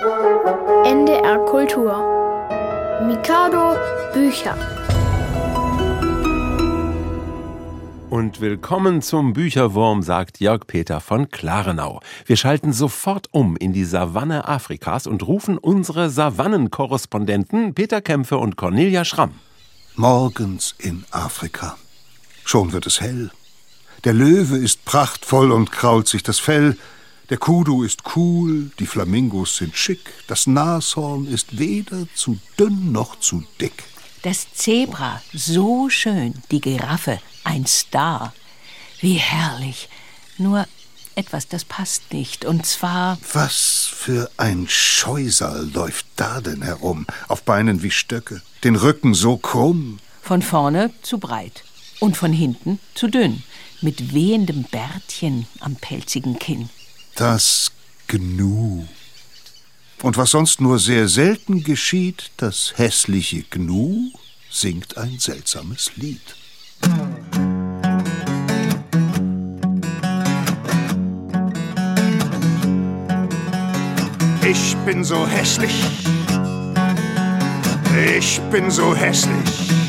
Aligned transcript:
NDR 0.00 1.44
Kultur. 1.44 1.90
Mikado 3.04 3.74
Bücher. 4.14 4.56
Und 8.08 8.40
willkommen 8.40 9.02
zum 9.02 9.32
Bücherwurm, 9.32 10.04
sagt 10.04 10.38
Jörg 10.38 10.68
Peter 10.68 11.00
von 11.00 11.30
Klarenau. 11.32 11.98
Wir 12.26 12.36
schalten 12.36 12.72
sofort 12.72 13.26
um 13.32 13.56
in 13.56 13.72
die 13.72 13.84
Savanne 13.84 14.46
Afrikas 14.46 15.08
und 15.08 15.26
rufen 15.26 15.58
unsere 15.58 16.10
Savannenkorrespondenten 16.10 17.74
Peter 17.74 18.00
Kämpfe 18.00 18.38
und 18.38 18.56
Cornelia 18.56 19.04
Schramm. 19.04 19.34
Morgens 19.96 20.76
in 20.78 21.06
Afrika. 21.10 21.76
Schon 22.44 22.70
wird 22.70 22.86
es 22.86 23.00
hell. 23.00 23.32
Der 24.04 24.12
Löwe 24.12 24.58
ist 24.58 24.84
prachtvoll 24.84 25.50
und 25.50 25.72
krault 25.72 26.06
sich 26.06 26.22
das 26.22 26.38
Fell. 26.38 26.76
Der 27.30 27.36
Kudu 27.36 27.82
ist 27.82 28.16
cool, 28.16 28.70
die 28.78 28.86
Flamingos 28.86 29.56
sind 29.56 29.76
schick, 29.76 30.00
das 30.28 30.46
Nashorn 30.46 31.26
ist 31.26 31.58
weder 31.58 32.06
zu 32.14 32.38
dünn 32.58 32.90
noch 32.90 33.20
zu 33.20 33.44
dick. 33.60 33.84
Das 34.22 34.46
Zebra 34.54 35.20
so 35.34 35.90
schön, 35.90 36.34
die 36.50 36.62
Giraffe 36.62 37.20
ein 37.44 37.66
Star. 37.66 38.32
Wie 39.00 39.14
herrlich. 39.14 39.90
Nur 40.38 40.66
etwas, 41.16 41.48
das 41.48 41.64
passt 41.64 42.12
nicht. 42.12 42.46
Und 42.46 42.64
zwar. 42.64 43.18
Was 43.32 43.88
für 43.92 44.30
ein 44.38 44.66
Scheusal 44.68 45.68
läuft 45.72 46.06
da 46.16 46.40
denn 46.40 46.62
herum? 46.62 47.06
Auf 47.28 47.42
Beinen 47.42 47.82
wie 47.82 47.90
Stöcke, 47.90 48.40
den 48.64 48.76
Rücken 48.76 49.12
so 49.12 49.36
krumm. 49.36 49.98
Von 50.22 50.40
vorne 50.42 50.92
zu 51.02 51.18
breit 51.18 51.62
und 52.00 52.16
von 52.16 52.32
hinten 52.32 52.80
zu 52.94 53.08
dünn, 53.08 53.42
mit 53.82 54.14
wehendem 54.14 54.62
Bärtchen 54.64 55.46
am 55.60 55.76
pelzigen 55.76 56.38
Kinn. 56.38 56.70
Das 57.18 57.72
Gnu. 58.06 58.84
Und 60.02 60.16
was 60.16 60.30
sonst 60.30 60.60
nur 60.60 60.78
sehr 60.78 61.08
selten 61.08 61.64
geschieht, 61.64 62.30
das 62.36 62.74
hässliche 62.76 63.42
Gnu 63.42 64.12
singt 64.48 64.96
ein 64.96 65.18
seltsames 65.18 65.96
Lied. 65.96 66.20
Ich 74.48 74.76
bin 74.86 75.02
so 75.02 75.26
hässlich. 75.26 75.74
Ich 78.16 78.40
bin 78.52 78.70
so 78.70 78.94
hässlich. 78.94 79.87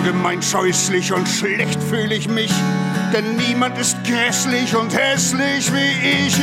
Ungemein 0.00 0.40
scheußlich 0.40 1.12
und 1.12 1.28
schlecht 1.28 1.78
fühle 1.82 2.14
ich 2.14 2.26
mich. 2.26 2.50
Denn 3.12 3.36
niemand 3.36 3.78
ist 3.78 3.98
grässlich 4.02 4.74
und 4.74 4.96
hässlich 4.96 5.70
wie 5.74 6.26
ich. 6.26 6.40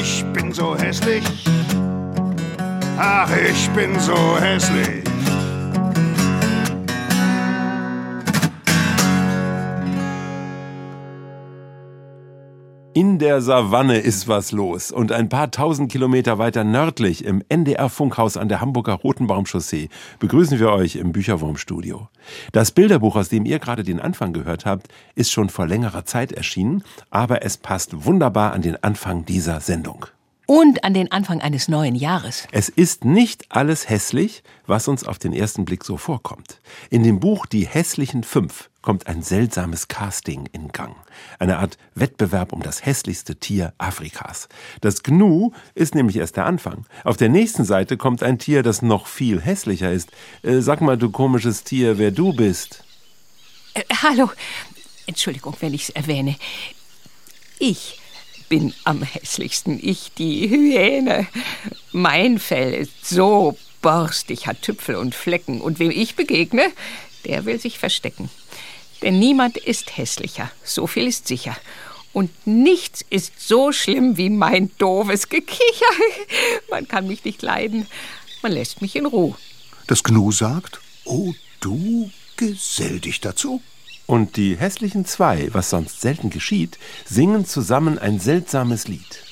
Ich 0.00 0.24
bin 0.32 0.52
so 0.54 0.74
hässlich. 0.74 1.22
Ach, 2.96 3.28
ich 3.46 3.68
bin 3.70 4.00
so 4.00 4.16
hässlich. 4.40 5.04
In 12.98 13.20
der 13.20 13.40
Savanne 13.40 13.98
ist 13.98 14.26
was 14.26 14.50
los 14.50 14.90
und 14.90 15.12
ein 15.12 15.28
paar 15.28 15.52
tausend 15.52 15.92
Kilometer 15.92 16.38
weiter 16.38 16.64
nördlich 16.64 17.24
im 17.24 17.44
NDR-Funkhaus 17.48 18.36
an 18.36 18.48
der 18.48 18.60
Hamburger 18.60 18.94
Rotenbaumchaussee 18.94 19.88
begrüßen 20.18 20.58
wir 20.58 20.72
euch 20.72 20.96
im 20.96 21.12
Bücherwurmstudio. 21.12 22.08
Das 22.50 22.72
Bilderbuch, 22.72 23.14
aus 23.14 23.28
dem 23.28 23.44
ihr 23.44 23.60
gerade 23.60 23.84
den 23.84 24.00
Anfang 24.00 24.32
gehört 24.32 24.66
habt, 24.66 24.88
ist 25.14 25.30
schon 25.30 25.48
vor 25.48 25.68
längerer 25.68 26.06
Zeit 26.06 26.32
erschienen, 26.32 26.82
aber 27.08 27.44
es 27.44 27.56
passt 27.56 28.04
wunderbar 28.04 28.52
an 28.52 28.62
den 28.62 28.82
Anfang 28.82 29.24
dieser 29.24 29.60
Sendung. 29.60 30.06
Und 30.50 30.82
an 30.82 30.94
den 30.94 31.12
Anfang 31.12 31.42
eines 31.42 31.68
neuen 31.68 31.94
Jahres. 31.94 32.48
Es 32.52 32.70
ist 32.70 33.04
nicht 33.04 33.44
alles 33.50 33.90
hässlich, 33.90 34.42
was 34.66 34.88
uns 34.88 35.04
auf 35.04 35.18
den 35.18 35.34
ersten 35.34 35.66
Blick 35.66 35.84
so 35.84 35.98
vorkommt. 35.98 36.62
In 36.88 37.02
dem 37.02 37.20
Buch 37.20 37.44
Die 37.44 37.66
hässlichen 37.66 38.24
Fünf 38.24 38.70
kommt 38.80 39.08
ein 39.08 39.20
seltsames 39.20 39.88
Casting 39.88 40.48
in 40.52 40.68
Gang. 40.68 40.96
Eine 41.38 41.58
Art 41.58 41.76
Wettbewerb 41.94 42.54
um 42.54 42.62
das 42.62 42.86
hässlichste 42.86 43.36
Tier 43.36 43.74
Afrikas. 43.76 44.48
Das 44.80 45.02
Gnu 45.02 45.52
ist 45.74 45.94
nämlich 45.94 46.16
erst 46.16 46.38
der 46.38 46.46
Anfang. 46.46 46.86
Auf 47.04 47.18
der 47.18 47.28
nächsten 47.28 47.66
Seite 47.66 47.98
kommt 47.98 48.22
ein 48.22 48.38
Tier, 48.38 48.62
das 48.62 48.80
noch 48.80 49.06
viel 49.06 49.42
hässlicher 49.42 49.92
ist. 49.92 50.10
Äh, 50.42 50.62
sag 50.62 50.80
mal, 50.80 50.96
du 50.96 51.10
komisches 51.10 51.62
Tier, 51.62 51.98
wer 51.98 52.10
du 52.10 52.32
bist. 52.32 52.84
Äh, 53.74 53.82
hallo. 54.02 54.30
Entschuldigung, 55.06 55.54
wenn 55.60 55.74
ich 55.74 55.82
es 55.82 55.90
erwähne. 55.90 56.36
Ich 57.58 58.00
bin 58.48 58.74
am 58.84 59.02
hässlichsten. 59.02 59.78
Ich, 59.82 60.12
die 60.16 60.48
Hyäne. 60.48 61.26
Mein 61.92 62.38
Fell 62.38 62.74
ist 62.74 63.06
so 63.08 63.56
borstig, 63.82 64.46
hat 64.46 64.62
Tüpfel 64.62 64.96
und 64.96 65.14
Flecken. 65.14 65.60
Und 65.60 65.78
wem 65.78 65.90
ich 65.90 66.16
begegne, 66.16 66.72
der 67.24 67.44
will 67.44 67.60
sich 67.60 67.78
verstecken. 67.78 68.30
Denn 69.02 69.18
niemand 69.18 69.56
ist 69.56 69.96
hässlicher, 69.96 70.50
so 70.64 70.86
viel 70.86 71.06
ist 71.06 71.28
sicher. 71.28 71.56
Und 72.12 72.30
nichts 72.46 73.04
ist 73.10 73.32
so 73.38 73.70
schlimm 73.70 74.16
wie 74.16 74.30
mein 74.30 74.70
doofes 74.78 75.28
Gekicher. 75.28 75.86
Man 76.70 76.88
kann 76.88 77.06
mich 77.06 77.24
nicht 77.24 77.42
leiden, 77.42 77.86
man 78.42 78.52
lässt 78.52 78.80
mich 78.82 78.94
in 78.94 79.06
Ruhe. 79.06 79.36
Das 79.88 80.04
Gnu 80.04 80.30
sagt, 80.30 80.80
oh 81.04 81.34
du, 81.60 82.10
gesell 82.36 83.00
dich 83.00 83.20
dazu. 83.20 83.60
Und 84.08 84.38
die 84.38 84.56
hässlichen 84.56 85.04
zwei, 85.04 85.50
was 85.52 85.68
sonst 85.68 86.00
selten 86.00 86.30
geschieht, 86.30 86.78
singen 87.04 87.44
zusammen 87.44 87.98
ein 87.98 88.18
seltsames 88.18 88.88
Lied. 88.88 89.22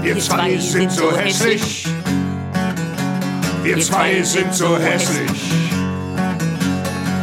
Wir 0.00 0.16
zwei 0.20 0.56
sind 0.58 0.92
so 0.92 1.10
hässlich. 1.16 1.88
Wir 3.64 3.80
zwei 3.80 4.22
sind 4.22 4.54
so 4.54 4.78
hässlich. 4.78 5.50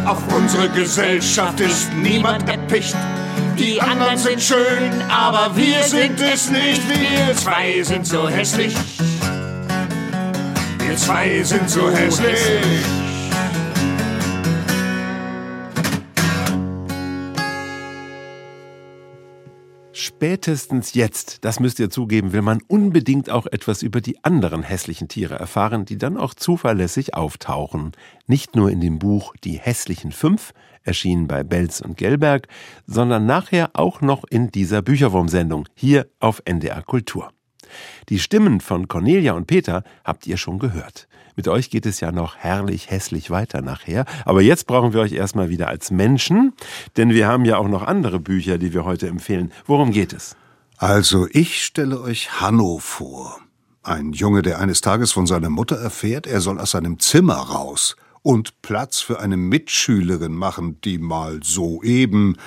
Auf 0.05 0.21
unsere 0.35 0.67
Gesellschaft 0.71 1.57
ist 1.61 1.94
niemand 1.94 2.50
erpicht. 2.50 2.97
Die 3.57 3.79
anderen 3.79 4.17
sind 4.17 4.41
schön, 4.41 4.91
aber 5.09 5.55
wir 5.55 5.81
sind 5.83 6.19
es 6.19 6.50
nicht. 6.50 6.81
Wir 6.89 7.33
zwei 7.38 7.81
sind 7.81 8.05
so 8.05 8.27
hässlich. 8.27 8.75
Wir 10.88 10.97
zwei 10.97 11.44
sind 11.44 11.69
so 11.69 11.90
hässlich. 11.90 12.40
Spätestens 20.22 20.94
jetzt, 20.94 21.46
das 21.46 21.59
müsst 21.59 21.80
ihr 21.80 21.90
zugeben, 21.90 22.31
will 22.31 22.42
man 22.42 22.62
unbedingt 22.68 23.30
auch 23.30 23.47
etwas 23.47 23.81
über 23.81 24.02
die 24.02 24.24
anderen 24.24 24.64
hässlichen 24.64 25.08
Tiere 25.08 25.36
erfahren, 25.36 25.86
die 25.86 25.97
dann 25.97 26.18
auch 26.18 26.34
zuverlässig 26.34 27.16
auftauchen. 27.16 27.92
Nicht 28.28 28.56
nur 28.56 28.69
in 28.69 28.81
dem 28.81 29.00
Buch 29.00 29.36
Die 29.44 29.59
hässlichen 29.59 30.12
fünf, 30.12 30.53
erschienen 30.84 31.28
bei 31.28 31.44
Belz 31.44 31.81
und 31.81 31.98
Gelberg, 31.98 32.48
sondern 32.86 33.25
nachher 33.25 33.72
auch 33.74 34.02
noch 34.02 34.24
in 34.24 34.52
dieser 34.52 34.81
Bücherwurmsendung 34.81 35.68
hier 35.75 36.08
auf 36.19 36.42
NDR 36.46 36.84
Kultur. 36.84 37.31
Die 38.09 38.19
Stimmen 38.19 38.61
von 38.61 38.87
Cornelia 38.87 39.33
und 39.33 39.47
Peter 39.47 39.83
habt 40.03 40.27
ihr 40.27 40.37
schon 40.37 40.59
gehört. 40.59 41.07
Mit 41.35 41.47
euch 41.47 41.69
geht 41.69 41.85
es 41.85 41.99
ja 41.99 42.11
noch 42.11 42.35
herrlich 42.35 42.89
hässlich 42.89 43.29
weiter 43.29 43.61
nachher. 43.61 44.05
Aber 44.25 44.41
jetzt 44.41 44.67
brauchen 44.67 44.93
wir 44.93 45.01
euch 45.01 45.13
erstmal 45.13 45.49
wieder 45.49 45.67
als 45.67 45.91
Menschen, 45.91 46.53
denn 46.97 47.11
wir 47.11 47.27
haben 47.27 47.45
ja 47.45 47.57
auch 47.57 47.67
noch 47.67 47.83
andere 47.83 48.19
Bücher, 48.19 48.57
die 48.57 48.73
wir 48.73 48.85
heute 48.85 49.07
empfehlen. 49.07 49.51
Worum 49.65 49.91
geht 49.91 50.13
es? 50.13 50.35
Also, 50.77 51.27
ich 51.31 51.63
stelle 51.63 52.01
euch 52.01 52.41
Hanno 52.41 52.79
vor. 52.79 53.39
Ein 53.83 54.13
Junge, 54.13 54.41
der 54.41 54.59
eines 54.59 54.81
Tages 54.81 55.11
von 55.11 55.25
seiner 55.25 55.49
Mutter 55.49 55.77
erfährt, 55.77 56.27
er 56.27 56.41
soll 56.41 56.59
aus 56.59 56.71
seinem 56.71 56.99
Zimmer 56.99 57.35
raus 57.35 57.95
und 58.21 58.61
Platz 58.61 58.99
für 58.99 59.19
eine 59.19 59.38
Mitschülerin 59.38 60.33
machen, 60.33 60.79
die 60.83 60.97
mal 60.97 61.39
soeben 61.44 62.38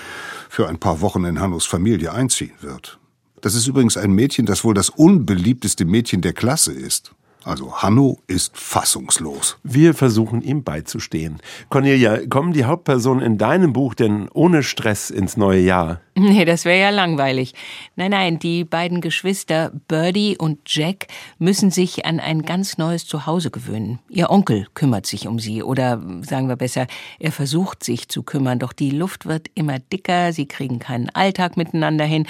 für 0.48 0.68
ein 0.68 0.78
paar 0.78 1.00
Wochen 1.00 1.24
in 1.24 1.40
Hannos 1.40 1.66
Familie 1.66 2.12
einziehen 2.12 2.54
wird. 2.60 2.98
Das 3.44 3.54
ist 3.54 3.66
übrigens 3.66 3.98
ein 3.98 4.12
Mädchen, 4.12 4.46
das 4.46 4.64
wohl 4.64 4.72
das 4.72 4.88
unbeliebteste 4.88 5.84
Mädchen 5.84 6.22
der 6.22 6.32
Klasse 6.32 6.72
ist. 6.72 7.12
Also 7.44 7.74
Hanno 7.82 8.20
ist 8.26 8.56
fassungslos. 8.56 9.58
Wir 9.62 9.92
versuchen 9.92 10.40
ihm 10.40 10.64
beizustehen. 10.64 11.42
Cornelia, 11.68 12.26
kommen 12.26 12.54
die 12.54 12.64
Hauptpersonen 12.64 13.22
in 13.22 13.36
deinem 13.36 13.74
Buch 13.74 13.92
denn 13.92 14.30
ohne 14.32 14.62
Stress 14.62 15.10
ins 15.10 15.36
neue 15.36 15.60
Jahr? 15.60 16.00
Nee, 16.16 16.46
das 16.46 16.64
wäre 16.64 16.80
ja 16.80 16.88
langweilig. 16.88 17.52
Nein, 17.96 18.12
nein, 18.12 18.38
die 18.38 18.64
beiden 18.64 19.02
Geschwister 19.02 19.72
Birdie 19.88 20.38
und 20.38 20.60
Jack 20.64 21.08
müssen 21.38 21.70
sich 21.70 22.06
an 22.06 22.20
ein 22.20 22.42
ganz 22.42 22.78
neues 22.78 23.04
Zuhause 23.06 23.50
gewöhnen. 23.50 23.98
Ihr 24.08 24.30
Onkel 24.30 24.68
kümmert 24.72 25.04
sich 25.04 25.26
um 25.26 25.38
sie 25.38 25.62
oder 25.62 26.00
sagen 26.22 26.48
wir 26.48 26.56
besser, 26.56 26.86
er 27.18 27.32
versucht 27.32 27.84
sich 27.84 28.08
zu 28.08 28.22
kümmern, 28.22 28.58
doch 28.58 28.72
die 28.72 28.90
Luft 28.90 29.26
wird 29.26 29.48
immer 29.54 29.80
dicker, 29.80 30.32
sie 30.32 30.46
kriegen 30.46 30.78
keinen 30.78 31.10
Alltag 31.10 31.58
miteinander 31.58 32.06
hin 32.06 32.26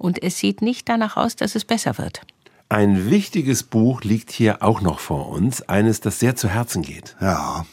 und 0.00 0.22
es 0.22 0.38
sieht 0.38 0.62
nicht 0.62 0.88
danach 0.88 1.16
aus, 1.16 1.36
dass 1.36 1.54
es 1.54 1.64
besser 1.64 1.98
wird. 1.98 2.22
Ein 2.70 3.10
wichtiges 3.10 3.62
Buch 3.62 4.02
liegt 4.02 4.30
hier 4.30 4.62
auch 4.62 4.80
noch 4.80 4.98
vor 5.00 5.28
uns, 5.28 5.62
eines, 5.62 6.00
das 6.00 6.20
sehr 6.20 6.36
zu 6.36 6.48
Herzen 6.48 6.82
geht. 6.82 7.16
Ja. 7.20 7.66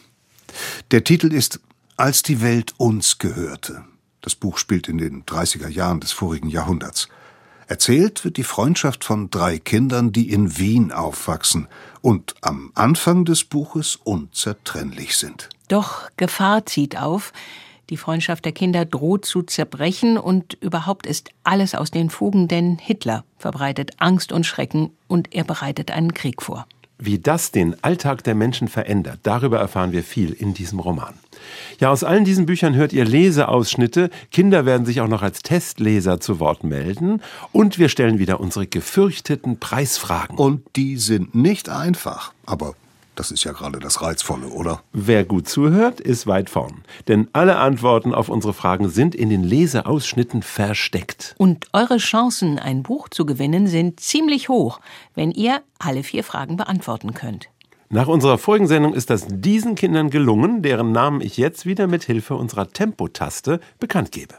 Der 0.92 1.04
Titel 1.04 1.32
ist 1.32 1.60
Als 1.96 2.24
die 2.24 2.42
Welt 2.42 2.74
uns 2.78 3.18
gehörte. 3.18 3.86
Das 4.22 4.36
Buch 4.36 4.58
spielt 4.58 4.90
in 4.90 4.98
den 4.98 5.24
30er 5.24 5.70
Jahren 5.70 6.00
des 6.00 6.12
vorigen 6.12 6.50
Jahrhunderts. 6.50 7.08
Erzählt 7.68 8.26
wird 8.26 8.38
die 8.38 8.44
Freundschaft 8.44 9.04
von 9.04 9.30
drei 9.30 9.60
Kindern, 9.60 10.12
die 10.12 10.32
in 10.32 10.58
Wien 10.58 10.92
aufwachsen 10.92 11.68
und 12.02 12.36
am 12.42 12.72
Anfang 12.76 13.24
des 13.24 13.44
Buches 13.44 13.98
unzertrennlich 14.04 15.18
sind. 15.18 15.50
Doch 15.68 16.10
Gefahr 16.18 16.66
zieht 16.66 16.98
auf. 16.98 17.34
Die 17.90 17.98
Freundschaft 17.98 18.44
der 18.44 18.52
Kinder 18.52 18.84
droht 18.84 19.26
zu 19.26 19.44
zerbrechen 19.44 20.18
und 20.18 20.58
überhaupt 20.60 21.06
ist 21.06 21.30
alles 21.44 21.74
aus 21.74 21.90
den 21.90 22.10
Fugen, 22.10 22.48
denn 22.48 22.78
Hitler 22.78 23.24
verbreitet 23.38 23.92
Angst 23.98 24.32
und 24.32 24.46
Schrecken 24.46 24.92
und 25.08 25.34
er 25.34 25.46
bereitet 25.46 25.92
einen 25.92 26.14
Krieg 26.14 26.42
vor. 26.42 26.68
Wie 27.00 27.20
das 27.20 27.52
den 27.52 27.82
Alltag 27.84 28.24
der 28.24 28.34
Menschen 28.34 28.68
verändert, 28.68 29.20
darüber 29.24 29.60
erfahren 29.60 29.92
wir 29.92 30.04
viel 30.04 30.34
in 30.34 30.56
diesem 30.56 30.80
Roman. 30.80 31.14
Ja, 31.80 31.92
aus 31.92 32.04
allen 32.04 32.26
diesen 32.26 32.48
Büchern 32.48 32.74
hört 32.74 32.92
ihr 32.92 33.06
Leseausschnitte. 33.06 34.10
Kinder 34.32 34.66
werden 34.66 34.88
sich 34.88 35.00
auch 35.02 35.08
noch 35.08 35.22
als 35.22 35.44
Testleser 35.44 36.20
zu 36.20 36.40
Wort 36.40 36.64
melden. 36.64 37.22
Und 37.52 37.78
wir 37.78 37.90
stellen 37.90 38.18
wieder 38.18 38.40
unsere 38.40 38.66
gefürchteten 38.66 39.60
Preisfragen. 39.60 40.38
Und 40.38 40.64
die 40.76 40.98
sind 40.98 41.36
nicht 41.36 41.70
einfach, 41.70 42.34
aber 42.48 42.74
das 43.20 43.32
ist 43.32 43.44
ja 43.44 43.52
gerade 43.52 43.80
das 43.80 44.02
Reizvolle, 44.02 44.48
oder? 44.48 44.82
Wer 44.94 45.26
gut 45.26 45.48
zuhört, 45.48 46.00
ist 46.00 46.28
weit 46.28 46.50
vorn. 46.50 46.84
Denn 47.08 47.28
alle 47.34 47.58
Antworten 47.58 48.14
auf 48.14 48.30
unsere 48.30 48.54
Fragen 48.54 48.90
sind 48.90 49.16
in 49.16 49.30
den 49.30 49.44
Leseausschnitten 49.44 50.44
versteckt. 50.44 51.36
Und 51.38 51.68
eure 51.74 51.98
Chancen, 51.98 52.60
ein 52.60 52.84
Buch 52.84 53.10
zu 53.10 53.26
gewinnen, 53.26 53.68
sind 53.68 54.00
ziemlich 54.00 54.50
hoch, 54.50 54.80
wenn 55.16 55.32
ihr 55.32 55.62
alle 55.80 56.04
vier 56.04 56.24
Fragen 56.24 56.58
beantworten 56.58 57.14
könnt. 57.14 57.50
Nach 57.90 58.08
unserer 58.08 58.38
vorigen 58.38 58.68
Sendung 58.68 58.94
ist 58.94 59.10
das 59.10 59.26
diesen 59.30 59.76
Kindern 59.76 60.10
gelungen, 60.10 60.62
deren 60.62 60.92
Namen 60.92 61.22
ich 61.22 61.38
jetzt 61.38 61.66
wieder 61.66 61.88
mit 61.88 62.04
Hilfe 62.04 62.36
unserer 62.36 62.70
Tempotaste 62.70 63.62
bekannt 63.80 64.12
gebe. 64.12 64.36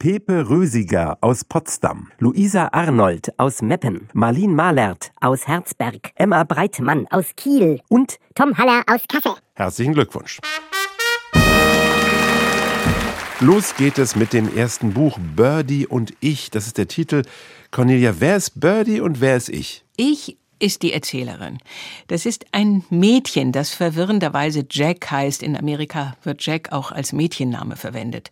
Pepe 0.00 0.48
Rösiger 0.48 1.18
aus 1.22 1.42
Potsdam, 1.42 2.12
Luisa 2.20 2.68
Arnold 2.70 3.36
aus 3.36 3.62
Meppen, 3.62 4.08
Marlin 4.12 4.54
Mahlert 4.54 5.10
aus 5.20 5.48
Herzberg, 5.48 6.12
Emma 6.14 6.44
Breitmann 6.44 7.08
aus 7.10 7.34
Kiel 7.34 7.80
und 7.88 8.20
Tom 8.36 8.56
Haller 8.56 8.84
aus 8.86 9.00
Kassel. 9.08 9.32
Herzlichen 9.56 9.94
Glückwunsch. 9.94 10.38
Los 13.40 13.74
geht 13.74 13.98
es 13.98 14.14
mit 14.14 14.32
dem 14.32 14.56
ersten 14.56 14.92
Buch 14.92 15.18
Birdie 15.34 15.88
und 15.88 16.14
ich. 16.20 16.52
Das 16.52 16.68
ist 16.68 16.78
der 16.78 16.86
Titel. 16.86 17.24
Cornelia, 17.72 18.14
wer 18.20 18.36
ist 18.36 18.60
Birdie 18.60 19.00
und 19.00 19.20
wer 19.20 19.36
ist 19.36 19.48
ich? 19.48 19.84
Ich 19.96 20.38
ist 20.60 20.82
die 20.82 20.92
Erzählerin. 20.92 21.58
Das 22.06 22.26
ist 22.26 22.46
ein 22.52 22.84
Mädchen, 22.90 23.52
das 23.52 23.70
verwirrenderweise 23.70 24.64
Jack 24.70 25.10
heißt. 25.10 25.42
In 25.42 25.56
Amerika 25.56 26.16
wird 26.22 26.44
Jack 26.44 26.72
auch 26.72 26.92
als 26.92 27.12
Mädchenname 27.12 27.76
verwendet. 27.76 28.30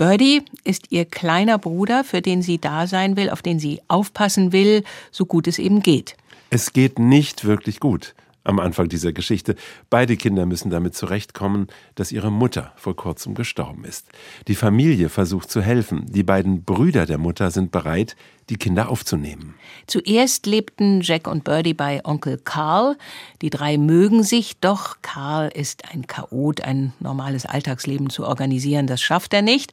Birdie 0.00 0.40
ist 0.64 0.86
ihr 0.88 1.04
kleiner 1.04 1.58
Bruder, 1.58 2.04
für 2.04 2.22
den 2.22 2.40
sie 2.40 2.56
da 2.56 2.86
sein 2.86 3.18
will, 3.18 3.28
auf 3.28 3.42
den 3.42 3.60
sie 3.60 3.82
aufpassen 3.86 4.50
will, 4.50 4.82
so 5.10 5.26
gut 5.26 5.46
es 5.46 5.58
eben 5.58 5.82
geht. 5.82 6.16
Es 6.48 6.72
geht 6.72 6.98
nicht 6.98 7.44
wirklich 7.44 7.80
gut 7.80 8.14
am 8.44 8.58
Anfang 8.58 8.88
dieser 8.88 9.12
Geschichte. 9.12 9.54
Beide 9.90 10.16
Kinder 10.16 10.46
müssen 10.46 10.70
damit 10.70 10.94
zurechtkommen, 10.94 11.68
dass 11.94 12.12
ihre 12.12 12.32
Mutter 12.32 12.72
vor 12.76 12.96
kurzem 12.96 13.34
gestorben 13.34 13.84
ist. 13.84 14.08
Die 14.48 14.54
Familie 14.54 15.08
versucht 15.08 15.50
zu 15.50 15.60
helfen. 15.62 16.06
Die 16.08 16.22
beiden 16.22 16.64
Brüder 16.64 17.06
der 17.06 17.18
Mutter 17.18 17.50
sind 17.50 17.70
bereit, 17.70 18.16
die 18.48 18.56
Kinder 18.56 18.88
aufzunehmen. 18.88 19.54
Zuerst 19.86 20.46
lebten 20.46 21.00
Jack 21.02 21.26
und 21.26 21.44
Birdie 21.44 21.74
bei 21.74 22.04
Onkel 22.04 22.38
Carl. 22.38 22.96
Die 23.42 23.50
drei 23.50 23.78
mögen 23.78 24.22
sich, 24.22 24.58
doch 24.60 24.96
Carl 25.02 25.50
ist 25.54 25.92
ein 25.92 26.06
Chaot, 26.06 26.60
ein 26.62 26.92
normales 27.00 27.46
Alltagsleben 27.46 28.10
zu 28.10 28.26
organisieren, 28.26 28.86
das 28.86 29.00
schafft 29.00 29.34
er 29.34 29.42
nicht. 29.42 29.72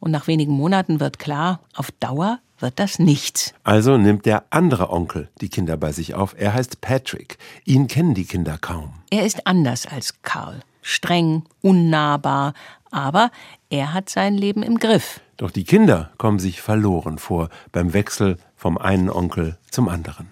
Und 0.00 0.10
nach 0.10 0.26
wenigen 0.26 0.52
Monaten 0.52 1.00
wird 1.00 1.18
klar, 1.18 1.60
auf 1.74 1.90
Dauer 1.92 2.40
wird 2.60 2.78
das 2.78 2.98
nichts. 2.98 3.54
Also 3.64 3.96
nimmt 3.96 4.26
der 4.26 4.44
andere 4.50 4.90
Onkel 4.90 5.28
die 5.40 5.48
Kinder 5.48 5.76
bei 5.76 5.92
sich 5.92 6.14
auf. 6.14 6.34
Er 6.38 6.54
heißt 6.54 6.80
Patrick. 6.80 7.38
Ihn 7.64 7.86
kennen 7.86 8.14
die 8.14 8.24
Kinder 8.24 8.58
kaum. 8.58 8.94
Er 9.10 9.24
ist 9.24 9.46
anders 9.46 9.86
als 9.86 10.22
Karl. 10.22 10.60
Streng, 10.82 11.44
unnahbar, 11.60 12.54
aber 12.90 13.30
er 13.68 13.92
hat 13.92 14.08
sein 14.08 14.34
Leben 14.34 14.62
im 14.62 14.78
Griff. 14.78 15.20
Doch 15.36 15.50
die 15.50 15.64
Kinder 15.64 16.10
kommen 16.18 16.38
sich 16.38 16.60
verloren 16.60 17.18
vor 17.18 17.48
beim 17.72 17.92
Wechsel 17.92 18.38
vom 18.56 18.78
einen 18.78 19.10
Onkel 19.10 19.58
zum 19.70 19.88
anderen. 19.88 20.30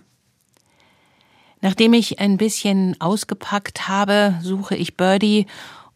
Nachdem 1.61 1.95
ich 1.95 2.21
ein 2.21 2.37
bisschen 2.37 3.01
ausgepackt 3.01 3.89
habe, 3.89 4.39
suche 4.43 4.77
ich 4.77 4.97
Birdie 4.97 5.47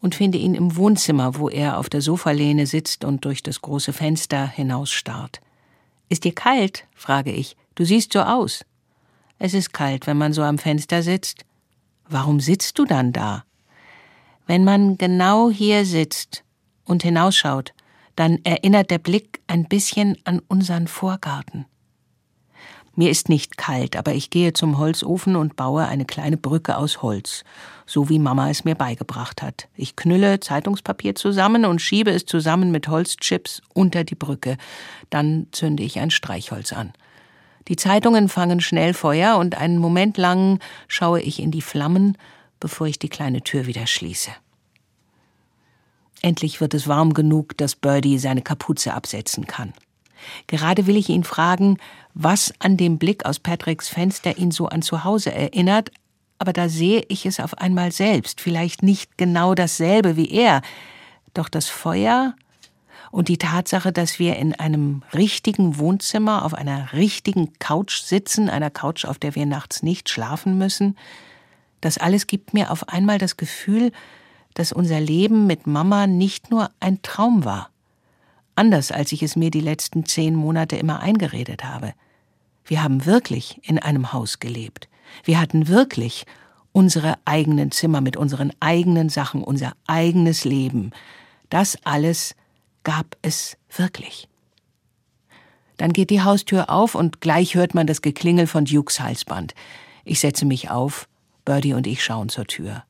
und 0.01 0.15
finde 0.15 0.39
ihn 0.39 0.55
im 0.55 0.77
Wohnzimmer, 0.77 1.37
wo 1.37 1.49
er 1.49 1.79
auf 1.79 1.89
der 1.89 2.01
Sofalehne 2.01 2.67
sitzt 2.67 3.05
und 3.05 3.25
durch 3.25 3.43
das 3.43 3.61
große 3.61 3.93
Fenster 3.93 4.47
hinausstarrt. 4.47 5.41
Ist 6.11 6.25
dir 6.25 6.35
kalt? 6.35 6.87
frage 6.95 7.33
ich. 7.33 7.57
Du 7.77 7.85
siehst 7.87 8.13
so 8.13 8.21
aus. 8.21 8.67
Es 9.39 9.55
ist 9.55 9.73
kalt, 9.73 10.07
wenn 10.07 10.19
man 10.19 10.35
so 10.35 10.43
am 10.43 10.59
Fenster 10.59 11.03
sitzt. 11.03 11.47
Warum 12.07 12.41
sitzt 12.41 12.79
du 12.79 12.85
dann 12.85 13.13
da? 13.13 13.45
Wenn 14.47 14.65
man 14.65 14.99
genau 14.99 15.51
hier 15.51 15.87
sitzt 15.87 16.45
und 16.85 17.05
hinausschaut, 17.05 17.73
dann 18.17 18.41
erinnert 18.45 18.91
der 18.91 18.99
Blick 18.99 19.41
ein 19.47 19.67
bisschen 19.67 20.19
an 20.25 20.41
unseren 20.49 20.89
Vorgarten. 20.89 21.65
Mir 22.97 23.11
ist 23.11 23.29
nicht 23.29 23.57
kalt, 23.57 23.97
aber 23.97 24.15
ich 24.15 24.31
gehe 24.31 24.53
zum 24.53 24.79
Holzofen 24.79 25.37
und 25.37 25.57
baue 25.57 25.87
eine 25.87 26.05
kleine 26.05 26.37
Brücke 26.37 26.77
aus 26.77 27.03
Holz, 27.03 27.45
so 27.87 28.09
wie 28.09 28.19
Mama 28.19 28.51
es 28.51 28.65
mir 28.65 28.75
beigebracht 28.75 29.43
hat. 29.43 29.69
Ich 29.77 29.97
knülle 29.97 30.41
Zeitungspapier 30.41 31.15
zusammen 31.15 31.65
und 31.65 31.81
schiebe 31.81 32.11
es 32.11 32.27
zusammen 32.27 32.71
mit 32.73 32.89
Holzchips 32.89 33.63
unter 33.73 34.05
die 34.05 34.17
Brücke. 34.17 34.57
Dann 35.09 35.47
zünde 35.53 35.83
ich 35.83 35.99
ein 35.99 36.11
Streichholz 36.11 36.73
an. 36.73 36.93
Die 37.69 37.77
Zeitungen 37.77 38.29
fangen 38.29 38.61
schnell 38.61 38.95
Feuer 38.95 39.39
und 39.39 39.57
einen 39.57 39.79
Moment 39.79 40.17
lang 40.17 40.59
schaue 40.89 41.21
ich 41.21 41.41
in 41.41 41.53
die 41.53 41.63
Flammen, 41.63 42.19
bevor 42.59 42.89
ich 42.89 42.99
die 42.99 43.09
kleine 43.09 43.43
Tür 43.43 43.67
wieder 43.67 43.87
schließe. 43.87 44.31
Endlich 46.23 46.61
wird 46.61 46.75
es 46.75 46.89
warm 46.89 47.15
genug, 47.15 47.57
dass 47.57 47.77
Birdie 47.77 48.19
seine 48.19 48.43
Kapuze 48.43 48.93
absetzen 48.93 49.47
kann. 49.47 49.73
Gerade 50.47 50.87
will 50.87 50.97
ich 50.97 51.09
ihn 51.09 51.25
fragen, 51.25 51.79
was 52.15 52.53
an 52.59 52.77
dem 52.77 52.99
Blick 52.99 53.25
aus 53.27 53.39
Patricks 53.39 53.89
Fenster 53.89 54.39
ihn 54.39 54.51
so 54.51 54.69
an 54.69 54.83
zu 54.83 55.05
Hause 55.05 55.33
erinnert, 55.33 55.91
aber 56.39 56.53
da 56.53 56.69
sehe 56.69 57.05
ich 57.09 57.27
es 57.27 57.39
auf 57.39 57.59
einmal 57.59 57.93
selbst, 57.93 58.41
vielleicht 58.41 58.83
nicht 58.83 59.19
genau 59.19 59.55
dasselbe 59.55 60.17
wie 60.17 60.31
er, 60.31 60.63
doch 61.35 61.49
das 61.49 61.69
Feuer 61.69 62.35
und 63.11 63.29
die 63.29 63.39
Tatsache, 63.39 63.93
dass 63.93 64.19
wir 64.19 64.37
in 64.37 64.55
einem 64.55 65.03
richtigen 65.13 65.79
Wohnzimmer 65.79 66.45
auf 66.45 66.55
einer 66.55 66.93
richtigen 66.93 67.53
Couch 67.59 68.01
sitzen, 68.01 68.49
einer 68.49 68.71
Couch, 68.71 69.05
auf 69.05 69.19
der 69.19 69.35
wir 69.35 69.47
nachts 69.47 69.83
nicht 69.83 70.09
schlafen 70.09 70.59
müssen, 70.59 70.97
das 71.81 71.99
alles 71.99 72.27
gibt 72.27 72.55
mir 72.55 72.71
auf 72.71 72.89
einmal 72.89 73.19
das 73.19 73.37
Gefühl, 73.37 73.93
dass 74.55 74.73
unser 74.73 75.01
Leben 75.01 75.47
mit 75.47 75.67
Mama 75.67 76.07
nicht 76.07 76.51
nur 76.51 76.71
ein 76.81 77.03
Traum 77.03 77.45
war 77.45 77.71
anders 78.61 78.93
als 78.93 79.11
ich 79.13 79.23
es 79.23 79.37
mir 79.37 79.51
die 79.51 79.63
letzten 79.63 80.05
zehn 80.05 80.35
Monate 80.35 80.77
immer 80.77 81.01
eingeredet 81.01 81.65
habe. 81.65 81.95
Wir 82.67 82.83
haben 82.83 83.07
wirklich 83.07 83.59
in 83.63 83.79
einem 83.79 84.13
Haus 84.13 84.39
gelebt. 84.39 84.91
Wir 85.25 85.41
hatten 85.41 85.67
wirklich 85.67 86.27
unsere 86.73 87.15
eigenen 87.25 87.73
Zimmer 87.73 88.03
mit 88.03 88.19
unseren 88.19 88.53
eigenen 88.61 89.09
Sachen, 89.09 89.43
unser 89.43 89.73
eigenes 89.87 90.45
Leben. 90.45 90.91
Das 91.49 91.79
alles 91.85 92.37
gab 92.85 93.17
es 93.23 93.57
wirklich. 93.75 94.29
Dann 95.79 95.95
geht 95.95 96.11
die 96.11 96.23
Haustür 96.23 96.69
auf 96.69 96.95
und 96.95 97.23
gleich 97.23 97.55
hört 97.55 97.75
man 97.75 97.87
das 97.87 98.03
Geklingel 98.03 98.47
von 98.47 98.67
Dukes 98.67 99.01
Halsband. 99.01 99.55
Ich 100.05 100.21
setze 100.21 100.45
mich 100.45 100.71
auf, 100.71 101.09
Birdie 101.47 101.73
und 101.73 101.87
ich 101.87 102.05
schauen 102.05 102.29
zur 102.29 102.45
Tür. 102.45 102.85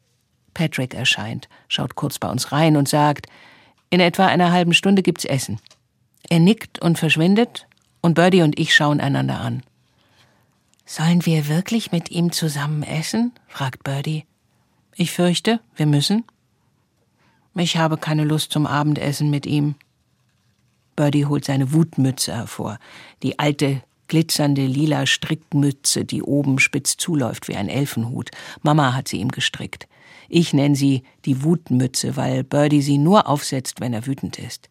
Patrick 0.52 0.94
erscheint, 0.94 1.48
schaut 1.68 1.94
kurz 1.94 2.18
bei 2.18 2.28
uns 2.28 2.50
rein 2.50 2.76
und 2.76 2.88
sagt, 2.88 3.28
in 3.90 4.00
etwa 4.00 4.26
einer 4.26 4.52
halben 4.52 4.72
Stunde 4.72 5.02
gibt's 5.02 5.24
Essen. 5.24 5.60
Er 6.28 6.38
nickt 6.38 6.80
und 6.80 6.98
verschwindet, 6.98 7.66
und 8.00 8.14
Birdie 8.14 8.42
und 8.42 8.58
ich 8.58 8.74
schauen 8.74 9.00
einander 9.00 9.40
an. 9.40 9.62
Sollen 10.86 11.26
wir 11.26 11.48
wirklich 11.48 11.92
mit 11.92 12.10
ihm 12.10 12.32
zusammen 12.32 12.82
essen? 12.82 13.32
fragt 13.46 13.84
Birdie. 13.84 14.24
Ich 14.94 15.12
fürchte, 15.12 15.60
wir 15.76 15.86
müssen. 15.86 16.24
Ich 17.54 17.76
habe 17.76 17.96
keine 17.96 18.24
Lust 18.24 18.52
zum 18.52 18.66
Abendessen 18.66 19.30
mit 19.30 19.46
ihm. 19.46 19.74
Birdie 20.96 21.26
holt 21.26 21.44
seine 21.44 21.72
Wutmütze 21.72 22.34
hervor, 22.34 22.78
die 23.22 23.38
alte, 23.38 23.82
glitzernde 24.08 24.66
lila 24.66 25.06
Strickmütze, 25.06 26.04
die 26.04 26.22
oben 26.22 26.58
spitz 26.58 26.96
zuläuft 26.96 27.48
wie 27.48 27.56
ein 27.56 27.68
Elfenhut. 27.68 28.30
Mama 28.62 28.94
hat 28.94 29.08
sie 29.08 29.18
ihm 29.18 29.30
gestrickt. 29.30 29.86
Ich 30.30 30.54
nenne 30.54 30.76
sie 30.76 31.02
die 31.24 31.42
Wutmütze, 31.42 32.16
weil 32.16 32.44
Birdie 32.44 32.82
sie 32.82 32.98
nur 32.98 33.26
aufsetzt, 33.26 33.80
wenn 33.80 33.92
er 33.92 34.06
wütend 34.06 34.38
ist. 34.38 34.68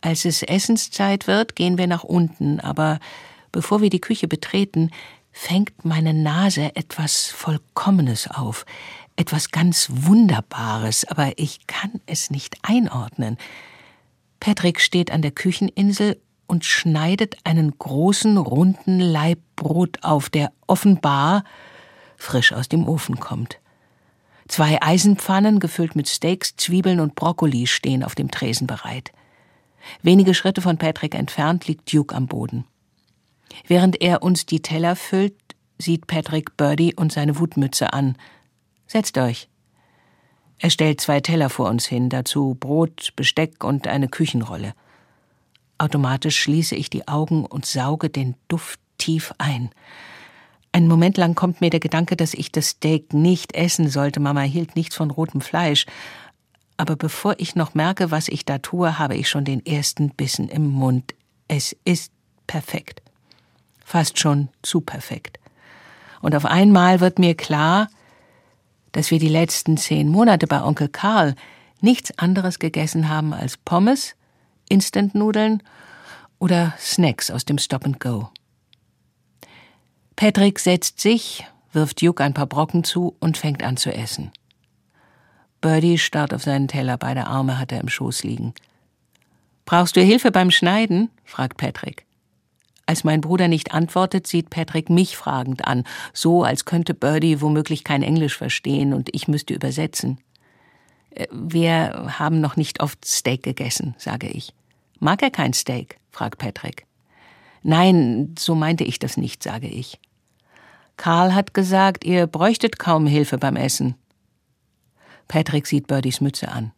Als 0.00 0.24
es 0.24 0.42
Essenszeit 0.42 1.26
wird, 1.26 1.56
gehen 1.56 1.78
wir 1.78 1.86
nach 1.86 2.04
unten, 2.04 2.58
aber 2.58 2.98
bevor 3.52 3.80
wir 3.80 3.90
die 3.90 4.00
Küche 4.00 4.28
betreten, 4.28 4.90
fängt 5.30 5.84
meine 5.84 6.14
Nase 6.14 6.74
etwas 6.74 7.26
Vollkommenes 7.26 8.28
auf. 8.28 8.66
etwas 9.14 9.50
ganz 9.50 9.88
Wunderbares, 9.90 11.04
aber 11.04 11.32
ich 11.36 11.66
kann 11.66 12.00
es 12.06 12.30
nicht 12.30 12.56
einordnen. 12.62 13.36
Patrick 14.38 14.80
steht 14.80 15.10
an 15.10 15.22
der 15.22 15.32
Kücheninsel 15.32 16.20
und 16.46 16.64
schneidet 16.64 17.36
einen 17.42 17.76
großen, 17.76 18.36
runden 18.36 19.00
Laib 19.00 19.40
Brot 19.56 19.98
auf, 20.02 20.30
der 20.30 20.52
offenbar 20.68 21.42
frisch 22.16 22.52
aus 22.52 22.68
dem 22.68 22.88
Ofen 22.88 23.18
kommt. 23.18 23.58
Zwei 24.48 24.80
Eisenpfannen, 24.82 25.60
gefüllt 25.60 25.94
mit 25.94 26.08
Steaks, 26.08 26.56
Zwiebeln 26.56 27.00
und 27.00 27.14
Brokkoli, 27.14 27.66
stehen 27.66 28.02
auf 28.02 28.14
dem 28.14 28.30
Tresen 28.30 28.66
bereit. 28.66 29.12
Wenige 30.02 30.34
Schritte 30.34 30.62
von 30.62 30.78
Patrick 30.78 31.14
entfernt 31.14 31.68
liegt 31.68 31.92
Duke 31.92 32.14
am 32.14 32.26
Boden. 32.26 32.64
Während 33.66 34.00
er 34.00 34.22
uns 34.22 34.46
die 34.46 34.60
Teller 34.60 34.96
füllt, 34.96 35.34
sieht 35.78 36.06
Patrick 36.06 36.56
Birdie 36.56 36.94
und 36.94 37.12
seine 37.12 37.38
Wutmütze 37.38 37.92
an. 37.92 38.16
Setzt 38.86 39.16
euch. 39.18 39.48
Er 40.58 40.70
stellt 40.70 41.00
zwei 41.00 41.20
Teller 41.20 41.50
vor 41.50 41.68
uns 41.68 41.86
hin, 41.86 42.08
dazu 42.08 42.56
Brot, 42.58 43.12
Besteck 43.14 43.62
und 43.62 43.86
eine 43.86 44.08
Küchenrolle. 44.08 44.74
Automatisch 45.78 46.40
schließe 46.40 46.74
ich 46.74 46.90
die 46.90 47.06
Augen 47.06 47.44
und 47.46 47.64
sauge 47.64 48.10
den 48.10 48.34
Duft 48.48 48.80
tief 48.98 49.32
ein. 49.38 49.70
Einen 50.78 50.86
Moment 50.86 51.16
lang 51.16 51.34
kommt 51.34 51.60
mir 51.60 51.70
der 51.70 51.80
Gedanke, 51.80 52.14
dass 52.14 52.34
ich 52.34 52.52
das 52.52 52.68
Steak 52.68 53.12
nicht 53.12 53.52
essen 53.56 53.88
sollte. 53.88 54.20
Mama 54.20 54.42
hielt 54.42 54.76
nichts 54.76 54.94
von 54.94 55.10
rotem 55.10 55.40
Fleisch. 55.40 55.86
Aber 56.76 56.94
bevor 56.94 57.34
ich 57.38 57.56
noch 57.56 57.74
merke, 57.74 58.12
was 58.12 58.28
ich 58.28 58.44
da 58.44 58.58
tue, 58.58 58.96
habe 58.96 59.16
ich 59.16 59.28
schon 59.28 59.44
den 59.44 59.66
ersten 59.66 60.10
Bissen 60.10 60.48
im 60.48 60.68
Mund. 60.68 61.16
Es 61.48 61.74
ist 61.84 62.12
perfekt. 62.46 63.02
Fast 63.84 64.20
schon 64.20 64.50
zu 64.62 64.80
perfekt. 64.80 65.40
Und 66.20 66.36
auf 66.36 66.44
einmal 66.44 67.00
wird 67.00 67.18
mir 67.18 67.34
klar, 67.34 67.88
dass 68.92 69.10
wir 69.10 69.18
die 69.18 69.26
letzten 69.26 69.78
zehn 69.78 70.08
Monate 70.08 70.46
bei 70.46 70.62
Onkel 70.62 70.86
Karl 70.86 71.34
nichts 71.80 72.16
anderes 72.20 72.60
gegessen 72.60 73.08
haben 73.08 73.34
als 73.34 73.56
Pommes, 73.56 74.14
Instantnudeln 74.68 75.60
oder 76.38 76.72
Snacks 76.78 77.32
aus 77.32 77.44
dem 77.44 77.58
Stop 77.58 77.84
and 77.84 77.98
Go. 77.98 78.30
Patrick 80.18 80.58
setzt 80.58 80.98
sich, 80.98 81.46
wirft 81.72 82.02
Duke 82.02 82.24
ein 82.24 82.34
paar 82.34 82.48
Brocken 82.48 82.82
zu 82.82 83.14
und 83.20 83.36
fängt 83.36 83.62
an 83.62 83.76
zu 83.76 83.94
essen. 83.94 84.32
Birdie 85.60 85.96
starrt 85.96 86.34
auf 86.34 86.42
seinen 86.42 86.66
Teller, 86.66 86.96
beide 86.96 87.28
Arme 87.28 87.56
hat 87.56 87.70
er 87.70 87.80
im 87.80 87.88
Schoß 87.88 88.24
liegen. 88.24 88.52
Brauchst 89.64 89.94
du 89.94 90.00
Hilfe 90.00 90.32
beim 90.32 90.50
Schneiden? 90.50 91.08
fragt 91.24 91.56
Patrick. 91.56 92.04
Als 92.84 93.04
mein 93.04 93.20
Bruder 93.20 93.46
nicht 93.46 93.70
antwortet, 93.70 94.26
sieht 94.26 94.50
Patrick 94.50 94.90
mich 94.90 95.16
fragend 95.16 95.68
an, 95.68 95.84
so 96.12 96.42
als 96.42 96.64
könnte 96.64 96.94
Birdie 96.94 97.40
womöglich 97.40 97.84
kein 97.84 98.02
Englisch 98.02 98.36
verstehen 98.36 98.94
und 98.94 99.14
ich 99.14 99.28
müsste 99.28 99.54
übersetzen. 99.54 100.18
Äh, 101.10 101.28
wir 101.30 102.16
haben 102.18 102.40
noch 102.40 102.56
nicht 102.56 102.82
oft 102.82 103.04
Steak 103.04 103.44
gegessen, 103.44 103.94
sage 103.98 104.26
ich. 104.26 104.52
Mag 104.98 105.22
er 105.22 105.30
kein 105.30 105.52
Steak? 105.52 106.00
fragt 106.10 106.38
Patrick. 106.38 106.86
Nein, 107.62 108.34
so 108.36 108.56
meinte 108.56 108.82
ich 108.82 108.98
das 108.98 109.16
nicht, 109.16 109.44
sage 109.44 109.68
ich. 109.68 110.00
Karl 110.98 111.34
hat 111.34 111.54
gesagt, 111.54 112.04
ihr 112.04 112.26
bräuchtet 112.26 112.78
kaum 112.78 113.06
Hilfe 113.06 113.38
beim 113.38 113.56
Essen. 113.56 113.94
Patrick 115.28 115.66
sieht 115.66 115.86
Birdies 115.86 116.20
Mütze 116.20 116.48
an. 116.48 116.72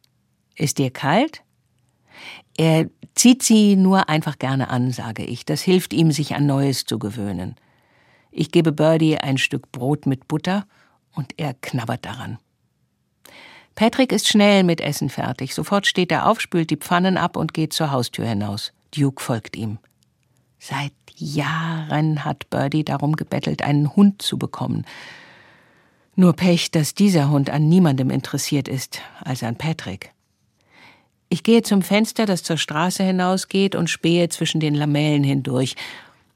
Ist 0.55 0.79
dir 0.79 0.91
kalt? 0.91 1.43
Er 2.57 2.89
zieht 3.15 3.43
sie 3.43 3.77
nur 3.77 4.09
einfach 4.09 4.39
gerne 4.39 4.69
an, 4.69 4.93
sage 4.93 5.25
ich. 5.25 5.47
Das 5.47 5.63
hilft 5.63 5.93
ihm, 5.95 6.13
sich 6.13 6.35
an 6.35 6.47
Neues 6.47 6.85
zu 6.85 6.99
gewöhnen. 6.99 7.57
Ich 8.31 8.53
gebe 8.53 8.73
Birdie 8.73 9.19
ein 9.19 9.39
Stück 9.39 9.73
Brot 9.73 10.07
mit 10.07 10.29
Butter 10.29 10.67
und 11.15 11.33
er 11.39 11.55
knabbert 11.55 12.05
daran. 12.05 12.39
Patrick 13.75 14.13
ist 14.13 14.29
schnell 14.29 14.65
mit 14.65 14.83
Essen 14.83 15.09
fertig. 15.09 15.55
Sofort 15.55 15.87
steht 15.87 16.13
er 16.13 16.29
auf, 16.29 16.41
spült 16.41 16.69
die 16.69 16.77
Pfannen 16.77 17.17
ab 17.17 17.37
und 17.37 17.55
geht 17.55 17.73
zur 17.73 17.91
Haustür 17.91 18.27
hinaus. 18.27 18.73
Duke 18.95 19.23
folgt 19.23 19.57
ihm. 19.57 19.79
Seit 20.59 20.93
Jahren 21.21 22.25
hat 22.25 22.51
Birdie 22.51 22.85
darum 22.85 23.17
gebettelt, 23.17 23.63
einen 23.63 23.95
Hund 23.95 24.23
zu 24.23 24.39
bekommen. 24.39 24.85
Nur 26.17 26.35
Pech, 26.35 26.71
dass 26.71 26.95
dieser 26.95 27.31
Hund 27.31 27.51
an 27.51 27.69
niemandem 27.69 28.11
interessiert 28.11 28.69
ist, 28.69 29.01
als 29.21 29.43
an 29.43 29.57
Patrick. 29.57 30.13
Ich 31.29 31.43
gehe 31.45 31.63
zum 31.63 31.83
Fenster, 31.83 32.27
das 32.27 32.43
zur 32.43 32.57
Straße 32.57 33.05
hinausgeht, 33.05 33.77
und 33.77 33.89
spähe 33.89 34.29
zwischen 34.29 34.61
den 34.61 34.75
Lamellen 34.75 35.23
hindurch. 35.23 35.77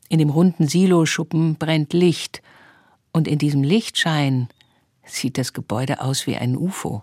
In 0.09 0.19
dem 0.19 0.31
runden 0.31 0.69
Siloschuppen 0.69 1.57
brennt 1.57 1.93
Licht, 1.93 2.43
und 3.13 3.29
in 3.29 3.39
diesem 3.39 3.63
Lichtschein 3.63 4.49
sieht 5.05 5.39
das 5.39 5.53
Gebäude 5.53 6.01
aus 6.01 6.27
wie 6.27 6.37
ein 6.37 6.57
UFO. 6.57 7.03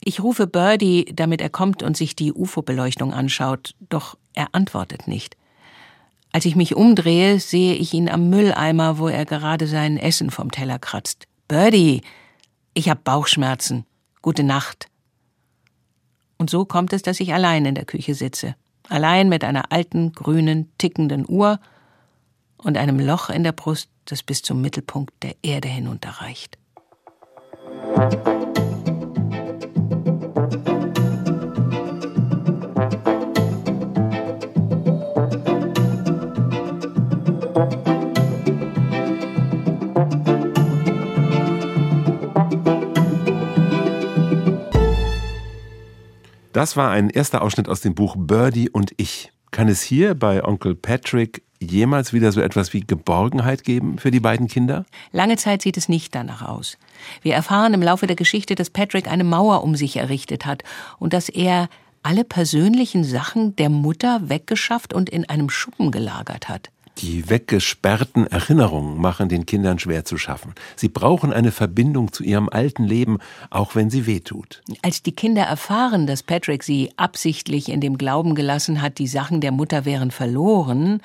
Ich 0.00 0.20
rufe 0.20 0.46
Birdie, 0.46 1.06
damit 1.12 1.40
er 1.40 1.50
kommt 1.50 1.82
und 1.82 1.96
sich 1.96 2.16
die 2.16 2.32
UFO-Beleuchtung 2.32 3.12
anschaut, 3.12 3.74
doch 3.88 4.16
er 4.32 4.48
antwortet 4.52 5.08
nicht. 5.08 5.36
Als 6.38 6.44
ich 6.44 6.54
mich 6.54 6.76
umdrehe, 6.76 7.40
sehe 7.40 7.74
ich 7.74 7.92
ihn 7.94 8.08
am 8.08 8.30
Mülleimer, 8.30 8.98
wo 8.98 9.08
er 9.08 9.24
gerade 9.24 9.66
sein 9.66 9.96
Essen 9.96 10.30
vom 10.30 10.52
Teller 10.52 10.78
kratzt. 10.78 11.26
Birdie, 11.48 12.02
ich 12.74 12.88
hab 12.88 13.02
Bauchschmerzen. 13.02 13.86
Gute 14.22 14.44
Nacht. 14.44 14.86
Und 16.36 16.48
so 16.48 16.64
kommt 16.64 16.92
es, 16.92 17.02
dass 17.02 17.18
ich 17.18 17.34
allein 17.34 17.64
in 17.64 17.74
der 17.74 17.86
Küche 17.86 18.14
sitze. 18.14 18.54
Allein 18.88 19.28
mit 19.28 19.42
einer 19.42 19.72
alten, 19.72 20.12
grünen, 20.12 20.70
tickenden 20.78 21.24
Uhr 21.28 21.58
und 22.56 22.76
einem 22.76 23.00
Loch 23.00 23.30
in 23.30 23.42
der 23.42 23.50
Brust, 23.50 23.90
das 24.04 24.22
bis 24.22 24.40
zum 24.40 24.60
Mittelpunkt 24.60 25.12
der 25.24 25.34
Erde 25.42 25.66
hinunterreicht. 25.66 26.56
Das 46.58 46.76
war 46.76 46.90
ein 46.90 47.08
erster 47.08 47.42
Ausschnitt 47.42 47.68
aus 47.68 47.82
dem 47.82 47.94
Buch 47.94 48.16
Birdie 48.18 48.68
und 48.68 48.90
ich. 48.96 49.30
Kann 49.52 49.68
es 49.68 49.80
hier 49.80 50.16
bei 50.16 50.44
Onkel 50.44 50.74
Patrick 50.74 51.42
jemals 51.60 52.12
wieder 52.12 52.32
so 52.32 52.40
etwas 52.40 52.72
wie 52.72 52.80
Geborgenheit 52.80 53.62
geben 53.62 53.98
für 53.98 54.10
die 54.10 54.18
beiden 54.18 54.48
Kinder? 54.48 54.84
Lange 55.12 55.36
Zeit 55.36 55.62
sieht 55.62 55.76
es 55.76 55.88
nicht 55.88 56.16
danach 56.16 56.42
aus. 56.42 56.76
Wir 57.22 57.34
erfahren 57.34 57.74
im 57.74 57.82
Laufe 57.82 58.08
der 58.08 58.16
Geschichte, 58.16 58.56
dass 58.56 58.70
Patrick 58.70 59.08
eine 59.08 59.22
Mauer 59.22 59.62
um 59.62 59.76
sich 59.76 59.96
errichtet 59.98 60.46
hat 60.46 60.64
und 60.98 61.12
dass 61.12 61.28
er 61.28 61.68
alle 62.02 62.24
persönlichen 62.24 63.04
Sachen 63.04 63.54
der 63.56 63.68
Mutter 63.68 64.28
weggeschafft 64.28 64.92
und 64.94 65.08
in 65.08 65.28
einem 65.28 65.50
Schuppen 65.50 65.90
gelagert 65.90 66.48
hat. 66.48 66.70
Die 67.00 67.30
weggesperrten 67.30 68.26
Erinnerungen 68.26 69.00
machen 69.00 69.28
den 69.28 69.46
Kindern 69.46 69.78
schwer 69.78 70.04
zu 70.04 70.18
schaffen. 70.18 70.54
Sie 70.74 70.88
brauchen 70.88 71.32
eine 71.32 71.52
Verbindung 71.52 72.12
zu 72.12 72.24
ihrem 72.24 72.48
alten 72.48 72.82
Leben, 72.82 73.18
auch 73.50 73.76
wenn 73.76 73.88
sie 73.88 74.06
wehtut. 74.06 74.62
Als 74.82 75.02
die 75.02 75.12
Kinder 75.12 75.42
erfahren, 75.42 76.08
dass 76.08 76.24
Patrick 76.24 76.64
sie 76.64 76.90
absichtlich 76.96 77.68
in 77.68 77.80
dem 77.80 77.98
Glauben 77.98 78.34
gelassen 78.34 78.82
hat, 78.82 78.98
die 78.98 79.06
Sachen 79.06 79.40
der 79.40 79.52
Mutter 79.52 79.84
wären 79.84 80.10
verloren, 80.10 81.00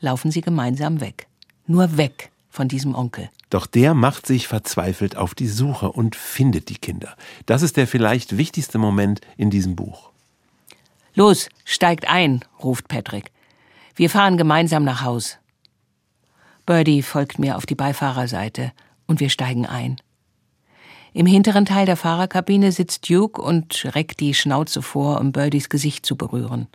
laufen 0.00 0.32
sie 0.32 0.40
gemeinsam 0.40 1.00
weg. 1.00 1.28
Nur 1.68 1.96
weg 1.96 2.30
von 2.50 2.66
diesem 2.66 2.96
Onkel. 2.96 3.30
Doch 3.50 3.66
der 3.66 3.94
macht 3.94 4.26
sich 4.26 4.48
verzweifelt 4.48 5.16
auf 5.16 5.34
die 5.36 5.48
Suche 5.48 5.92
und 5.92 6.16
findet 6.16 6.68
die 6.68 6.76
Kinder. 6.76 7.14
Das 7.46 7.62
ist 7.62 7.76
der 7.76 7.86
vielleicht 7.86 8.36
wichtigste 8.36 8.78
Moment 8.78 9.20
in 9.36 9.50
diesem 9.50 9.76
Buch. 9.76 10.10
Los, 11.14 11.48
steigt 11.64 12.08
ein, 12.08 12.44
ruft 12.62 12.88
Patrick. 12.88 13.30
Wir 13.98 14.08
fahren 14.08 14.36
gemeinsam 14.36 14.84
nach 14.84 15.02
Haus. 15.02 15.38
Birdie 16.66 17.02
folgt 17.02 17.40
mir 17.40 17.56
auf 17.56 17.66
die 17.66 17.74
Beifahrerseite 17.74 18.70
und 19.08 19.18
wir 19.18 19.28
steigen 19.28 19.66
ein. 19.66 19.96
Im 21.12 21.26
hinteren 21.26 21.66
Teil 21.66 21.84
der 21.84 21.96
Fahrerkabine 21.96 22.70
sitzt 22.70 23.10
Duke 23.10 23.42
und 23.42 23.86
reckt 23.96 24.20
die 24.20 24.34
Schnauze 24.34 24.82
vor, 24.82 25.18
um 25.18 25.32
Birdies 25.32 25.68
Gesicht 25.68 26.06
zu 26.06 26.14
berühren. 26.14 26.68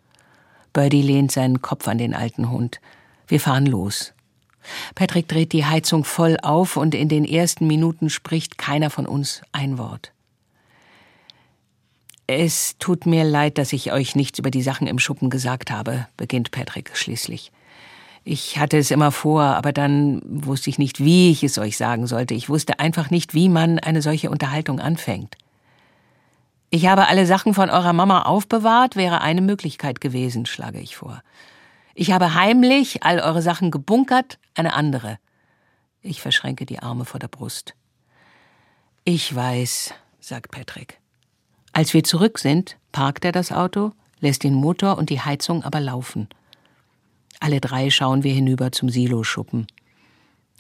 Birdie 0.74 1.02
lehnt 1.02 1.32
seinen 1.32 1.62
Kopf 1.62 1.88
an 1.88 1.98
den 1.98 2.14
alten 2.14 2.50
Hund. 2.50 2.82
Wir 3.30 3.40
fahren 3.40 3.68
los. 3.68 4.14
Patrick 4.94 5.30
dreht 5.30 5.54
die 5.54 5.64
Heizung 5.64 6.04
voll 6.04 6.38
auf 6.42 6.76
und 6.76 6.94
in 6.94 7.08
den 7.08 7.24
ersten 7.24 7.68
Minuten 7.68 8.10
spricht 8.10 8.58
keiner 8.58 8.90
von 8.90 9.06
uns 9.06 9.44
ein 9.54 9.78
Wort. 9.78 10.13
Es 12.28 12.78
tut 12.80 13.06
mir 13.06 13.24
leid, 13.24 13.58
dass 13.58 13.74
ich 13.74 13.92
euch 13.92 14.16
nichts 14.16 14.40
über 14.40 14.50
die 14.50 14.62
Sachen 14.62 14.88
im 14.88 15.00
Schuppen 15.00 15.30
gesagt 15.30 15.72
habe, 15.72 16.08
beginnt 16.16 16.52
Patrick 16.52 16.96
schließlich. 16.96 17.52
Ich 18.24 18.58
hatte 18.58 18.78
es 18.78 18.92
immer 18.92 19.12
vor, 19.12 19.44
aber 19.44 19.74
dann 19.74 20.22
wusste 20.24 20.70
ich 20.70 20.78
nicht, 20.78 21.04
wie 21.04 21.32
ich 21.32 21.44
es 21.44 21.58
euch 21.58 21.76
sagen 21.76 22.08
sollte. 22.08 22.34
Ich 22.34 22.48
wusste 22.48 22.80
einfach 22.80 23.10
nicht, 23.10 23.34
wie 23.34 23.50
man 23.50 23.80
eine 23.80 24.02
solche 24.02 24.30
Unterhaltung 24.30 24.80
anfängt. 24.80 25.36
Ich 26.70 26.88
habe 26.88 27.08
alle 27.08 27.26
Sachen 27.26 27.54
von 27.54 27.70
eurer 27.70 27.94
Mama 27.94 28.22
aufbewahrt, 28.22 28.96
wäre 28.96 29.22
eine 29.22 29.42
Möglichkeit 29.42 30.00
gewesen, 30.00 30.46
schlage 30.46 30.80
ich 30.80 30.96
vor. 30.96 31.22
Ich 31.94 32.12
habe 32.12 32.34
heimlich 32.34 33.04
all 33.04 33.20
eure 33.20 33.42
Sachen 33.42 33.70
gebunkert, 33.70 34.40
eine 34.56 34.74
andere. 34.74 35.20
Ich 36.02 36.22
verschränke 36.22 36.66
die 36.66 36.80
Arme 36.80 37.06
vor 37.06 37.20
der 37.20 37.28
Brust. 37.28 37.76
Ich 39.04 39.36
weiß, 39.36 39.94
sagt 40.20 40.50
Patrick. 40.50 41.03
Als 41.74 41.94
wir 41.96 42.04
zurück 42.04 42.38
sind, 42.38 42.78
parkt 42.92 43.26
er 43.26 43.32
das 43.32 43.52
Auto, 43.52 43.92
lässt 44.20 44.44
den 44.44 44.54
Motor 44.54 44.98
und 44.98 45.10
die 45.10 45.22
Heizung 45.22 45.64
aber 45.64 45.80
laufen. 45.80 46.30
Alle 47.40 47.60
drei 47.60 47.90
schauen 47.90 48.24
wir 48.24 48.34
hinüber 48.34 48.72
zum 48.72 48.90
Siloschuppen. 48.90 49.66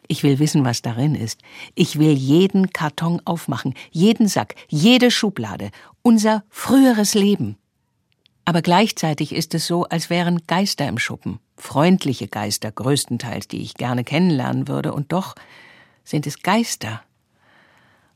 Ich 0.08 0.24
will 0.24 0.39
wissen, 0.39 0.65
was 0.65 0.82
darin 0.82 1.15
ist. 1.15 1.39
Ich 1.75 1.98
will 1.98 2.12
jeden 2.12 2.74
Karton 2.74 3.22
aufmachen, 3.25 3.74
jeden 3.91 4.27
Sack, 4.27 4.55
jede 4.67 5.12
Schublade, 5.12 5.70
unser 6.01 6.43
früheres 6.50 7.13
Leben. 7.13 7.58
Aber 8.43 8.62
gleichzeitig 8.62 9.34
ist 9.34 9.53
es 9.53 9.67
so, 9.67 9.86
als 9.86 10.10
wären 10.10 10.41
Geister 10.48 10.88
im 10.88 11.00
Schuppen, 11.00 11.39
freundliche 11.55 12.27
Geister 12.27 12.72
größtenteils, 12.72 13.48
die 13.48 13.62
ich 13.62 13.75
gerne 13.75 14.03
kennenlernen 14.03 14.67
würde, 14.67 14.93
und 14.93 15.13
doch 15.13 15.36
sind 16.03 16.27
es 16.27 16.41
Geister. 16.41 17.01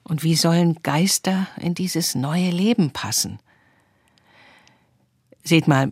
Und 0.07 0.23
wie 0.23 0.35
sollen 0.35 0.81
Geister 0.83 1.47
in 1.57 1.73
dieses 1.73 2.15
neue 2.15 2.49
Leben 2.49 2.91
passen? 2.91 3.39
Seht 5.43 5.67
mal, 5.67 5.91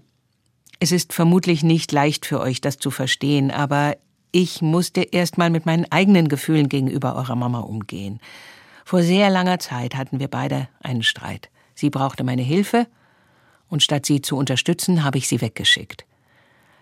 es 0.80 0.94
ist 0.94 1.12
vermutlich 1.12 1.64
nicht 1.64 1.92
leicht 1.92 2.26
für 2.26 2.40
euch, 2.40 2.62
das 2.62 2.78
zu 2.78 2.92
verstehen, 2.92 3.52
aber 3.52 3.98
ich 4.32 4.62
musste 4.62 5.02
erst 5.02 5.38
mal 5.38 5.50
mit 5.50 5.66
meinen 5.66 5.92
eigenen 5.92 6.30
Gefühlen 6.30 6.70
gegenüber 6.70 7.16
eurer 7.18 7.36
Mama 7.36 7.60
umgehen. 7.60 8.22
Vor 8.86 9.04
sehr 9.04 9.30
langer 9.30 9.60
Zeit 9.60 9.96
hatten 9.96 10.22
wir 10.22 10.30
beide 10.30 10.70
einen 10.80 11.04
Streit. 11.04 11.50
Sie 11.74 11.90
brauchte 11.90 12.24
meine 12.24 12.42
Hilfe, 12.42 12.88
und 13.68 13.84
statt 13.84 14.06
sie 14.06 14.22
zu 14.22 14.38
unterstützen, 14.38 15.04
habe 15.04 15.18
ich 15.18 15.28
sie 15.28 15.42
weggeschickt. 15.42 16.06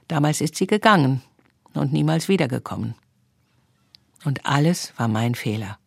Damals 0.07 0.39
ist 0.39 0.55
sie 0.55 0.67
gegangen 0.67 1.23
und 1.73 1.93
niemals 1.93 2.27
wiedergekommen. 2.27 2.93
Und 4.23 4.45
alles 4.45 4.93
war 4.97 5.07
mein 5.07 5.33
Fehler. 5.33 5.79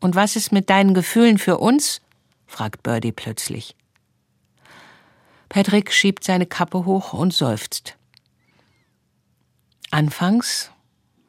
Und 0.00 0.14
was 0.14 0.36
ist 0.36 0.52
mit 0.52 0.70
deinen 0.70 0.94
Gefühlen 0.94 1.38
für 1.38 1.58
uns? 1.58 2.00
fragt 2.46 2.82
Birdie 2.82 3.12
plötzlich. 3.12 3.74
Patrick 5.48 5.92
schiebt 5.92 6.24
seine 6.24 6.46
Kappe 6.46 6.84
hoch 6.84 7.12
und 7.12 7.32
seufzt. 7.32 7.96
Anfangs 9.90 10.70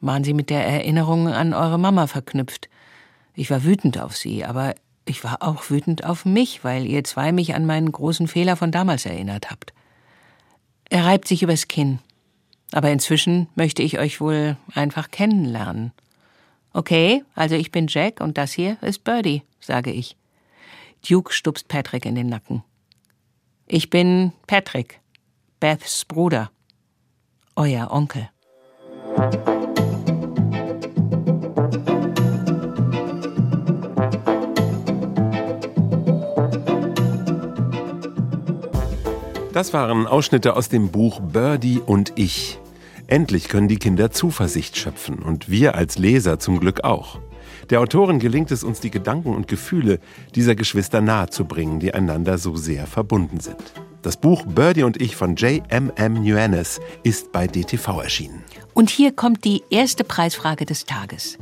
waren 0.00 0.24
sie 0.24 0.34
mit 0.34 0.50
der 0.50 0.66
Erinnerung 0.66 1.28
an 1.28 1.54
eure 1.54 1.78
Mama 1.78 2.06
verknüpft. 2.06 2.68
Ich 3.34 3.50
war 3.50 3.64
wütend 3.64 3.98
auf 3.98 4.16
sie, 4.16 4.44
aber 4.44 4.74
ich 5.04 5.24
war 5.24 5.42
auch 5.42 5.70
wütend 5.70 6.04
auf 6.04 6.24
mich, 6.24 6.62
weil 6.64 6.86
ihr 6.86 7.04
zwei 7.04 7.32
mich 7.32 7.54
an 7.54 7.66
meinen 7.66 7.90
großen 7.90 8.28
Fehler 8.28 8.56
von 8.56 8.70
damals 8.70 9.06
erinnert 9.06 9.50
habt. 9.50 9.72
Er 10.88 11.06
reibt 11.06 11.26
sich 11.26 11.42
übers 11.42 11.68
Kinn. 11.68 12.00
Aber 12.72 12.90
inzwischen 12.90 13.48
möchte 13.54 13.82
ich 13.82 13.98
euch 13.98 14.20
wohl 14.20 14.56
einfach 14.74 15.10
kennenlernen. 15.10 15.92
Okay, 16.72 17.24
also 17.34 17.56
ich 17.56 17.72
bin 17.72 17.86
Jack 17.88 18.20
und 18.20 18.38
das 18.38 18.52
hier 18.52 18.78
ist 18.82 19.02
Birdie, 19.02 19.42
sage 19.60 19.90
ich. 19.90 20.16
Duke 21.08 21.32
stupst 21.32 21.68
Patrick 21.68 22.04
in 22.04 22.14
den 22.14 22.28
Nacken. 22.28 22.62
Ich 23.66 23.90
bin 23.90 24.32
Patrick, 24.46 25.00
Beths 25.58 26.04
Bruder, 26.04 26.50
euer 27.56 27.90
Onkel. 27.90 28.28
Das 39.52 39.72
waren 39.72 40.06
Ausschnitte 40.06 40.54
aus 40.54 40.68
dem 40.68 40.90
Buch 40.90 41.20
Birdie 41.20 41.80
und 41.84 42.12
ich. 42.14 42.58
Endlich 43.10 43.48
können 43.48 43.66
die 43.66 43.78
Kinder 43.78 44.12
Zuversicht 44.12 44.76
schöpfen 44.76 45.18
und 45.18 45.50
wir 45.50 45.74
als 45.74 45.98
Leser 45.98 46.38
zum 46.38 46.60
Glück 46.60 46.84
auch. 46.84 47.18
Der 47.68 47.80
Autorin 47.80 48.20
gelingt 48.20 48.52
es 48.52 48.62
uns, 48.62 48.78
die 48.78 48.92
Gedanken 48.92 49.34
und 49.34 49.48
Gefühle 49.48 49.98
dieser 50.36 50.54
Geschwister 50.54 51.00
nahezubringen, 51.00 51.80
die 51.80 51.92
einander 51.92 52.38
so 52.38 52.54
sehr 52.54 52.86
verbunden 52.86 53.40
sind. 53.40 53.72
Das 54.02 54.16
Buch 54.16 54.44
Birdie 54.46 54.84
und 54.84 55.02
ich 55.02 55.16
von 55.16 55.34
J.M.M. 55.34 56.22
Nuanes 56.22 56.80
ist 57.02 57.32
bei 57.32 57.48
DTV 57.48 58.00
erschienen. 58.00 58.44
Und 58.74 58.90
hier 58.90 59.10
kommt 59.10 59.44
die 59.44 59.64
erste 59.70 60.04
Preisfrage 60.04 60.64
des 60.64 60.84
Tages. 60.84 61.36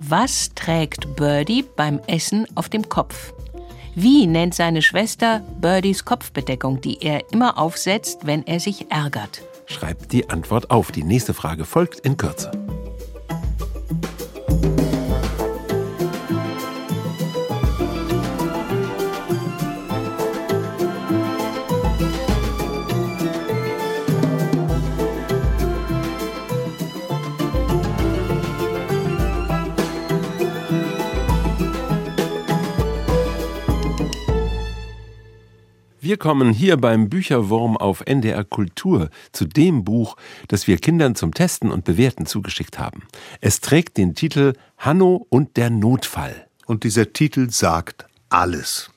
Was 0.00 0.54
trägt 0.54 1.16
Birdie 1.16 1.66
beim 1.76 2.00
Essen 2.06 2.46
auf 2.54 2.70
dem 2.70 2.88
Kopf? 2.88 3.34
Wie 3.94 4.26
nennt 4.26 4.54
seine 4.54 4.80
Schwester 4.80 5.40
Birdies 5.60 6.06
Kopfbedeckung, 6.06 6.80
die 6.80 7.02
er 7.02 7.30
immer 7.30 7.58
aufsetzt, 7.58 8.20
wenn 8.24 8.46
er 8.46 8.58
sich 8.58 8.90
ärgert? 8.90 9.42
Schreibt 9.66 10.12
die 10.12 10.28
Antwort 10.30 10.70
auf. 10.70 10.92
Die 10.92 11.04
nächste 11.04 11.34
Frage 11.34 11.64
folgt 11.64 12.00
in 12.00 12.16
Kürze. 12.16 12.50
Wir 36.14 36.18
kommen 36.20 36.52
hier 36.52 36.76
beim 36.76 37.08
Bücherwurm 37.08 37.76
auf 37.76 38.04
NDR 38.06 38.44
Kultur 38.44 39.10
zu 39.32 39.46
dem 39.46 39.82
Buch, 39.82 40.16
das 40.46 40.68
wir 40.68 40.76
Kindern 40.76 41.16
zum 41.16 41.34
Testen 41.34 41.72
und 41.72 41.84
Bewerten 41.84 42.24
zugeschickt 42.24 42.78
haben. 42.78 43.02
Es 43.40 43.60
trägt 43.60 43.96
den 43.96 44.14
Titel 44.14 44.52
Hanno 44.78 45.26
und 45.28 45.56
der 45.56 45.70
Notfall. 45.70 46.46
Und 46.66 46.84
dieser 46.84 47.12
Titel 47.12 47.50
sagt 47.50 48.06
alles. 48.28 48.90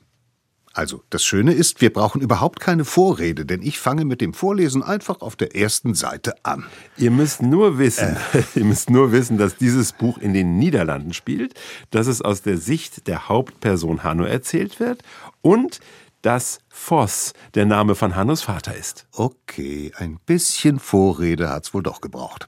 Also, 0.74 1.02
das 1.10 1.24
Schöne 1.26 1.54
ist, 1.54 1.82
wir 1.82 1.92
brauchen 1.92 2.22
überhaupt 2.22 2.60
keine 2.60 2.86
Vorrede, 2.86 3.48
denn 3.48 3.64
ich 3.64 3.80
fange 3.80 4.06
mit 4.06 4.22
dem 4.22 4.36
Vorlesen 4.36 4.84
einfach 4.84 5.22
auf 5.22 5.36
der 5.36 5.56
ersten 5.56 5.96
Seite 5.96 6.36
an. 6.46 6.66
Ihr 6.98 7.10
müsst 7.10 7.42
nur 7.42 7.80
wissen, 7.80 8.16
äh. 8.34 8.44
ihr 8.60 8.64
müsst 8.64 8.92
nur 8.92 9.12
wissen, 9.12 9.40
dass 9.40 9.56
dieses 9.56 9.92
Buch 9.92 10.20
in 10.20 10.36
den 10.36 10.60
Niederlanden 10.60 11.16
spielt, 11.16 11.56
dass 11.90 12.06
es 12.06 12.22
aus 12.22 12.44
der 12.44 12.58
Sicht 12.58 13.08
der 13.08 13.28
Hauptperson 13.28 14.04
Hanno 14.04 14.24
erzählt 14.24 14.80
wird 14.80 15.02
und 15.42 15.80
dass 16.22 16.60
Voss 16.70 17.34
der 17.54 17.66
Name 17.66 17.96
von 17.96 18.16
Hannos 18.16 18.42
Vater 18.42 18.76
ist. 18.76 19.08
Okay, 19.12 19.92
ein 19.98 20.20
bisschen 20.26 20.80
Vorrede 20.80 21.50
hat's 21.50 21.74
wohl 21.74 21.84
doch 21.84 22.02
gebraucht. 22.02 22.48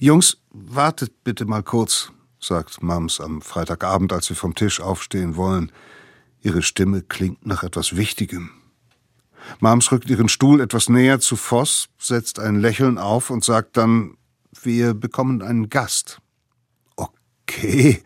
Jungs, 0.00 0.38
wartet 0.50 1.24
bitte 1.24 1.44
mal 1.44 1.62
kurz, 1.62 2.10
sagt 2.40 2.82
Mams 2.82 3.20
am 3.20 3.42
Freitagabend, 3.42 4.12
als 4.12 4.28
wir 4.28 4.36
vom 4.36 4.54
Tisch 4.54 4.80
aufstehen 4.80 5.36
wollen. 5.36 5.72
Ihre 6.40 6.62
Stimme 6.62 7.02
klingt 7.02 7.46
nach 7.46 7.62
etwas 7.62 7.96
Wichtigem. 7.96 8.50
Mams 9.60 9.92
rückt 9.92 10.10
ihren 10.10 10.28
Stuhl 10.28 10.60
etwas 10.60 10.88
näher 10.88 11.20
zu 11.20 11.36
Voss, 11.36 11.88
setzt 11.98 12.38
ein 12.38 12.60
Lächeln 12.60 12.98
auf 12.98 13.30
und 13.30 13.44
sagt 13.44 13.76
dann, 13.76 14.16
wir 14.62 14.94
bekommen 14.94 15.42
einen 15.42 15.68
Gast. 15.68 16.20
Okay, 16.96 18.02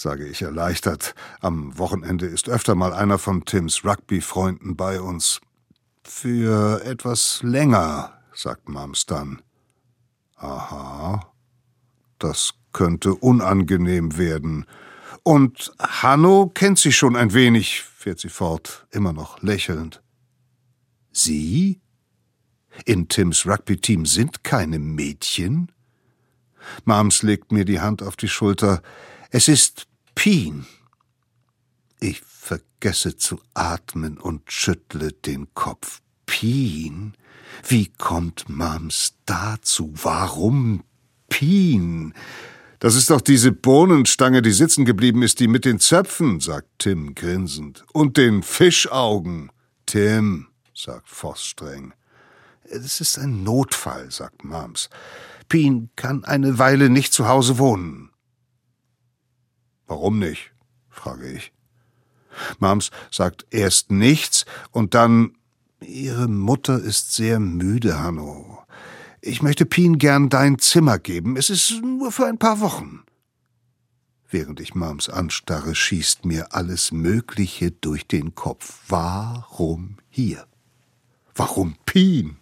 sage 0.00 0.26
ich 0.26 0.40
erleichtert. 0.40 1.14
Am 1.40 1.76
Wochenende 1.76 2.24
ist 2.26 2.48
öfter 2.48 2.74
mal 2.74 2.94
einer 2.94 3.18
von 3.18 3.44
Tims 3.44 3.84
Rugby-Freunden 3.84 4.74
bei 4.74 5.00
uns. 5.00 5.40
Für 6.02 6.82
etwas 6.84 7.40
länger, 7.42 8.18
sagt 8.34 8.68
Mams 8.70 9.04
dann. 9.04 9.42
Aha, 10.36 11.30
das 12.18 12.54
könnte 12.72 13.14
unangenehm 13.14 14.16
werden. 14.16 14.64
Und 15.22 15.70
Hanno 15.78 16.48
kennt 16.48 16.78
sie 16.78 16.92
schon 16.92 17.14
ein 17.14 17.34
wenig, 17.34 17.82
fährt 17.82 18.20
sie 18.20 18.30
fort, 18.30 18.86
immer 18.90 19.12
noch 19.12 19.42
lächelnd. 19.42 20.02
Sie? 21.12 21.82
In 22.86 23.08
Tims 23.08 23.44
Rugby-Team 23.44 24.06
sind 24.06 24.44
keine 24.44 24.78
Mädchen? 24.78 25.70
Mams 26.86 27.22
legt 27.22 27.52
mir 27.52 27.66
die 27.66 27.80
Hand 27.80 28.02
auf 28.02 28.16
die 28.16 28.28
Schulter. 28.28 28.80
Es 29.30 29.46
ist 29.46 29.89
Pien. 30.20 30.66
Ich 31.98 32.20
vergesse 32.20 33.16
zu 33.16 33.40
atmen 33.54 34.18
und 34.18 34.52
schüttle 34.52 35.12
den 35.12 35.54
Kopf. 35.54 36.02
Pien? 36.26 37.14
Wie 37.66 37.86
kommt 37.86 38.46
Mams 38.46 39.14
dazu? 39.24 39.94
Warum 39.94 40.84
Pien? 41.30 42.12
Das 42.80 42.96
ist 42.96 43.08
doch 43.08 43.22
diese 43.22 43.50
Bohnenstange, 43.50 44.42
die 44.42 44.52
sitzen 44.52 44.84
geblieben 44.84 45.22
ist, 45.22 45.40
die 45.40 45.48
mit 45.48 45.64
den 45.64 45.80
Zöpfen, 45.80 46.38
sagt 46.38 46.68
Tim 46.76 47.14
grinsend. 47.14 47.86
Und 47.94 48.18
den 48.18 48.42
Fischaugen. 48.42 49.50
Tim, 49.86 50.48
sagt 50.74 51.08
Voss 51.08 51.42
streng. 51.46 51.94
Es 52.64 53.00
ist 53.00 53.16
ein 53.16 53.42
Notfall, 53.42 54.10
sagt 54.10 54.44
Mams. 54.44 54.90
Pien 55.48 55.88
kann 55.96 56.24
eine 56.24 56.58
Weile 56.58 56.90
nicht 56.90 57.14
zu 57.14 57.26
Hause 57.26 57.56
wohnen. 57.56 58.10
Warum 59.90 60.20
nicht? 60.20 60.52
frage 60.88 61.28
ich. 61.32 61.52
Mams 62.60 62.92
sagt 63.10 63.44
erst 63.50 63.90
nichts 63.90 64.46
und 64.70 64.94
dann 64.94 65.32
Ihre 65.80 66.28
Mutter 66.28 66.78
ist 66.78 67.12
sehr 67.12 67.40
müde, 67.40 67.98
Hanno. 67.98 68.62
Ich 69.20 69.42
möchte 69.42 69.66
Pien 69.66 69.98
gern 69.98 70.28
dein 70.28 70.60
Zimmer 70.60 71.00
geben. 71.00 71.36
Es 71.36 71.50
ist 71.50 71.82
nur 71.82 72.12
für 72.12 72.26
ein 72.26 72.38
paar 72.38 72.60
Wochen. 72.60 73.02
Während 74.28 74.60
ich 74.60 74.76
Mams 74.76 75.08
anstarre, 75.08 75.74
schießt 75.74 76.24
mir 76.24 76.54
alles 76.54 76.92
Mögliche 76.92 77.72
durch 77.72 78.06
den 78.06 78.36
Kopf. 78.36 78.84
Warum 78.86 79.96
hier? 80.08 80.46
Warum 81.34 81.74
Pien? 81.84 82.36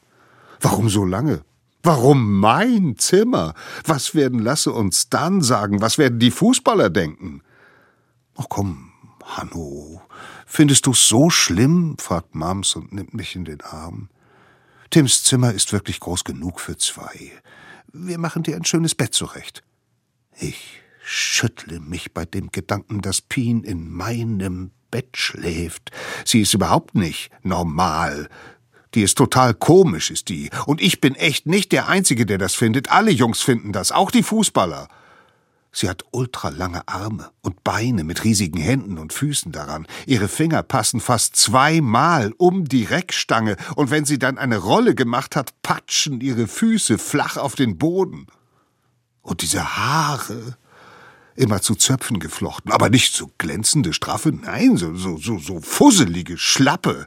Warum 0.61 0.91
so 0.91 1.07
lange? 1.07 1.45
Warum 1.83 2.41
mein 2.41 2.97
Zimmer? 2.99 3.55
Was 3.85 4.15
werden 4.15 4.41
Lasse 4.41 4.73
uns 4.73 5.09
dann 5.09 5.43
sagen? 5.43 5.81
Was 5.81 5.99
werden 5.99 6.19
die 6.19 6.31
Fußballer 6.31 6.91
denken? 6.91 7.43
Ach 8.37 8.47
komm, 8.49 8.93
Hanno, 9.25 10.03
findest 10.47 10.87
du's 10.87 11.07
so 11.09 11.31
schlimm? 11.31 11.97
fragt 11.99 12.35
Mams 12.35 12.75
und 12.77 12.93
nimmt 12.93 13.15
mich 13.15 13.37
in 13.37 13.45
den 13.45 13.61
Arm. 13.61 14.09
Tims 14.91 15.23
Zimmer 15.23 15.53
ist 15.53 15.73
wirklich 15.73 16.01
groß 16.01 16.25
genug 16.25 16.61
für 16.61 16.77
zwei. 16.77 17.33
Wir 17.93 18.19
machen 18.19 18.43
dir 18.43 18.57
ein 18.57 18.65
schönes 18.65 18.95
Bett 18.95 19.15
zurecht. 19.15 19.63
Ich 20.39 20.81
schüttle 21.03 21.81
mich 21.81 22.15
bei 22.15 22.25
dem 22.25 22.51
Gedanken, 22.53 23.01
dass 23.01 23.21
Pien 23.21 23.65
in 23.65 23.91
meinem 23.91 24.71
Bett 24.91 25.17
schläft. 25.17 25.91
Sie 26.25 26.41
ist 26.41 26.55
überhaupt 26.55 26.95
nicht 26.95 27.31
normal. 27.43 28.29
Die 28.95 29.03
ist 29.03 29.19
total 29.19 29.55
komisch, 29.55 30.11
ist 30.11 30.29
die. 30.29 30.51
Und 30.67 30.81
ich 30.81 31.01
bin 31.01 31.15
echt 31.15 31.47
nicht 31.47 31.73
der 31.73 31.89
Einzige, 31.89 32.27
der 32.27 32.39
das 32.39 32.55
findet. 32.55 32.91
Alle 32.91 33.11
Jungs 33.11 33.43
finden 33.43 33.73
das, 33.73 33.93
auch 33.93 34.11
die 34.11 34.23
Fußballer. 34.23 34.89
Sie 35.71 35.89
hat 35.89 36.05
ultralange 36.13 36.89
Arme 36.89 37.31
und 37.43 37.63
Beine 37.63 38.03
mit 38.03 38.25
riesigen 38.25 38.59
Händen 38.59 38.99
und 38.99 39.13
Füßen 39.13 39.53
daran. 39.53 39.87
Ihre 40.07 40.29
Finger 40.29 40.63
passen 40.63 41.01
fast 41.01 41.37
zweimal 41.37 42.33
um 42.39 42.65
die 42.65 42.85
Reckstange, 42.85 43.57
und 43.77 43.91
wenn 43.91 44.07
sie 44.07 44.19
dann 44.19 44.39
eine 44.39 44.57
Rolle 44.57 44.95
gemacht 44.95 45.37
hat, 45.37 45.63
patschen 45.63 46.21
ihre 46.21 46.49
Füße 46.49 46.99
flach 46.99 47.37
auf 47.37 47.55
den 47.55 47.77
Boden. 47.77 48.27
Und 49.21 49.43
diese 49.43 49.77
Haare, 49.77 50.57
immer 51.37 51.61
zu 51.61 51.75
Zöpfen 51.75 52.19
geflochten, 52.19 52.73
aber 52.73 52.89
nicht 52.89 53.15
so 53.15 53.31
glänzende, 53.39 53.93
straffe, 53.93 54.33
nein, 54.33 54.77
so, 54.77 54.97
so, 54.97 55.19
so, 55.19 55.39
so 55.39 55.61
fusselige, 55.61 56.39
schlappe. 56.39 57.07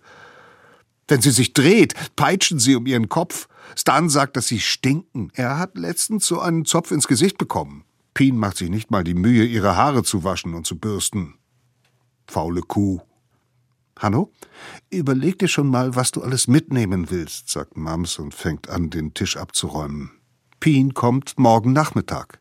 Wenn 1.11 1.21
sie 1.21 1.31
sich 1.31 1.51
dreht, 1.51 1.93
peitschen 2.15 2.57
sie 2.57 2.73
um 2.73 2.85
ihren 2.85 3.09
Kopf. 3.09 3.49
Stan 3.75 4.07
sagt, 4.07 4.37
dass 4.37 4.47
sie 4.47 4.61
stinken. 4.61 5.29
Er 5.33 5.57
hat 5.57 5.77
letztens 5.77 6.25
so 6.25 6.39
einen 6.39 6.63
Zopf 6.63 6.91
ins 6.91 7.05
Gesicht 7.05 7.37
bekommen. 7.37 7.83
Pien 8.13 8.37
macht 8.37 8.55
sich 8.55 8.69
nicht 8.69 8.91
mal 8.91 9.03
die 9.03 9.13
Mühe, 9.13 9.43
ihre 9.43 9.75
Haare 9.75 10.03
zu 10.03 10.23
waschen 10.23 10.53
und 10.53 10.65
zu 10.65 10.79
bürsten. 10.79 11.33
Faule 12.27 12.61
Kuh. 12.61 13.01
Hanno, 13.99 14.31
überleg 14.89 15.37
dir 15.37 15.49
schon 15.49 15.67
mal, 15.67 15.97
was 15.97 16.11
du 16.11 16.21
alles 16.21 16.47
mitnehmen 16.47 17.11
willst, 17.11 17.49
sagt 17.49 17.75
Mams 17.75 18.17
und 18.17 18.33
fängt 18.33 18.69
an, 18.69 18.89
den 18.89 19.13
Tisch 19.13 19.35
abzuräumen. 19.35 20.11
Pien 20.61 20.93
kommt 20.93 21.37
morgen 21.37 21.73
Nachmittag. 21.73 22.39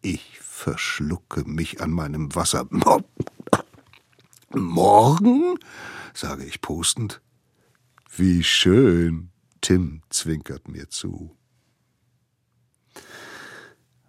Ich 0.00 0.40
verschlucke 0.40 1.44
mich 1.44 1.82
an 1.82 1.90
meinem 1.90 2.34
Wasser. 2.34 2.66
Morgen? 4.54 5.58
sage 6.14 6.46
ich 6.46 6.62
postend. 6.62 7.20
Wie 8.14 8.44
schön. 8.44 9.30
Tim 9.62 10.02
zwinkert 10.10 10.68
mir 10.68 10.90
zu. 10.90 11.34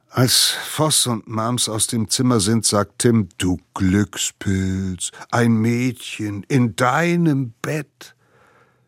Als 0.09 0.49
Voss 0.67 1.07
und 1.07 1.27
Mams 1.27 1.69
aus 1.69 1.87
dem 1.87 2.09
Zimmer 2.09 2.39
sind, 2.39 2.65
sagt 2.65 2.99
Tim, 2.99 3.29
du 3.37 3.59
Glückspilz, 3.73 5.11
ein 5.31 5.53
Mädchen 5.53 6.43
in 6.49 6.75
deinem 6.75 7.53
Bett. 7.61 8.15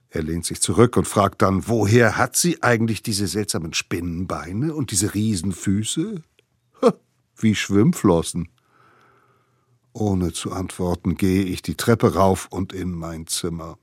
Er 0.09 0.23
lehnt 0.23 0.45
sich 0.45 0.59
zurück 0.59 0.97
und 0.97 1.07
fragt 1.07 1.41
dann, 1.41 1.67
woher 1.67 2.17
hat 2.17 2.35
sie 2.35 2.61
eigentlich 2.61 3.01
diese 3.01 3.27
seltsamen 3.27 3.73
Spinnenbeine 3.73 4.73
und 4.73 4.91
diese 4.91 5.13
Riesenfüße? 5.13 6.23
Wie 7.37 7.55
Schwimmflossen. 7.55 8.49
Ohne 9.93 10.33
zu 10.33 10.51
antworten, 10.51 11.15
gehe 11.15 11.43
ich 11.43 11.61
die 11.61 11.75
Treppe 11.75 12.15
rauf 12.15 12.47
und 12.51 12.73
in 12.73 12.91
mein 12.91 13.27
Zimmer 13.27 13.77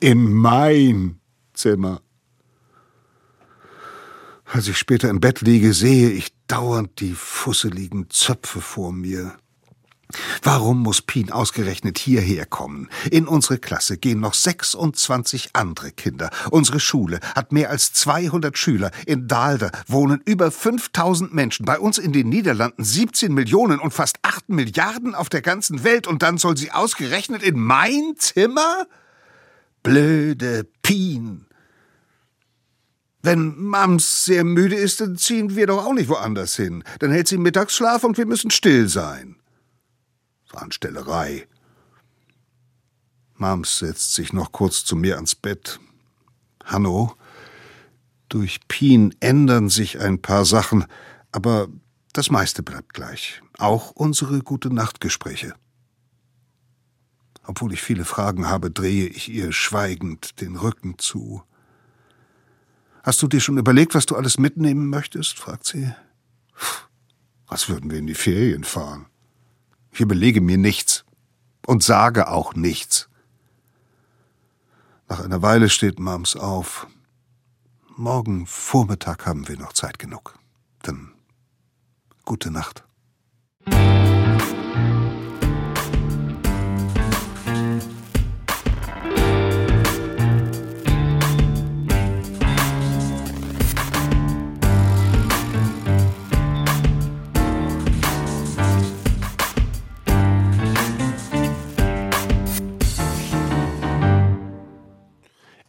in 0.00 0.32
mein 0.32 1.20
Zimmer. 1.52 2.00
Als 4.44 4.68
ich 4.68 4.78
später 4.78 5.08
im 5.08 5.20
Bett 5.20 5.40
liege, 5.40 5.72
sehe 5.72 6.10
ich 6.10 6.32
dauernd 6.46 7.00
die 7.00 7.14
fusseligen 7.14 8.08
Zöpfe 8.10 8.60
vor 8.60 8.92
mir. 8.92 9.36
Warum 10.42 10.82
muss 10.82 11.02
Pien 11.02 11.32
ausgerechnet 11.32 11.98
hierher 11.98 12.46
kommen? 12.46 12.88
In 13.10 13.26
unsere 13.26 13.58
Klasse 13.58 13.96
gehen 13.96 14.20
noch 14.20 14.34
26 14.34 15.50
andere 15.54 15.90
Kinder. 15.90 16.30
Unsere 16.50 16.78
Schule 16.78 17.20
hat 17.34 17.52
mehr 17.52 17.70
als 17.70 17.92
200 17.94 18.56
Schüler. 18.56 18.90
In 19.06 19.26
Daalder 19.26 19.72
wohnen 19.86 20.20
über 20.24 20.50
5000 20.50 21.34
Menschen. 21.34 21.64
Bei 21.64 21.78
uns 21.78 21.98
in 21.98 22.12
den 22.12 22.28
Niederlanden 22.28 22.84
17 22.84 23.32
Millionen 23.32 23.80
und 23.80 23.92
fast 23.92 24.18
8 24.22 24.50
Milliarden 24.50 25.14
auf 25.14 25.28
der 25.28 25.42
ganzen 25.42 25.84
Welt. 25.84 26.06
Und 26.06 26.22
dann 26.22 26.38
soll 26.38 26.56
sie 26.56 26.70
ausgerechnet 26.70 27.42
in 27.42 27.58
mein 27.58 28.14
Zimmer? 28.16 28.86
Blöde 29.84 30.66
Pien. 30.82 31.46
Wenn 33.22 33.56
Mams 33.56 34.24
sehr 34.24 34.42
müde 34.42 34.74
ist, 34.74 35.00
dann 35.00 35.16
ziehen 35.16 35.54
wir 35.56 35.66
doch 35.66 35.84
auch 35.84 35.92
nicht 35.92 36.08
woanders 36.08 36.56
hin. 36.56 36.82
Dann 36.98 37.12
hält 37.12 37.28
sie 37.28 37.38
Mittagsschlaf 37.38 38.02
und 38.02 38.18
wir 38.18 38.26
müssen 38.26 38.50
still 38.50 38.88
sein. 38.88 39.36
Anstellerei. 40.52 41.46
Mams 43.34 43.78
setzt 43.78 44.14
sich 44.14 44.32
noch 44.32 44.52
kurz 44.52 44.84
zu 44.84 44.96
mir 44.96 45.16
ans 45.16 45.34
Bett. 45.34 45.78
Hanno, 46.64 47.14
durch 48.30 48.66
Pien 48.68 49.14
ändern 49.20 49.68
sich 49.68 50.00
ein 50.00 50.22
paar 50.22 50.46
Sachen, 50.46 50.86
aber 51.30 51.68
das 52.14 52.30
meiste 52.30 52.62
bleibt 52.62 52.94
gleich. 52.94 53.42
Auch 53.58 53.90
unsere 53.90 54.38
gute 54.40 54.72
Nachtgespräche. 54.72 55.54
Obwohl 57.44 57.72
ich 57.72 57.82
viele 57.82 58.04
Fragen 58.04 58.48
habe, 58.48 58.70
drehe 58.70 59.06
ich 59.06 59.28
ihr 59.28 59.52
schweigend 59.52 60.40
den 60.40 60.56
Rücken 60.56 60.98
zu. 60.98 61.42
Hast 63.02 63.20
du 63.22 63.28
dir 63.28 63.40
schon 63.40 63.58
überlegt, 63.58 63.94
was 63.94 64.06
du 64.06 64.16
alles 64.16 64.38
mitnehmen 64.38 64.88
möchtest? 64.88 65.38
fragt 65.38 65.66
sie. 65.66 65.92
Was 67.46 67.68
würden 67.68 67.90
wir 67.90 67.98
in 67.98 68.06
die 68.06 68.14
Ferien 68.14 68.64
fahren? 68.64 69.06
Ich 69.92 70.00
überlege 70.00 70.40
mir 70.40 70.56
nichts 70.56 71.04
und 71.66 71.82
sage 71.82 72.28
auch 72.28 72.54
nichts. 72.54 73.08
Nach 75.08 75.20
einer 75.20 75.42
Weile 75.42 75.68
steht 75.68 75.98
Mams 76.00 76.34
auf. 76.34 76.86
Morgen 77.96 78.46
Vormittag 78.46 79.26
haben 79.26 79.46
wir 79.46 79.58
noch 79.58 79.74
Zeit 79.74 79.98
genug. 79.98 80.38
Dann 80.82 81.12
gute 82.24 82.50
Nacht. 82.50 82.84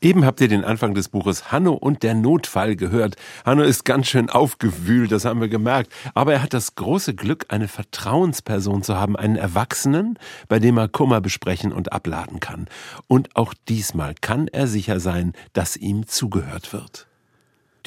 Eben 0.06 0.24
habt 0.24 0.40
ihr 0.40 0.48
den 0.48 0.64
Anfang 0.64 0.94
des 0.94 1.10
Buches 1.10 1.52
Hanno 1.52 1.74
und 1.74 2.04
der 2.04 2.14
Notfall 2.14 2.76
gehört. 2.76 3.16
Hanno 3.44 3.64
ist 3.64 3.86
ganz 3.86 4.06
schön 4.06 4.30
aufgewühlt, 4.30 5.12
das 5.12 5.26
haben 5.26 5.42
wir 5.42 5.48
gemerkt. 5.48 5.92
Aber 6.14 6.32
er 6.32 6.44
hat 6.44 6.54
das 6.54 6.76
große 6.76 7.16
Glück, 7.16 7.46
eine 7.48 7.68
Vertrauensperson 7.68 8.84
zu 8.84 8.98
haben, 8.98 9.16
einen 9.16 9.36
Erwachsenen, 9.36 10.20
bei 10.48 10.60
dem 10.60 10.78
er 10.78 10.90
Kummer 10.90 11.22
besprechen 11.22 11.74
und 11.74 11.92
abladen 11.92 12.40
kann. 12.40 12.68
Und 13.08 13.36
auch 13.36 13.56
diesmal 13.68 14.14
kann 14.22 14.48
er 14.48 14.68
sicher 14.68 15.00
sein, 15.00 15.34
dass 15.54 15.76
ihm 15.76 16.06
zugehört 16.06 16.72
wird. 16.72 17.08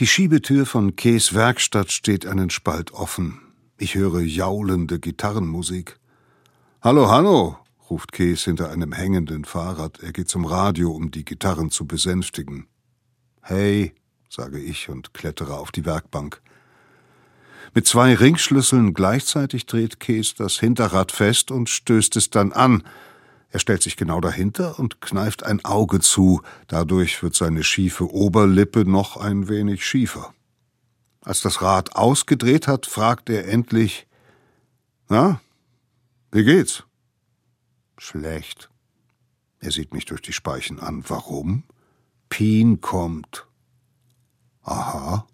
Die 0.00 0.08
Schiebetür 0.08 0.66
von 0.66 0.96
Kees 0.96 1.34
Werkstatt 1.34 1.92
steht 1.92 2.26
einen 2.26 2.50
Spalt 2.50 2.90
offen. 2.90 3.40
Ich 3.78 3.94
höre 3.94 4.22
jaulende 4.22 4.98
Gitarrenmusik. 4.98 6.00
Hallo, 6.82 7.08
Hanno, 7.08 7.58
ruft 7.90 8.12
Kees 8.12 8.44
hinter 8.44 8.70
einem 8.70 8.92
hängenden 8.92 9.44
Fahrrad. 9.44 10.00
Er 10.02 10.12
geht 10.12 10.28
zum 10.28 10.44
Radio, 10.44 10.90
um 10.92 11.10
die 11.10 11.24
Gitarren 11.24 11.70
zu 11.70 11.86
besänftigen. 11.86 12.66
Hey, 13.40 13.94
sage 14.28 14.58
ich 14.58 14.88
und 14.88 15.14
klettere 15.14 15.56
auf 15.58 15.70
die 15.72 15.86
Werkbank. 15.86 16.42
Mit 17.74 17.86
zwei 17.86 18.14
Ringschlüsseln 18.14 18.94
gleichzeitig 18.94 19.66
dreht 19.66 20.00
Kees 20.00 20.34
das 20.34 20.58
Hinterrad 20.58 21.12
fest 21.12 21.50
und 21.50 21.68
stößt 21.68 22.16
es 22.16 22.30
dann 22.30 22.52
an. 22.52 22.82
Er 23.50 23.60
stellt 23.60 23.82
sich 23.82 23.96
genau 23.96 24.20
dahinter 24.20 24.78
und 24.78 25.00
kneift 25.00 25.44
ein 25.44 25.64
Auge 25.64 26.00
zu, 26.00 26.42
dadurch 26.66 27.22
wird 27.22 27.34
seine 27.34 27.64
schiefe 27.64 28.12
Oberlippe 28.12 28.84
noch 28.84 29.16
ein 29.16 29.48
wenig 29.48 29.86
schiefer. 29.86 30.34
Als 31.22 31.40
das 31.40 31.62
Rad 31.62 31.96
ausgedreht 31.96 32.68
hat, 32.68 32.86
fragt 32.86 33.30
er 33.30 33.48
endlich 33.48 34.06
Na, 35.08 35.40
wie 36.30 36.44
geht's? 36.44 36.84
Schlecht. 37.98 38.70
Er 39.60 39.72
sieht 39.72 39.92
mich 39.92 40.04
durch 40.04 40.22
die 40.22 40.32
Speichen 40.32 40.78
an. 40.80 41.04
Warum? 41.08 41.64
Pien 42.28 42.80
kommt. 42.80 43.46
Aha. 44.62 45.26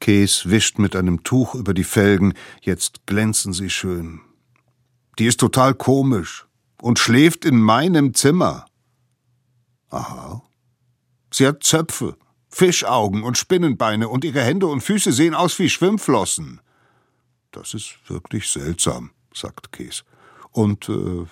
Käs 0.00 0.48
wischt 0.48 0.78
mit 0.78 0.96
einem 0.96 1.22
Tuch 1.24 1.54
über 1.54 1.74
die 1.74 1.84
Felgen, 1.84 2.34
jetzt 2.62 3.06
glänzen 3.06 3.52
sie 3.52 3.70
schön. 3.70 4.20
Die 5.18 5.26
ist 5.26 5.40
total 5.40 5.74
komisch 5.74 6.46
und 6.80 6.98
schläft 6.98 7.44
in 7.44 7.60
meinem 7.60 8.14
Zimmer. 8.14 8.66
Aha. 9.90 10.42
Sie 11.32 11.46
hat 11.46 11.62
Zöpfe, 11.62 12.16
Fischaugen 12.48 13.22
und 13.22 13.38
Spinnenbeine 13.38 14.08
und 14.08 14.24
ihre 14.24 14.42
Hände 14.42 14.66
und 14.66 14.80
Füße 14.80 15.12
sehen 15.12 15.34
aus 15.34 15.58
wie 15.58 15.68
Schwimmflossen. 15.68 16.60
Das 17.50 17.74
ist 17.74 17.98
wirklich 18.08 18.48
seltsam, 18.48 19.10
sagt 19.32 19.70
Käs. 19.70 20.04
Und 20.50 20.88
äh, 20.88 21.26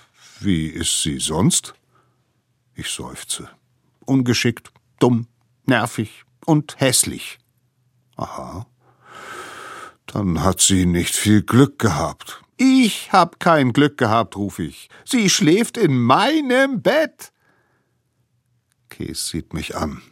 wie 0.45 0.67
ist 0.67 1.03
sie 1.03 1.19
sonst? 1.19 1.75
Ich 2.75 2.89
seufze. 2.89 3.49
Ungeschickt, 4.05 4.73
dumm, 4.99 5.27
nervig 5.67 6.25
und 6.47 6.81
hässlich. 6.81 7.39
Aha. 8.17 8.67
Dann 10.07 10.43
hat 10.43 10.61
sie 10.61 10.87
nicht 10.87 11.15
viel 11.15 11.43
Glück 11.43 11.79
gehabt. 11.79 12.43
Ich 12.57 13.13
hab 13.13 13.41
kein 13.41 13.73
Glück 13.73 13.97
gehabt, 13.99 14.37
ruf 14.37 14.59
ich. 14.59 14.89
Sie 15.05 15.31
schläft 15.31 15.77
in 15.77 15.99
meinem 15.99 16.83
Bett. 16.83 17.33
Käs 18.89 19.29
sieht 19.29 19.55
mich 19.55 19.77
an. 19.77 20.03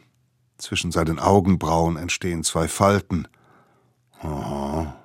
Zwischen 0.58 0.90
seinen 0.92 1.18
Augenbrauen 1.18 1.96
entstehen 1.96 2.44
zwei 2.44 2.68
Falten. 2.68 3.28
Aha. 4.20 4.96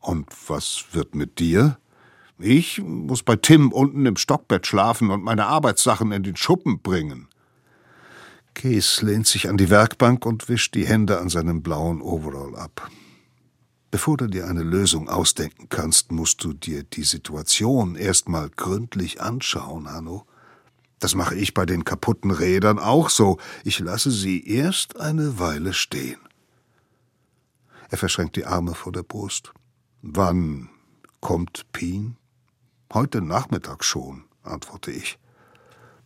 Und 0.00 0.28
was 0.48 0.86
wird 0.92 1.14
mit 1.14 1.38
dir? 1.38 1.78
Ich 2.38 2.80
muss 2.82 3.22
bei 3.22 3.36
Tim 3.36 3.70
unten 3.70 4.06
im 4.06 4.16
Stockbett 4.16 4.66
schlafen 4.66 5.10
und 5.10 5.22
meine 5.22 5.46
Arbeitssachen 5.46 6.10
in 6.12 6.24
den 6.24 6.36
Schuppen 6.36 6.80
bringen. 6.80 7.28
Kees 8.54 9.02
lehnt 9.02 9.26
sich 9.26 9.48
an 9.48 9.56
die 9.56 9.70
Werkbank 9.70 10.26
und 10.26 10.48
wischt 10.48 10.74
die 10.74 10.86
Hände 10.86 11.20
an 11.20 11.28
seinem 11.28 11.62
blauen 11.62 12.00
Overall 12.00 12.56
ab. 12.56 12.90
Bevor 13.90 14.16
du 14.16 14.26
dir 14.26 14.48
eine 14.48 14.64
Lösung 14.64 15.08
ausdenken 15.08 15.68
kannst, 15.68 16.10
musst 16.10 16.42
du 16.42 16.52
dir 16.52 16.82
die 16.82 17.04
Situation 17.04 17.94
erstmal 17.94 18.50
gründlich 18.50 19.20
anschauen, 19.20 19.88
Hanno. 19.88 20.26
Das 20.98 21.14
mache 21.14 21.36
ich 21.36 21.54
bei 21.54 21.66
den 21.66 21.84
kaputten 21.84 22.30
Rädern 22.30 22.78
auch 22.78 23.10
so. 23.10 23.38
Ich 23.62 23.78
lasse 23.78 24.10
sie 24.10 24.44
erst 24.48 24.98
eine 24.98 25.38
Weile 25.38 25.72
stehen. 25.72 26.18
Er 27.90 27.98
verschränkt 27.98 28.34
die 28.34 28.46
Arme 28.46 28.74
vor 28.74 28.90
der 28.90 29.02
Brust. 29.04 29.52
Wann 30.02 30.70
kommt 31.20 31.66
Pien? 31.72 32.16
Heute 32.94 33.20
Nachmittag 33.20 33.82
schon, 33.82 34.22
antworte 34.44 34.92
ich. 34.92 35.18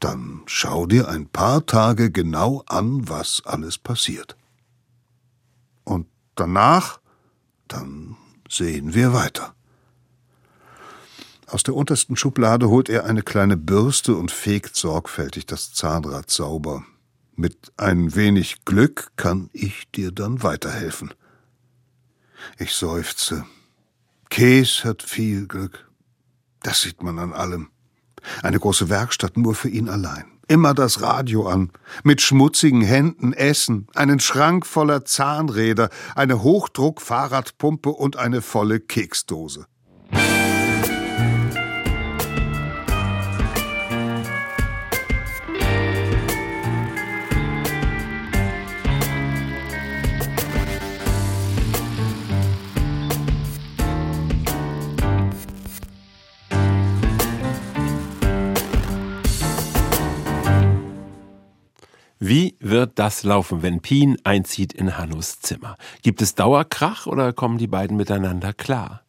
Dann 0.01 0.40
schau 0.46 0.87
dir 0.87 1.09
ein 1.09 1.29
paar 1.29 1.66
Tage 1.66 2.11
genau 2.11 2.62
an, 2.66 3.11
was 3.11 3.42
alles 3.44 3.77
passiert. 3.77 4.38
Und 5.85 6.07
danach, 6.35 6.98
dann 7.66 8.16
sehen 8.48 8.94
wir 8.94 9.12
weiter. 9.12 9.55
Aus 11.46 11.62
der 11.62 11.74
untersten 11.74 12.16
Schublade 12.16 12.70
holt 12.70 12.88
er 12.88 13.05
eine 13.05 13.22
kleine 13.22 13.59
Bürste 13.59 14.14
und 14.14 14.31
fegt 14.31 14.74
sorgfältig 14.74 15.44
das 15.44 15.74
Zahnrad 15.74 16.31
sauber. 16.31 16.85
Mit 17.37 17.70
ein 17.77 18.14
wenig 18.14 18.64
Glück 18.64 19.12
kann 19.16 19.51
ich 19.53 19.90
dir 19.90 20.11
dann 20.11 20.42
weiterhelfen. 20.42 21.12
Ich 22.59 22.72
seufze. 22.72 23.44
Käs 24.31 24.85
hat 24.85 25.03
viel 25.03 25.46
Glück. 25.46 25.88
Das 26.68 26.83
sieht 26.83 27.02
man 27.02 27.18
an 27.18 27.33
allem. 27.33 27.70
Eine 28.42 28.61
große 28.61 28.90
Werkstatt 28.90 29.38
nur 29.38 29.54
für 29.54 29.70
ihn 29.70 29.88
allein. 29.88 30.26
Immer 30.48 30.74
das 30.74 31.00
Radio 31.00 31.48
an, 31.48 31.70
mit 32.04 32.20
schmutzigen 32.20 32.83
Händen 32.83 33.33
essen, 33.33 33.87
einen 33.94 34.20
Schrank 34.20 34.66
voller 34.66 35.07
Zahnräder, 35.07 35.88
eine 36.14 36.42
Hochdruck-Fahrradpumpe 36.42 37.88
und 37.88 38.18
eine 38.18 38.42
volle 38.42 38.81
Keksdose. 38.81 39.64
Wie 62.28 62.56
wird 62.60 62.98
das 62.98 63.24
laufen, 63.24 63.62
wenn 63.62 63.80
Pien 63.80 64.18
einzieht 64.22 64.74
in 64.74 64.98
Hannus 64.98 65.40
Zimmer? 65.40 65.76
Gibt 66.02 66.20
es 66.20 66.34
Dauerkrach 66.34 67.06
oder 67.06 67.32
kommen 67.32 67.56
die 67.56 67.66
beiden 67.66 67.96
miteinander 67.96 68.52
klar? 68.52 69.00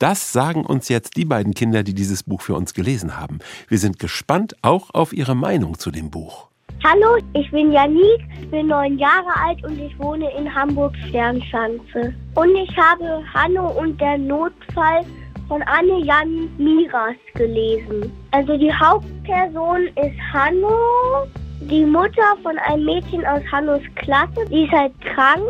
Das 0.00 0.32
sagen 0.32 0.66
uns 0.66 0.88
jetzt 0.88 1.16
die 1.16 1.24
beiden 1.24 1.54
Kinder, 1.54 1.84
die 1.84 1.94
dieses 1.94 2.24
Buch 2.24 2.40
für 2.40 2.56
uns 2.56 2.74
gelesen 2.74 3.16
haben. 3.16 3.38
Wir 3.68 3.78
sind 3.78 4.00
gespannt 4.00 4.56
auch 4.62 4.90
auf 4.92 5.12
ihre 5.12 5.36
Meinung 5.36 5.78
zu 5.78 5.92
dem 5.92 6.10
Buch. 6.10 6.48
Hallo, 6.82 7.16
ich 7.34 7.48
bin 7.52 7.70
Janik, 7.70 8.50
bin 8.50 8.66
neun 8.66 8.98
Jahre 8.98 9.32
alt 9.46 9.64
und 9.64 9.78
ich 9.78 9.96
wohne 10.00 10.28
in 10.36 10.52
Hamburg 10.52 10.96
Sternschanze. 11.08 12.12
Und 12.34 12.56
ich 12.56 12.76
habe 12.76 13.22
Hanno 13.32 13.68
und 13.68 14.00
der 14.00 14.18
Notfall 14.18 15.06
von 15.46 15.62
Anne 15.62 16.04
Jan 16.04 16.48
Miras 16.58 17.14
gelesen. 17.34 18.10
Also 18.32 18.56
die 18.56 18.74
Hauptperson 18.74 19.86
ist 19.94 20.18
Hanno 20.32 21.28
die 21.70 21.84
Mutter 21.84 22.36
von 22.42 22.58
einem 22.58 22.84
Mädchen 22.84 23.24
aus 23.26 23.42
Hannos 23.50 23.82
Klasse, 23.96 24.44
die 24.50 24.64
ist 24.64 24.72
halt 24.72 24.92
krank 25.00 25.42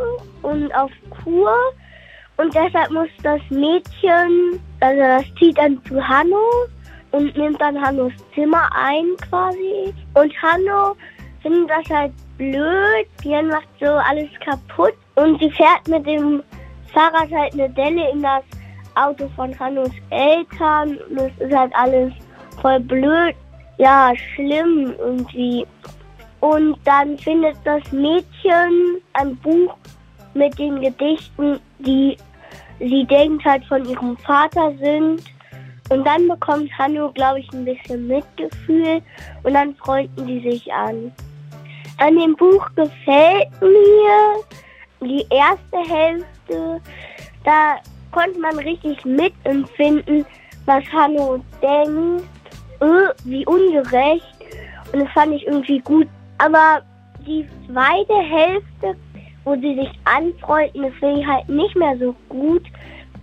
und 0.42 0.74
auf 0.74 0.90
Kur. 1.10 1.54
Und 2.36 2.54
deshalb 2.54 2.90
muss 2.90 3.08
das 3.22 3.40
Mädchen, 3.50 4.60
also 4.80 5.00
das 5.00 5.24
zieht 5.38 5.56
dann 5.56 5.80
zu 5.84 6.06
Hanno 6.06 6.66
und 7.12 7.36
nimmt 7.36 7.60
dann 7.60 7.80
Hannos 7.80 8.12
Zimmer 8.34 8.68
ein 8.74 9.06
quasi. 9.28 9.94
Und 10.14 10.32
Hanno 10.42 10.96
findet 11.42 11.70
das 11.70 11.96
halt 11.96 12.12
blöd. 12.36 13.06
Jan 13.22 13.48
macht 13.48 13.68
so 13.80 13.86
alles 13.86 14.28
kaputt. 14.44 14.94
Und 15.14 15.40
sie 15.40 15.50
fährt 15.50 15.86
mit 15.88 16.04
dem 16.06 16.42
Fahrrad 16.92 17.30
halt 17.30 17.52
eine 17.54 17.70
Delle 17.70 18.10
in 18.10 18.22
das 18.22 18.42
Auto 18.96 19.28
von 19.36 19.56
Hannos 19.58 19.90
Eltern. 20.10 20.98
Und 21.08 21.16
das 21.16 21.32
ist 21.38 21.56
halt 21.56 21.72
alles 21.76 22.12
voll 22.60 22.80
blöd. 22.80 23.34
Ja, 23.78 24.12
schlimm 24.16 24.94
irgendwie. 24.98 25.66
Und 26.44 26.76
dann 26.84 27.16
findet 27.16 27.56
das 27.64 27.90
Mädchen 27.90 29.00
ein 29.14 29.34
Buch 29.36 29.74
mit 30.34 30.58
den 30.58 30.78
Gedichten, 30.78 31.58
die 31.78 32.18
sie 32.78 33.06
denkt 33.06 33.42
halt 33.46 33.64
von 33.64 33.82
ihrem 33.88 34.14
Vater 34.18 34.74
sind. 34.78 35.22
Und 35.88 36.04
dann 36.04 36.28
bekommt 36.28 36.70
Hanno, 36.76 37.10
glaube 37.12 37.40
ich, 37.40 37.50
ein 37.54 37.64
bisschen 37.64 38.08
Mitgefühl 38.08 39.00
und 39.42 39.54
dann 39.54 39.74
freunden 39.76 40.26
sie 40.26 40.50
sich 40.50 40.70
an. 40.70 41.10
An 41.96 42.14
dem 42.14 42.36
Buch 42.36 42.68
gefällt 42.76 43.48
mir 43.62 44.44
die 45.00 45.24
erste 45.30 45.94
Hälfte. 45.94 46.78
Da 47.44 47.76
konnte 48.12 48.38
man 48.38 48.58
richtig 48.58 49.02
mitempfinden, 49.06 50.26
was 50.66 50.84
Hanno 50.92 51.42
denkt. 51.62 52.28
Öh, 52.82 53.08
wie 53.24 53.46
ungerecht. 53.46 54.26
Und 54.92 55.00
das 55.00 55.10
fand 55.12 55.32
ich 55.32 55.46
irgendwie 55.46 55.78
gut 55.78 56.06
aber 56.38 56.82
die 57.26 57.46
zweite 57.66 58.14
Hälfte, 58.14 58.96
wo 59.44 59.54
sie 59.56 59.74
sich 59.74 59.90
anfreunden, 60.04 60.82
das 60.82 60.94
finde 60.94 61.20
ich 61.20 61.26
halt 61.26 61.48
nicht 61.48 61.76
mehr 61.76 61.96
so 61.98 62.14
gut. 62.28 62.62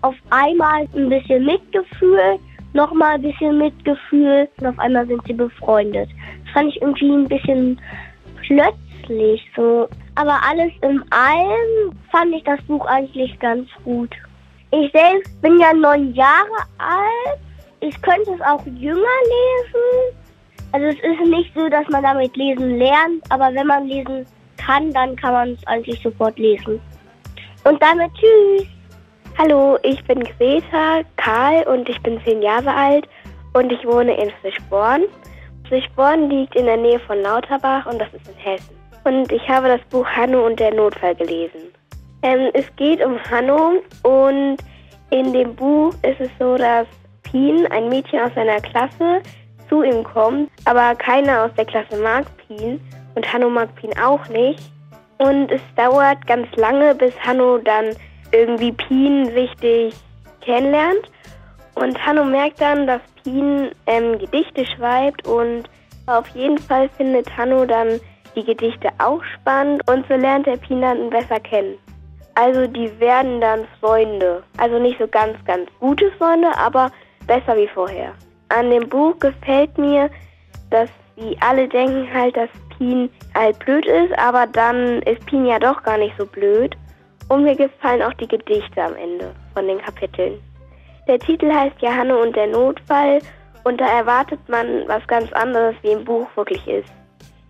Auf 0.01 0.15
einmal 0.29 0.87
ein 0.95 1.09
bisschen 1.09 1.45
Mitgefühl, 1.45 2.39
nochmal 2.73 3.15
ein 3.15 3.21
bisschen 3.21 3.57
Mitgefühl 3.57 4.47
und 4.59 4.67
auf 4.67 4.79
einmal 4.79 5.05
sind 5.07 5.21
sie 5.27 5.33
befreundet. 5.33 6.09
Das 6.43 6.53
fand 6.53 6.69
ich 6.69 6.81
irgendwie 6.81 7.11
ein 7.11 7.27
bisschen 7.27 7.81
plötzlich 8.47 9.41
so. 9.55 9.87
Aber 10.15 10.39
alles 10.47 10.71
in 10.81 11.03
allem 11.11 11.95
fand 12.11 12.33
ich 12.35 12.43
das 12.43 12.61
Buch 12.63 12.85
eigentlich 12.85 13.37
ganz 13.39 13.69
gut. 13.83 14.09
Ich 14.71 14.91
selbst 14.91 15.41
bin 15.41 15.59
ja 15.59 15.73
neun 15.73 16.13
Jahre 16.13 16.57
alt. 16.77 17.39
Ich 17.81 17.99
könnte 18.01 18.31
es 18.33 18.41
auch 18.41 18.65
jünger 18.65 18.95
lesen. 18.95 20.20
Also 20.73 20.85
es 20.87 20.95
ist 20.95 21.29
nicht 21.29 21.53
so, 21.53 21.67
dass 21.67 21.87
man 21.89 22.03
damit 22.03 22.35
lesen 22.37 22.77
lernt, 22.77 23.23
aber 23.29 23.53
wenn 23.53 23.67
man 23.67 23.87
lesen 23.87 24.25
kann, 24.57 24.91
dann 24.93 25.15
kann 25.17 25.33
man 25.33 25.49
es 25.51 25.67
eigentlich 25.67 26.01
sofort 26.01 26.39
lesen. 26.39 26.79
Und 27.65 27.81
damit 27.81 28.11
tschüss. 28.13 28.67
Hallo, 29.37 29.77
ich 29.83 30.03
bin 30.05 30.23
Greta 30.23 31.01
Karl 31.17 31.63
und 31.63 31.89
ich 31.89 32.01
bin 32.03 32.21
zehn 32.23 32.41
Jahre 32.41 32.73
alt 32.73 33.07
und 33.53 33.71
ich 33.71 33.85
wohne 33.85 34.15
in 34.15 34.31
Frischborn. 34.41 35.03
Frischborn 35.67 36.29
liegt 36.29 36.55
in 36.55 36.65
der 36.65 36.77
Nähe 36.77 36.99
von 36.99 37.21
Lauterbach 37.21 37.85
und 37.85 37.99
das 37.99 38.13
ist 38.13 38.27
in 38.27 38.35
Hessen. 38.35 38.75
Und 39.03 39.31
ich 39.31 39.47
habe 39.49 39.67
das 39.67 39.81
Buch 39.89 40.05
Hanno 40.05 40.45
und 40.45 40.59
der 40.59 40.73
Notfall 40.73 41.15
gelesen. 41.15 41.71
Ähm, 42.23 42.49
es 42.53 42.65
geht 42.75 43.03
um 43.03 43.17
Hanno 43.29 43.81
und 44.03 44.57
in 45.09 45.33
dem 45.33 45.55
Buch 45.55 45.93
ist 46.03 46.19
es 46.19 46.29
so, 46.39 46.55
dass 46.55 46.87
Pien, 47.23 47.67
ein 47.71 47.89
Mädchen 47.89 48.19
aus 48.19 48.33
seiner 48.35 48.59
Klasse, 48.59 49.21
zu 49.71 49.83
ihm 49.83 50.03
kommt, 50.03 50.51
aber 50.65 50.93
keiner 50.95 51.45
aus 51.45 51.51
der 51.57 51.65
Klasse 51.65 51.95
mag 51.97 52.25
Pien 52.45 52.81
und 53.15 53.33
Hanno 53.33 53.49
mag 53.49 53.73
Pien 53.75 53.97
auch 53.97 54.27
nicht. 54.27 54.59
Und 55.17 55.51
es 55.51 55.61
dauert 55.75 56.25
ganz 56.27 56.47
lange, 56.55 56.93
bis 56.95 57.13
Hanno 57.21 57.59
dann 57.59 57.95
irgendwie 58.31 58.71
Pien 58.71 59.27
richtig 59.29 59.95
kennenlernt. 60.41 61.09
Und 61.75 62.05
Hanno 62.05 62.25
merkt 62.25 62.59
dann, 62.59 62.85
dass 62.85 63.01
Pien 63.23 63.71
ähm, 63.85 64.19
Gedichte 64.19 64.65
schreibt 64.65 65.25
und 65.27 65.69
auf 66.07 66.27
jeden 66.29 66.57
Fall 66.57 66.89
findet 66.97 67.37
Hanno 67.37 67.65
dann 67.65 67.99
die 68.35 68.43
Gedichte 68.43 68.89
auch 68.97 69.23
spannend 69.35 69.87
und 69.89 70.05
so 70.07 70.15
lernt 70.15 70.47
er 70.47 70.57
Pien 70.57 70.81
dann 70.81 71.09
besser 71.09 71.39
kennen. 71.39 71.77
Also 72.35 72.65
die 72.67 72.99
werden 72.99 73.39
dann 73.39 73.67
Freunde. 73.79 74.43
Also 74.57 74.79
nicht 74.79 74.97
so 74.99 75.07
ganz, 75.07 75.37
ganz 75.45 75.69
gute 75.79 76.11
Freunde, 76.17 76.49
aber 76.57 76.91
besser 77.27 77.55
wie 77.55 77.67
vorher. 77.67 78.13
An 78.57 78.69
dem 78.69 78.87
Buch 78.89 79.17
gefällt 79.19 79.77
mir, 79.77 80.09
dass 80.69 80.89
sie 81.15 81.37
alle 81.39 81.67
denken 81.67 82.07
halt, 82.13 82.35
dass 82.35 82.49
Pien 82.77 83.09
halt 83.35 83.57
blöd 83.59 83.85
ist, 83.85 84.17
aber 84.17 84.47
dann 84.47 85.01
ist 85.03 85.25
Pien 85.25 85.45
ja 85.45 85.59
doch 85.59 85.81
gar 85.83 85.97
nicht 85.97 86.15
so 86.17 86.25
blöd. 86.25 86.75
Und 87.29 87.43
mir 87.43 87.55
gefallen 87.55 88.01
auch 88.01 88.13
die 88.15 88.27
Gedichte 88.27 88.83
am 88.83 88.95
Ende 88.95 89.33
von 89.53 89.65
den 89.65 89.79
Kapiteln. 89.79 90.39
Der 91.07 91.17
Titel 91.17 91.51
heißt 91.51 91.75
ja 91.79 92.01
und 92.01 92.35
der 92.35 92.47
Notfall 92.47 93.19
und 93.63 93.79
da 93.79 93.85
erwartet 93.85 94.39
man 94.47 94.87
was 94.87 95.05
ganz 95.07 95.31
anderes, 95.33 95.75
wie 95.81 95.91
im 95.91 96.03
Buch 96.03 96.27
wirklich 96.35 96.65
ist. 96.67 96.91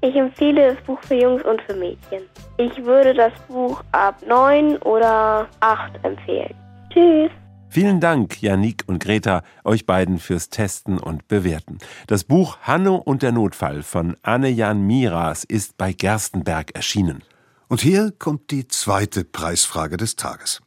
Ich 0.02 0.16
empfehle 0.16 0.74
das 0.74 0.84
Buch 0.84 1.00
für 1.02 1.16
Jungs 1.16 1.44
und 1.44 1.62
für 1.64 1.76
Mädchen. 1.76 2.24
Ich 2.58 2.84
würde 2.84 3.14
das 3.14 3.34
Buch 3.48 3.84
ab 3.92 4.16
9 4.28 4.78
oder 4.78 5.48
8 5.60 6.04
empfehlen. 6.04 6.54
Tschüss. 6.92 7.32
Vielen 7.74 8.02
Dank, 8.02 8.42
Janik 8.42 8.84
und 8.88 9.02
Greta, 9.02 9.44
euch 9.64 9.86
beiden 9.86 10.20
fürs 10.20 10.50
Testen 10.50 11.00
und 11.00 11.30
Bewerten. 11.30 11.78
Das 12.06 12.26
Buch 12.26 12.58
Hanno 12.64 12.98
und 12.98 13.22
der 13.22 13.32
Notfall 13.32 13.82
von 13.82 14.18
Anne-Jan 14.24 14.86
Miras 14.86 15.46
ist 15.46 15.78
bei 15.78 15.94
Gerstenberg 15.94 16.76
erschienen. 16.76 17.24
Und 17.70 17.80
hier 17.80 18.12
kommt 18.12 18.52
die 18.52 18.68
zweite 18.68 19.24
Preisfrage 19.24 19.96
des 19.96 20.18
Tages. 20.18 20.62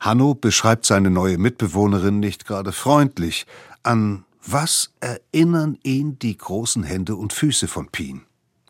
Hanno 0.00 0.34
beschreibt 0.34 0.86
seine 0.86 1.10
neue 1.10 1.36
Mitbewohnerin 1.36 2.20
nicht 2.20 2.46
gerade 2.46 2.72
freundlich. 2.72 3.44
An 3.82 4.24
was 4.46 4.94
erinnern 5.00 5.76
ihn 5.82 6.18
die 6.18 6.38
großen 6.38 6.84
Hände 6.84 7.16
und 7.16 7.34
Füße 7.34 7.68
von 7.68 7.88
Pien? 7.88 8.22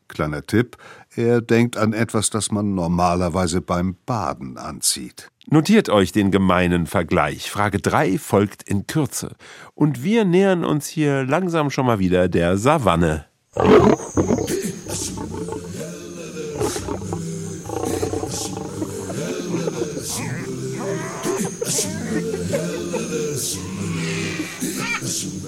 Kleiner 0.08 0.42
Tipp, 0.42 0.76
er 1.14 1.40
denkt 1.40 1.76
an 1.76 1.92
etwas, 1.92 2.30
das 2.30 2.50
man 2.50 2.74
normalerweise 2.74 3.60
beim 3.60 3.96
Baden 4.06 4.58
anzieht. 4.58 5.30
Notiert 5.50 5.90
euch 5.90 6.10
den 6.10 6.30
gemeinen 6.30 6.86
Vergleich. 6.86 7.50
Frage 7.50 7.78
3 7.78 8.18
folgt 8.18 8.62
in 8.62 8.86
Kürze. 8.86 9.36
Und 9.74 10.02
wir 10.02 10.24
nähern 10.24 10.64
uns 10.64 10.86
hier 10.86 11.24
langsam 11.24 11.70
schon 11.70 11.86
mal 11.86 11.98
wieder 11.98 12.28
der 12.28 12.56
Savanne. 12.56 13.26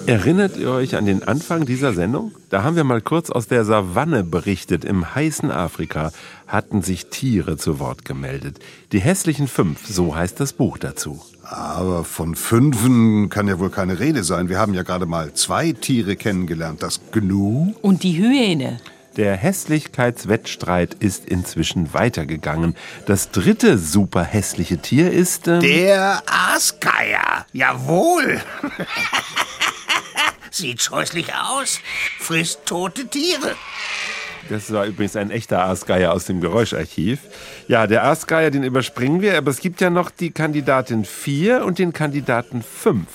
Erinnert 0.07 0.55
ihr 0.55 0.71
euch 0.71 0.95
an 0.95 1.05
den 1.05 1.27
Anfang 1.27 1.65
dieser 1.65 1.91
Sendung? 1.91 2.31
Da 2.49 2.63
haben 2.63 2.77
wir 2.77 2.85
mal 2.85 3.01
kurz 3.01 3.29
aus 3.29 3.47
der 3.49 3.65
Savanne 3.65 4.23
berichtet. 4.23 4.85
Im 4.85 5.13
heißen 5.13 5.51
Afrika 5.51 6.13
hatten 6.47 6.81
sich 6.81 7.07
Tiere 7.07 7.57
zu 7.57 7.79
Wort 7.81 8.05
gemeldet. 8.05 8.59
Die 8.93 9.01
hässlichen 9.01 9.49
fünf, 9.49 9.85
so 9.85 10.15
heißt 10.15 10.39
das 10.39 10.53
Buch 10.53 10.77
dazu. 10.77 11.21
Aber 11.43 12.05
von 12.05 12.35
Fünfen 12.35 13.27
kann 13.27 13.49
ja 13.49 13.59
wohl 13.59 13.69
keine 13.69 13.99
Rede 13.99 14.23
sein. 14.23 14.47
Wir 14.47 14.59
haben 14.59 14.73
ja 14.73 14.83
gerade 14.83 15.05
mal 15.05 15.33
zwei 15.33 15.73
Tiere 15.73 16.15
kennengelernt. 16.15 16.81
Das 16.81 17.01
Gnu 17.11 17.73
Und 17.81 18.03
die 18.03 18.17
Hyäne. 18.17 18.79
Der 19.17 19.35
Hässlichkeitswettstreit 19.35 20.93
ist 20.93 21.25
inzwischen 21.25 21.93
weitergegangen. 21.93 22.75
Das 23.07 23.31
dritte 23.31 23.77
super 23.77 24.23
hässliche 24.23 24.77
Tier 24.77 25.11
ist. 25.11 25.49
Ähm, 25.49 25.59
Der 25.59 26.23
Aasgeier. 26.27 27.45
Jawohl. 27.51 28.39
Sieht 30.51 30.81
scheußlich 30.81 31.33
aus. 31.33 31.79
Frisst 32.19 32.65
tote 32.65 33.07
Tiere. 33.07 33.55
Das 34.49 34.71
war 34.71 34.85
übrigens 34.85 35.15
ein 35.17 35.29
echter 35.29 35.65
Aasgeier 35.65 36.13
aus 36.13 36.25
dem 36.25 36.39
Geräuscharchiv. 36.39 37.19
Ja, 37.67 37.85
der 37.85 38.05
Aasgeier, 38.05 38.49
den 38.49 38.63
überspringen 38.63 39.21
wir, 39.21 39.37
aber 39.37 39.51
es 39.51 39.59
gibt 39.59 39.81
ja 39.81 39.89
noch 39.89 40.09
die 40.09 40.31
Kandidatin 40.31 41.03
4 41.03 41.65
und 41.65 41.79
den 41.79 41.91
Kandidaten 41.91 42.63
5. 42.63 43.07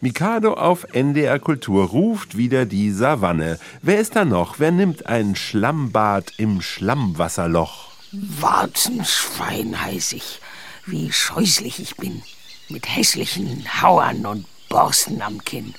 Mikado 0.00 0.54
auf 0.54 0.86
NDR 0.92 1.40
Kultur 1.40 1.88
ruft 1.88 2.36
wieder 2.36 2.66
die 2.66 2.92
Savanne. 2.92 3.58
Wer 3.82 3.98
ist 3.98 4.14
da 4.14 4.24
noch? 4.24 4.60
Wer 4.60 4.70
nimmt 4.70 5.06
ein 5.06 5.34
Schlammbad 5.34 6.34
im 6.36 6.62
Schlammwasserloch? 6.62 7.90
Warzenschwein 8.12 9.84
heiß 9.84 10.12
ich. 10.12 10.40
Wie 10.84 11.10
scheußlich 11.10 11.80
ich 11.80 11.96
bin. 11.96 12.22
Mit 12.68 12.86
hässlichen 12.88 13.66
Hauern 13.82 14.24
und 14.24 14.46
Borsten 14.68 15.20
am 15.20 15.42
Kinn. 15.44 15.74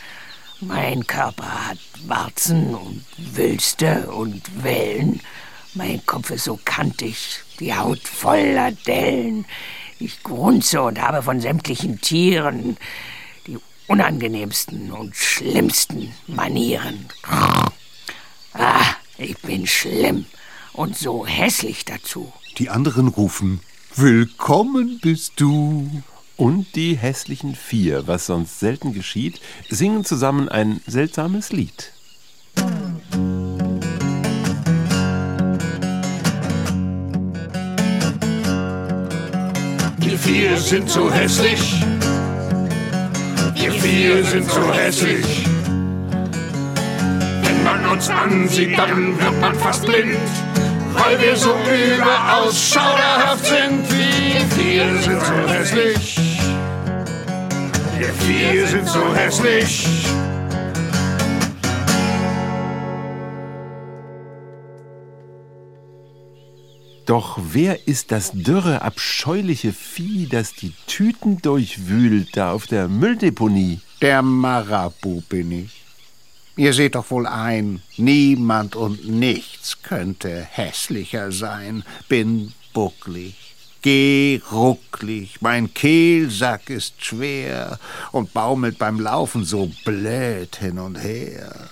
Mein 0.59 1.05
Körper 1.05 1.67
hat 1.69 1.77
Warzen 2.07 2.73
und 2.73 3.05
Wülste 3.17 4.09
und 4.09 4.63
Wellen. 4.63 5.21
Mein 5.75 6.03
Kopf 6.05 6.31
ist 6.31 6.45
so 6.45 6.59
kantig, 6.65 7.43
die 7.59 7.75
Haut 7.75 7.99
voller 8.07 8.71
Dellen. 8.71 9.45
Ich 9.99 10.23
grunze 10.23 10.81
und 10.81 10.99
habe 10.99 11.21
von 11.21 11.41
sämtlichen 11.41 12.01
Tieren 12.01 12.77
die 13.45 13.59
unangenehmsten 13.87 14.91
und 14.91 15.15
schlimmsten 15.15 16.13
Manieren. 16.25 17.07
Ah, 18.53 18.95
ich 19.17 19.37
bin 19.39 19.67
schlimm 19.67 20.25
und 20.73 20.97
so 20.97 21.27
hässlich 21.27 21.85
dazu. 21.85 22.33
Die 22.57 22.69
anderen 22.69 23.07
rufen, 23.09 23.61
Willkommen 23.95 24.99
bist 25.01 25.33
du. 25.37 26.03
Und 26.37 26.75
die 26.75 26.95
hässlichen 26.95 27.55
vier, 27.55 28.05
was 28.05 28.27
sonst 28.27 28.59
selten 28.59 28.93
geschieht, 28.93 29.41
singen 29.71 30.05
zusammen 30.05 30.47
ein 30.47 30.81
seltsames 30.85 31.51
Lied. 31.51 31.91
Wir 39.97 40.17
vier 40.19 40.57
sind 40.57 40.87
so 40.87 41.11
hässlich. 41.11 41.81
Wir 43.55 43.71
vier 43.71 44.23
sind 44.23 44.47
so 44.47 44.73
hässlich. 44.73 45.43
Wenn 47.41 47.63
man 47.63 47.83
uns 47.87 48.09
ansieht, 48.09 48.77
dann 48.77 49.19
wird 49.19 49.41
man 49.41 49.55
fast 49.55 49.87
blind. 49.87 50.17
Weil 50.93 51.19
wir 51.19 51.35
so 51.35 51.55
überaus 51.95 52.69
schauderhaft 52.73 53.43
sind. 53.43 53.89
Wir 53.89 54.41
vier 54.55 55.01
sind 55.01 55.19
so 55.19 55.53
hässlich. 55.53 56.26
Wir 57.97 58.13
vier 58.13 58.67
sind 58.67 58.87
so 58.87 59.15
hässlich. 59.15 59.87
Doch 67.07 67.39
wer 67.41 67.87
ist 67.87 68.11
das 68.11 68.33
dürre, 68.33 68.83
abscheuliche 68.83 69.73
Vieh, 69.73 70.27
das 70.27 70.53
die 70.53 70.73
Tüten 70.85 71.41
durchwühlt 71.41 72.37
da 72.37 72.51
auf 72.51 72.67
der 72.67 72.87
Mülldeponie? 72.87 73.79
Der 74.01 74.21
Marabu 74.21 75.21
bin 75.21 75.51
ich. 75.51 75.81
Ihr 76.55 76.73
seht 76.73 76.93
doch 76.93 77.09
wohl 77.09 77.25
ein, 77.25 77.81
niemand 77.97 78.75
und 78.75 79.07
nichts 79.07 79.81
könnte 79.81 80.47
hässlicher 80.51 81.31
sein. 81.31 81.83
Bin 82.09 82.53
bucklig, 82.73 83.46
geh 83.87 84.41
rucklig, 84.51 85.37
mein 85.39 85.73
Kehlsack 85.73 86.69
ist 86.69 87.05
schwer 87.05 87.79
und 88.11 88.33
baumelt 88.33 88.77
beim 88.77 88.99
Laufen 88.99 89.45
so 89.45 89.71
blöd 89.85 90.57
hin 90.57 90.77
und 90.77 90.97
her. 90.97 91.69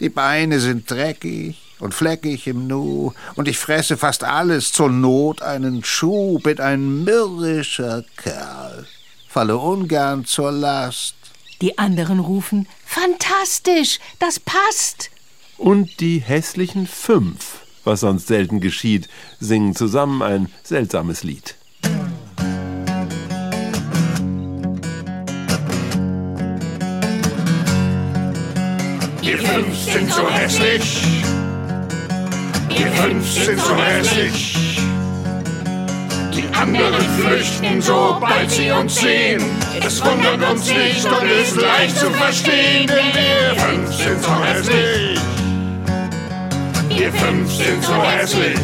Die 0.00 0.08
Beine 0.08 0.58
sind 0.58 0.90
dreckig 0.90 1.58
und 1.80 1.92
fleckig 1.92 2.46
im 2.46 2.66
Nu, 2.66 3.12
und 3.34 3.46
ich 3.46 3.58
fresse 3.58 3.98
fast 3.98 4.24
alles, 4.24 4.72
zur 4.72 4.88
Not 4.88 5.42
einen 5.42 5.84
Schuh, 5.84 6.38
bin 6.38 6.60
ein 6.60 7.04
mürrischer 7.04 8.04
Kerl, 8.16 8.86
falle 9.28 9.58
ungern 9.58 10.24
zur 10.24 10.50
Last. 10.50 11.14
Die 11.60 11.76
anderen 11.76 12.20
rufen, 12.20 12.66
fantastisch, 12.86 13.98
das 14.18 14.40
passt. 14.40 15.10
Und 15.58 16.00
die 16.00 16.20
hässlichen 16.20 16.86
fünf, 16.86 17.63
was 17.84 18.00
sonst 18.00 18.26
selten 18.26 18.60
geschieht, 18.60 19.08
singen 19.40 19.74
zusammen 19.74 20.22
ein 20.22 20.48
seltsames 20.62 21.22
Lied. 21.22 21.54
Wir 29.22 29.38
fünf 29.38 29.76
sind 29.76 30.12
so 30.12 30.30
hässlich. 30.30 31.02
Wir 32.68 32.86
fünf 32.86 33.32
sind 33.32 33.60
so 33.60 33.76
hässlich. 33.76 34.56
Die 36.34 36.54
anderen 36.54 37.04
flüchten, 37.18 37.80
sobald 37.80 38.50
sie 38.50 38.70
uns 38.70 38.96
sehen. 38.96 39.42
Es 39.86 40.04
wundert 40.04 40.50
uns 40.50 40.68
nicht 40.68 41.04
und 41.06 41.28
ist 41.42 41.56
leicht 41.56 41.96
zu 41.96 42.10
verstehen, 42.10 42.86
denn 42.86 43.14
wir 43.14 43.60
fünf 43.60 43.94
sind 43.94 44.22
so 44.22 44.44
hässlich. 44.44 45.33
Wir 46.96 47.12
fünf 47.12 47.52
sind 47.52 47.82
so 47.82 48.02
hässlich. 48.02 48.58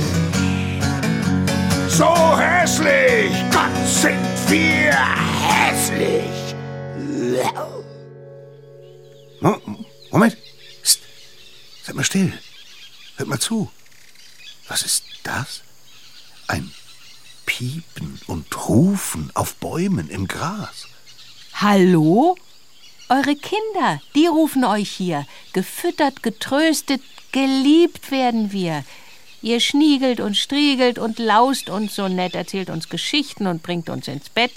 So 1.89 2.39
hässlich, 2.39 3.33
Gott 3.51 3.87
sind 3.87 4.18
wir 4.49 4.97
hässlich. 5.49 6.55
Moment. 10.11 10.37
Psst. 10.83 11.01
Seid 11.83 11.95
mal 11.97 12.05
still. 12.05 12.33
Hört 13.16 13.28
mal 13.28 13.39
zu. 13.39 13.70
Was 14.68 14.83
ist 14.83 15.05
das? 15.24 15.62
Ein 16.47 16.70
Piepen 17.47 18.20
und 18.28 18.68
Rufen 18.68 19.31
auf 19.35 19.57
Bäumen 19.57 20.09
im 20.09 20.28
Gras. 20.28 20.87
Hallo? 21.55 22.37
Eure 23.13 23.35
Kinder, 23.35 24.01
die 24.15 24.29
rufen 24.29 24.65
euch 24.65 24.89
hier. 24.89 25.27
Gefüttert, 25.53 26.23
getröstet, 26.23 27.03
geliebt 27.33 28.13
werden 28.13 28.53
wir. 28.53 28.85
Ihr 29.43 29.59
schniegelt 29.59 30.21
und 30.21 30.37
striegelt 30.37 30.97
und 30.97 31.19
laust 31.19 31.71
uns 31.71 31.97
so 31.97 32.07
nett, 32.07 32.37
erzählt 32.37 32.71
uns 32.71 32.89
Geschichten 32.89 33.49
und 33.49 33.65
bringt 33.65 33.89
uns 33.89 34.07
ins 34.07 34.29
Bett. 34.29 34.53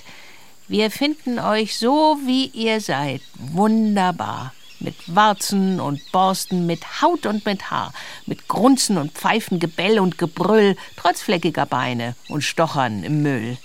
Wir 0.67 0.91
finden 0.91 1.39
euch 1.39 1.79
so, 1.79 2.19
wie 2.25 2.45
ihr 2.45 2.79
seid. 2.79 3.21
Wunderbar. 3.33 4.53
Mit 4.79 4.95
Warzen 5.07 5.79
und 5.79 5.99
Borsten, 6.11 6.67
mit 6.67 7.01
Haut 7.01 7.25
und 7.25 7.47
mit 7.47 7.71
Haar, 7.71 7.91
mit 8.27 8.47
Grunzen 8.47 8.99
und 8.99 9.13
Pfeifen, 9.13 9.59
Gebell 9.59 9.99
und 9.99 10.19
Gebrüll, 10.19 10.77
trotz 10.95 11.23
fleckiger 11.23 11.65
Beine 11.65 12.15
und 12.29 12.43
Stochern 12.43 13.03
im 13.03 13.23
Müll. 13.23 13.57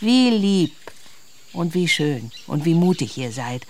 Wie 0.00 0.28
lieb 0.28 0.74
und 1.54 1.72
wie 1.72 1.88
schön 1.88 2.30
und 2.46 2.66
wie 2.66 2.74
mutig 2.74 3.16
ihr 3.16 3.32
seid. 3.32 3.64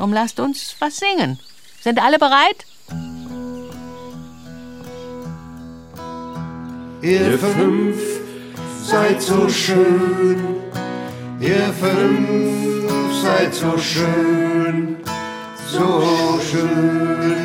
Drum 0.00 0.14
lasst 0.14 0.40
uns 0.40 0.76
was 0.78 0.96
singen. 0.96 1.38
Sind 1.82 2.02
alle 2.02 2.18
bereit? 2.18 2.64
Ihr 7.02 7.38
fünf 7.38 7.98
seid 8.82 9.20
so 9.20 9.46
schön, 9.46 10.56
ihr 11.38 11.70
fünf 11.78 13.12
seid 13.22 13.54
so 13.54 13.76
schön, 13.76 14.96
so 15.66 16.40
schön. 16.50 17.36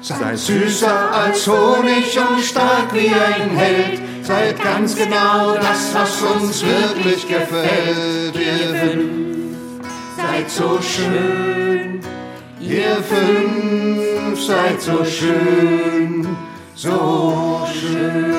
Seid 0.00 0.38
süßer 0.38 1.12
als 1.12 1.46
Honig 1.46 2.18
und 2.18 2.40
stark 2.42 2.94
wie 2.94 3.12
ein 3.12 3.50
Held, 3.50 4.00
seid 4.22 4.62
ganz 4.62 4.96
genau 4.96 5.56
das, 5.56 5.92
was 5.92 6.22
uns 6.22 6.64
wirklich 6.64 7.28
gefällt. 7.28 8.34
Ihr 8.34 8.74
fünf 8.80 9.25
seid 10.26 10.50
so 10.50 10.80
schön, 10.82 12.00
ihr 12.60 12.96
fünf 13.02 14.40
seid 14.40 14.80
so 14.80 15.04
schön 15.04 16.26
so 16.74 17.66
schön. 17.72 18.34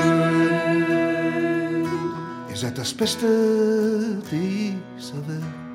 Ihr 2.50 2.56
seid 2.56 2.78
das 2.78 2.94
Beste 2.94 4.22
dieser 4.32 5.28
Welt. 5.28 5.66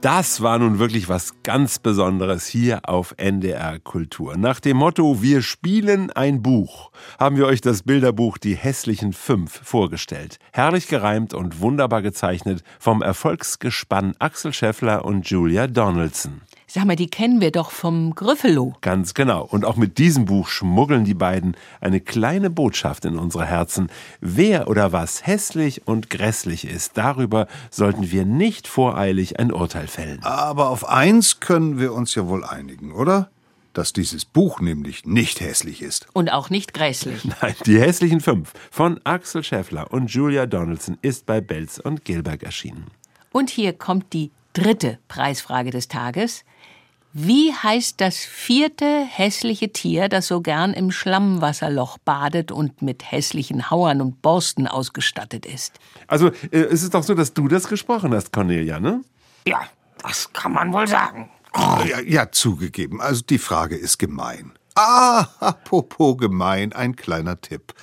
Das 0.00 0.40
war 0.40 0.58
nun 0.58 0.78
wirklich 0.78 1.10
was 1.10 1.34
ganz 1.42 1.78
Besonderes 1.78 2.46
hier 2.46 2.88
auf 2.88 3.12
NDR 3.18 3.78
Kultur. 3.80 4.38
Nach 4.38 4.58
dem 4.58 4.78
Motto 4.78 5.20
Wir 5.20 5.42
spielen 5.42 6.10
ein 6.10 6.40
Buch 6.40 6.90
haben 7.18 7.36
wir 7.36 7.44
euch 7.44 7.60
das 7.60 7.82
Bilderbuch 7.82 8.38
Die 8.38 8.56
hässlichen 8.56 9.12
Fünf 9.12 9.60
vorgestellt. 9.62 10.38
Herrlich 10.52 10.88
gereimt 10.88 11.34
und 11.34 11.60
wunderbar 11.60 12.00
gezeichnet 12.00 12.62
vom 12.78 13.02
Erfolgsgespann 13.02 14.14
Axel 14.18 14.54
Scheffler 14.54 15.04
und 15.04 15.28
Julia 15.28 15.66
Donaldson. 15.66 16.40
Sag 16.72 16.84
mal, 16.84 16.94
die 16.94 17.10
kennen 17.10 17.40
wir 17.40 17.50
doch 17.50 17.72
vom 17.72 18.14
Gryffalo. 18.14 18.74
Ganz 18.80 19.14
genau. 19.14 19.44
Und 19.44 19.64
auch 19.64 19.74
mit 19.74 19.98
diesem 19.98 20.24
Buch 20.24 20.46
schmuggeln 20.46 21.04
die 21.04 21.14
beiden 21.14 21.56
eine 21.80 22.00
kleine 22.00 22.48
Botschaft 22.48 23.04
in 23.04 23.18
unsere 23.18 23.44
Herzen. 23.44 23.90
Wer 24.20 24.68
oder 24.68 24.92
was 24.92 25.26
hässlich 25.26 25.88
und 25.88 26.10
grässlich 26.10 26.64
ist, 26.64 26.96
darüber 26.96 27.48
sollten 27.72 28.12
wir 28.12 28.24
nicht 28.24 28.68
voreilig 28.68 29.40
ein 29.40 29.52
Urteil 29.52 29.88
fällen. 29.88 30.22
Aber 30.22 30.70
auf 30.70 30.88
eins 30.88 31.40
können 31.40 31.80
wir 31.80 31.92
uns 31.92 32.14
ja 32.14 32.28
wohl 32.28 32.44
einigen, 32.44 32.92
oder? 32.92 33.30
Dass 33.72 33.92
dieses 33.92 34.24
Buch 34.24 34.60
nämlich 34.60 35.04
nicht 35.04 35.40
hässlich 35.40 35.82
ist. 35.82 36.06
Und 36.12 36.30
auch 36.30 36.50
nicht 36.50 36.72
grässlich. 36.72 37.24
Nein, 37.42 37.56
die 37.66 37.80
hässlichen 37.80 38.20
fünf 38.20 38.52
von 38.70 39.00
Axel 39.02 39.42
Scheffler 39.42 39.92
und 39.92 40.12
Julia 40.12 40.46
Donaldson 40.46 40.98
ist 41.02 41.26
bei 41.26 41.40
Belz 41.40 41.80
und 41.80 42.04
Gilberg 42.04 42.44
erschienen. 42.44 42.86
Und 43.32 43.50
hier 43.50 43.72
kommt 43.72 44.12
die 44.12 44.30
dritte 44.52 45.00
Preisfrage 45.08 45.72
des 45.72 45.88
Tages. 45.88 46.44
Wie 47.12 47.52
heißt 47.52 48.00
das 48.00 48.18
vierte 48.18 49.04
hässliche 49.04 49.72
Tier, 49.72 50.08
das 50.08 50.28
so 50.28 50.40
gern 50.40 50.72
im 50.72 50.92
Schlammwasserloch 50.92 51.98
badet 51.98 52.52
und 52.52 52.82
mit 52.82 53.10
hässlichen 53.10 53.68
Hauern 53.68 54.00
und 54.00 54.22
Borsten 54.22 54.68
ausgestattet 54.68 55.44
ist? 55.44 55.80
Also, 56.06 56.28
äh, 56.52 56.58
es 56.58 56.84
ist 56.84 56.94
doch 56.94 57.02
so, 57.02 57.14
dass 57.14 57.34
du 57.34 57.48
das 57.48 57.66
gesprochen 57.66 58.14
hast, 58.14 58.32
Cornelia, 58.32 58.78
ne? 58.78 59.02
Ja, 59.46 59.62
das 60.02 60.32
kann 60.32 60.52
man 60.52 60.72
wohl 60.72 60.86
sagen. 60.86 61.30
Ja, 61.56 62.00
ja, 62.00 62.30
zugegeben. 62.30 63.00
Also 63.00 63.22
die 63.28 63.38
Frage 63.38 63.76
ist 63.76 63.98
gemein. 63.98 64.52
Ah, 64.76 65.26
apropos 65.40 66.16
gemein, 66.16 66.72
ein 66.72 66.94
kleiner 66.94 67.40
Tipp. 67.40 67.74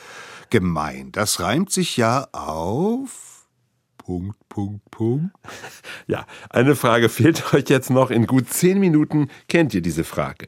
Gemein, 0.49 1.11
das 1.11 1.41
reimt 1.41 1.69
sich 1.69 1.97
ja 1.97 2.27
auf. 2.31 3.36
Punkt, 4.07 4.37
Punkt, 4.47 4.89
Punkt. 4.89 5.35
Ja, 6.07 6.25
eine 6.49 6.77
Frage 6.77 7.09
fehlt 7.09 7.53
euch 7.53 7.65
jetzt 7.67 7.89
noch. 7.89 8.09
In 8.09 8.25
gut 8.25 8.47
zehn 8.47 8.79
Minuten 8.79 9.27
kennt 9.49 9.73
ihr 9.73 9.81
diese 9.81 10.05
Frage. 10.05 10.47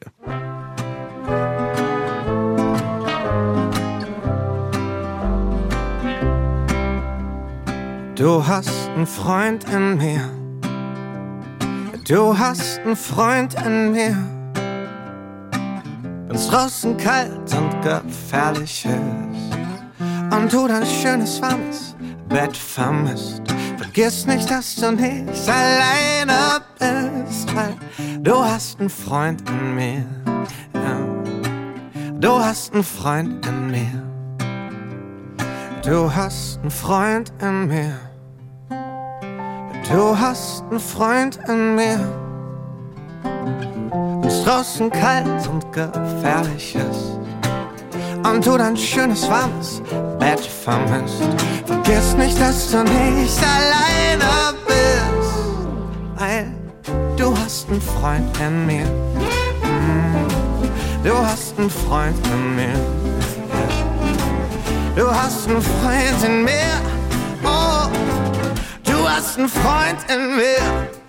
Du 8.14 8.46
hast 8.46 8.88
einen 8.96 9.06
Freund 9.06 9.66
in 9.68 9.98
mir. 9.98 10.30
Du 12.08 12.38
hast 12.38 12.78
einen 12.78 12.96
Freund 12.96 13.54
in 13.66 13.92
mir. 13.92 14.16
Wenn's 16.28 16.48
draußen 16.48 16.96
kalt 16.96 17.54
und 17.54 17.82
gefährlich 17.82 18.86
ist 18.86 20.34
und 20.34 20.50
du 20.50 20.66
dein 20.66 20.86
schönes 20.86 21.42
warmes 21.42 21.94
Bett 22.30 22.56
vermisst, 22.56 23.42
vergiss 23.92 24.24
nicht, 24.24 24.48
dass 24.48 24.76
du 24.76 24.92
nicht 24.92 25.48
alleine 25.48 26.62
bist, 26.78 27.54
weil 27.56 27.74
du 28.20 28.36
hast 28.36 28.78
einen 28.78 28.88
Freund 28.88 29.42
in 29.48 29.74
mir. 29.74 30.04
Ja. 30.74 32.12
Du 32.20 32.38
hast 32.38 32.72
einen 32.72 32.84
Freund 32.84 33.44
in 33.46 33.70
mir. 33.70 34.02
Du 35.84 36.14
hast 36.14 36.60
einen 36.60 36.70
Freund 36.70 37.32
in 37.40 37.66
mir. 37.66 37.98
Du 39.90 40.16
hast 40.16 40.62
einen 40.70 40.78
Freund 40.78 41.40
in 41.48 41.74
mir. 41.74 41.98
Wenn's 44.20 44.44
draußen 44.44 44.88
kalt 44.90 45.48
und 45.48 45.72
gefährlich 45.72 46.76
ist 46.76 47.19
und 48.24 48.44
du 48.46 48.56
dein 48.56 48.76
schönes 48.76 49.28
warmes 49.28 49.82
Bett 50.18 50.40
vermisst, 50.40 51.22
vergiss 51.66 52.14
nicht, 52.16 52.40
dass 52.40 52.70
du 52.70 52.82
nicht 52.82 53.38
alleine 53.42 54.56
bist, 54.66 55.38
weil 56.16 56.52
du 57.16 57.34
hast 57.36 57.68
einen 57.70 57.80
Freund 57.80 58.38
in 58.40 58.66
mir. 58.66 58.84
Mm, 58.84 60.10
Du 61.02 61.16
hast 61.16 61.58
einen 61.58 61.70
Freund 61.70 62.16
in 62.26 62.56
mir. 62.56 62.74
Du 64.94 65.10
hast 65.10 65.48
einen 65.48 65.62
Freund 65.62 66.24
in 66.24 66.44
mir. 66.44 66.74
Oh, 67.42 67.88
du 68.84 69.08
hast 69.08 69.38
einen 69.38 69.48
Freund 69.48 69.98
in 70.12 70.36
mir. 70.36 70.99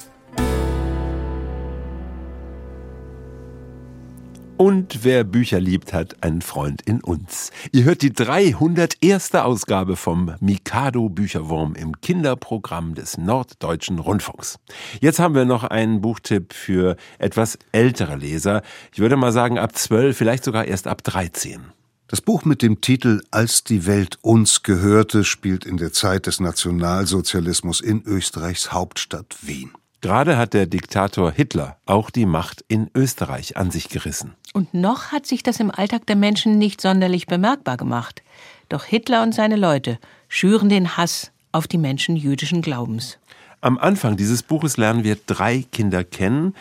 Und 4.61 4.99
wer 5.01 5.23
Bücher 5.23 5.59
liebt, 5.59 5.91
hat 5.91 6.21
einen 6.21 6.43
Freund 6.43 6.83
in 6.83 7.01
uns. 7.01 7.49
Ihr 7.71 7.83
hört 7.85 8.03
die 8.03 8.13
301. 8.13 9.33
Ausgabe 9.33 9.95
vom 9.95 10.35
Mikado 10.39 11.09
Bücherwurm 11.09 11.73
im 11.73 11.99
Kinderprogramm 11.99 12.93
des 12.93 13.17
Norddeutschen 13.17 13.97
Rundfunks. 13.97 14.59
Jetzt 14.99 15.17
haben 15.17 15.33
wir 15.33 15.45
noch 15.45 15.63
einen 15.63 16.01
Buchtipp 16.01 16.53
für 16.53 16.95
etwas 17.17 17.57
ältere 17.71 18.15
Leser. 18.17 18.61
Ich 18.93 18.99
würde 18.99 19.17
mal 19.17 19.31
sagen 19.31 19.57
ab 19.57 19.75
12, 19.75 20.15
vielleicht 20.15 20.43
sogar 20.43 20.65
erst 20.65 20.85
ab 20.85 21.03
13. 21.03 21.61
Das 22.07 22.21
Buch 22.21 22.45
mit 22.45 22.61
dem 22.61 22.81
Titel 22.81 23.23
Als 23.31 23.63
die 23.63 23.87
Welt 23.87 24.19
uns 24.21 24.61
gehörte 24.61 25.23
spielt 25.23 25.65
in 25.65 25.77
der 25.77 25.91
Zeit 25.91 26.27
des 26.27 26.39
Nationalsozialismus 26.39 27.81
in 27.81 28.03
Österreichs 28.05 28.71
Hauptstadt 28.71 29.37
Wien. 29.41 29.71
Gerade 30.01 30.35
hat 30.37 30.55
der 30.55 30.65
Diktator 30.65 31.31
Hitler 31.31 31.77
auch 31.85 32.09
die 32.09 32.25
Macht 32.25 32.65
in 32.67 32.89
Österreich 32.95 33.55
an 33.55 33.69
sich 33.69 33.87
gerissen. 33.87 34.33
Und 34.53 34.73
noch 34.73 35.11
hat 35.11 35.27
sich 35.27 35.43
das 35.43 35.59
im 35.59 35.69
Alltag 35.69 36.07
der 36.07 36.15
Menschen 36.15 36.57
nicht 36.57 36.81
sonderlich 36.81 37.27
bemerkbar 37.27 37.77
gemacht. 37.77 38.23
Doch 38.67 38.83
Hitler 38.83 39.21
und 39.21 39.35
seine 39.35 39.55
Leute 39.55 39.99
schüren 40.27 40.69
den 40.69 40.97
Hass 40.97 41.31
auf 41.51 41.67
die 41.67 41.77
Menschen 41.77 42.15
jüdischen 42.15 42.63
Glaubens. 42.63 43.19
Am 43.61 43.77
Anfang 43.77 44.17
dieses 44.17 44.41
Buches 44.41 44.77
lernen 44.77 45.03
wir 45.03 45.17
drei 45.27 45.63
Kinder 45.71 46.03
kennen, 46.03 46.55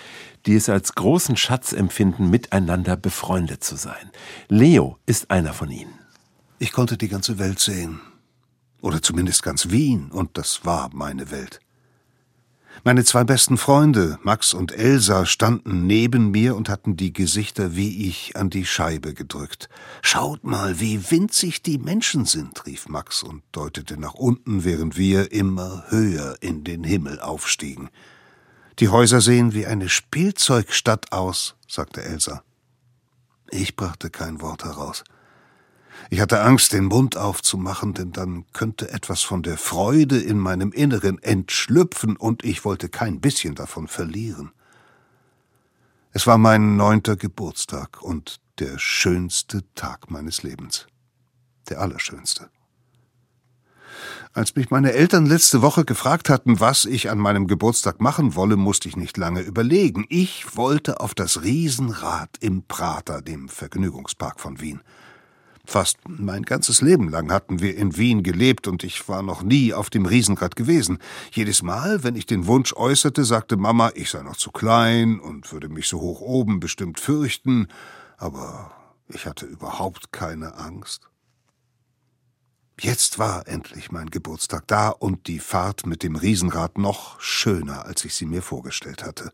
die 0.45 0.55
es 0.55 0.69
als 0.69 0.95
großen 0.95 1.39
Schatz 1.39 1.73
empfinden, 1.73 2.29
miteinander 2.29 2.97
befreundet 2.97 3.65
zu 3.65 3.77
sein. 3.77 4.11
Leo 4.49 4.99
ist 5.07 5.31
einer 5.31 5.55
von 5.55 5.71
ihnen. 5.71 5.95
Ich 6.59 6.73
konnte 6.73 6.99
die 6.99 7.09
ganze 7.09 7.39
Welt 7.39 7.59
sehen. 7.59 8.01
Oder 8.83 9.01
zumindest 9.01 9.43
ganz 9.43 9.71
Wien, 9.71 10.11
und 10.11 10.37
das 10.37 10.67
war 10.67 10.91
meine 10.93 11.31
Welt. 11.31 11.61
Meine 12.83 13.05
zwei 13.05 13.25
besten 13.25 13.59
Freunde, 13.59 14.19
Max 14.23 14.55
und 14.55 14.73
Elsa, 14.73 15.27
standen 15.27 15.87
neben 15.87 16.31
mir 16.31 16.57
und 16.57 16.71
hatten 16.71 16.97
die 16.97 17.13
Gesichter 17.13 17.77
wie 17.77 18.09
ich 18.09 18.37
an 18.37 18.49
die 18.49 18.65
Scheibe 18.65 19.13
gedrückt. 19.13 19.69
Schaut 20.01 20.45
mal, 20.45 20.81
wie 20.81 21.11
winzig 21.11 21.63
die 21.63 21.77
Menschen 21.77 22.25
sind, 22.25 22.65
rief 22.65 22.89
Max 22.89 23.23
und 23.23 23.43
deutete 23.53 24.01
nach 24.01 24.15
unten, 24.15 24.65
während 24.65 24.97
wir 24.97 25.31
immer 25.31 25.85
höher 25.89 26.37
in 26.41 26.65
den 26.65 26.83
Himmel 26.83 27.21
aufstiegen. 27.21 27.91
Die 28.79 28.89
Häuser 28.89 29.21
sehen 29.21 29.53
wie 29.53 29.67
eine 29.67 29.91
Spielzeugstadt 29.91 31.13
aus, 31.13 31.57
sagte 31.69 32.03
Elsa. 32.03 32.43
Ich 33.51 33.77
brachte 33.77 34.09
kein 34.09 34.41
Wort 34.41 34.65
heraus. 34.65 35.05
Ich 36.13 36.21
hatte 36.21 36.41
Angst, 36.43 36.73
den 36.73 36.87
Mund 36.87 37.17
aufzumachen, 37.17 37.95
denn 37.95 38.11
dann 38.11 38.45
könnte 38.53 38.91
etwas 38.91 39.23
von 39.23 39.45
der 39.45 39.57
Freude 39.57 40.19
in 40.19 40.39
meinem 40.39 40.73
Inneren 40.73 41.23
entschlüpfen, 41.23 42.17
und 42.17 42.45
ich 42.45 42.65
wollte 42.65 42.89
kein 42.89 43.21
bisschen 43.21 43.55
davon 43.55 43.87
verlieren. 43.87 44.51
Es 46.11 46.27
war 46.27 46.37
mein 46.37 46.77
neunter 46.77 47.15
Geburtstag 47.15 48.03
und 48.03 48.41
der 48.59 48.77
schönste 48.79 49.63
Tag 49.77 50.11
meines 50.11 50.43
Lebens. 50.43 50.89
Der 51.69 51.81
allerschönste. 51.81 52.51
Als 54.33 54.57
mich 54.57 54.71
meine 54.71 54.93
Eltern 54.93 55.27
letzte 55.27 55.63
Woche 55.63 55.85
gefragt 55.85 56.29
hatten, 56.29 56.59
was 56.59 56.87
ich 56.87 57.09
an 57.09 57.19
meinem 57.19 57.47
Geburtstag 57.47 58.01
machen 58.01 58.35
wolle, 58.35 58.57
musste 58.57 58.89
ich 58.89 58.97
nicht 58.97 59.17
lange 59.17 59.43
überlegen. 59.43 60.07
Ich 60.09 60.57
wollte 60.57 60.99
auf 60.99 61.15
das 61.15 61.43
Riesenrad 61.43 62.31
im 62.41 62.65
Prater, 62.65 63.23
dem 63.23 63.49
Vergnügungspark 63.49 64.41
von 64.41 64.61
Wien. 64.61 64.81
Fast 65.71 65.99
mein 66.09 66.43
ganzes 66.43 66.81
Leben 66.81 67.11
lang 67.11 67.31
hatten 67.31 67.61
wir 67.61 67.77
in 67.77 67.97
Wien 67.97 68.25
gelebt 68.25 68.67
und 68.67 68.83
ich 68.83 69.09
war 69.09 69.23
noch 69.23 69.45
nie 69.45 69.73
auf 69.73 69.89
dem 69.89 70.05
Riesenrad 70.05 70.57
gewesen. 70.57 70.99
Jedes 71.31 71.63
Mal, 71.63 72.03
wenn 72.03 72.17
ich 72.17 72.27
den 72.27 72.49
Wunsch 72.49 72.73
äußerte, 72.73 73.25
sagte 73.25 73.57
Mama, 73.57 73.93
ich 73.95 74.11
sei 74.11 74.21
noch 74.25 74.35
zu 74.35 74.51
klein 74.51 75.21
und 75.21 75.53
würde 75.53 75.69
mich 75.69 75.87
so 75.87 76.01
hoch 76.01 76.23
oben 76.23 76.59
bestimmt 76.59 76.99
fürchten, 76.99 77.69
aber 78.19 78.73
ich 79.07 79.27
hatte 79.27 79.47
überhaupt 79.47 80.11
keine 80.11 80.57
Angst. 80.57 81.09
Jetzt 82.81 83.21
war 83.21 83.47
endlich 83.47 83.93
mein 83.93 84.11
Geburtstag 84.11 84.67
da 84.67 84.89
und 84.89 85.29
die 85.29 85.39
Fahrt 85.39 85.87
mit 85.87 86.03
dem 86.03 86.17
Riesenrad 86.17 86.79
noch 86.79 87.21
schöner, 87.21 87.85
als 87.85 88.05
ich 88.05 88.17
sie 88.17 88.27
mir 88.27 88.43
vorgestellt 88.43 89.05
hatte. 89.05 89.31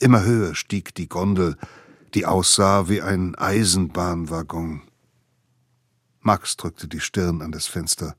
Immer 0.00 0.24
höher 0.24 0.56
stieg 0.56 0.92
die 0.96 1.08
Gondel, 1.08 1.56
die 2.14 2.26
aussah 2.26 2.88
wie 2.88 3.00
ein 3.00 3.36
Eisenbahnwaggon. 3.36 4.82
Max 6.24 6.56
drückte 6.56 6.88
die 6.88 7.00
Stirn 7.00 7.42
an 7.42 7.52
das 7.52 7.66
Fenster. 7.66 8.16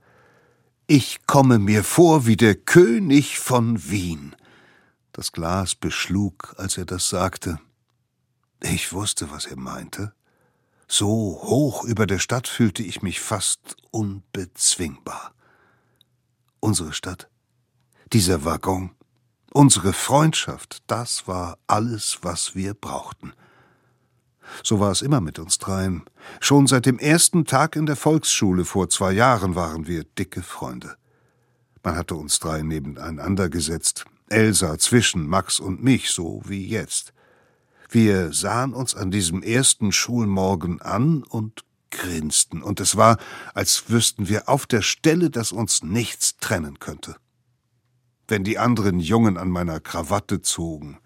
Ich 0.86 1.26
komme 1.26 1.58
mir 1.58 1.84
vor 1.84 2.28
wie 2.28 2.38
der 2.38 2.54
König 2.54 3.40
von 3.40 3.90
Wien. 3.90 4.36
Das 5.12 5.32
Glas 5.32 5.74
beschlug, 5.74 6.54
als 6.58 6.78
er 6.78 6.86
das 6.86 7.10
sagte. 7.10 7.60
Ich 8.62 8.94
wusste, 8.94 9.32
was 9.32 9.48
er 9.48 9.58
meinte. 9.58 10.14
So 10.88 11.08
hoch 11.08 11.84
über 11.84 12.06
der 12.06 12.20
Stadt 12.20 12.48
fühlte 12.48 12.84
ich 12.84 13.02
mich 13.02 13.20
fast 13.20 13.76
unbezwingbar. 13.90 15.34
Unsere 16.60 16.94
Stadt, 16.94 17.28
dieser 18.14 18.46
Waggon, 18.46 18.92
unsere 19.52 19.94
Freundschaft, 19.94 20.84
das 20.86 21.28
war 21.28 21.58
alles, 21.66 22.20
was 22.22 22.54
wir 22.54 22.76
brauchten. 22.76 23.34
So 24.64 24.80
war 24.80 24.92
es 24.92 25.02
immer 25.02 25.22
mit 25.22 25.40
uns 25.40 25.58
dreien. 25.58 26.04
Schon 26.40 26.68
seit 26.68 26.86
dem 26.86 27.00
ersten 27.00 27.46
Tag 27.46 27.76
in 27.76 27.86
der 27.86 27.96
Volksschule 27.96 28.66
vor 28.66 28.90
zwei 28.90 29.12
Jahren 29.12 29.56
waren 29.56 29.88
wir 29.88 30.04
dicke 30.04 30.42
Freunde. 30.42 30.96
Man 31.84 31.96
hatte 31.96 32.16
uns 32.16 32.40
drei 32.40 32.62
nebeneinander 32.62 33.50
gesetzt, 33.50 34.06
Elsa 34.28 34.78
zwischen 34.80 35.28
Max 35.28 35.60
und 35.60 35.84
mich, 35.84 36.10
so 36.10 36.42
wie 36.46 36.66
jetzt. 36.66 37.14
Wir 37.90 38.34
sahen 38.34 38.74
uns 38.74 38.96
an 38.96 39.12
diesem 39.12 39.44
ersten 39.44 39.92
Schulmorgen 39.92 40.82
an 40.82 41.24
und 41.24 41.64
grinsten, 41.92 42.62
und 42.62 42.80
es 42.80 42.98
war, 42.98 43.18
als 43.54 43.90
wüssten 43.90 44.28
wir 44.28 44.50
auf 44.50 44.66
der 44.66 44.82
Stelle, 44.82 45.30
dass 45.30 45.52
uns 45.52 45.84
nichts 45.84 46.38
trennen 46.38 46.80
könnte. 46.80 47.16
Wenn 48.28 48.44
die 48.44 48.58
anderen 48.58 49.00
Jungen 49.00 49.38
an 49.38 49.50
meiner 49.50 49.80
Krawatte 49.80 50.42
zogen, 50.42 50.98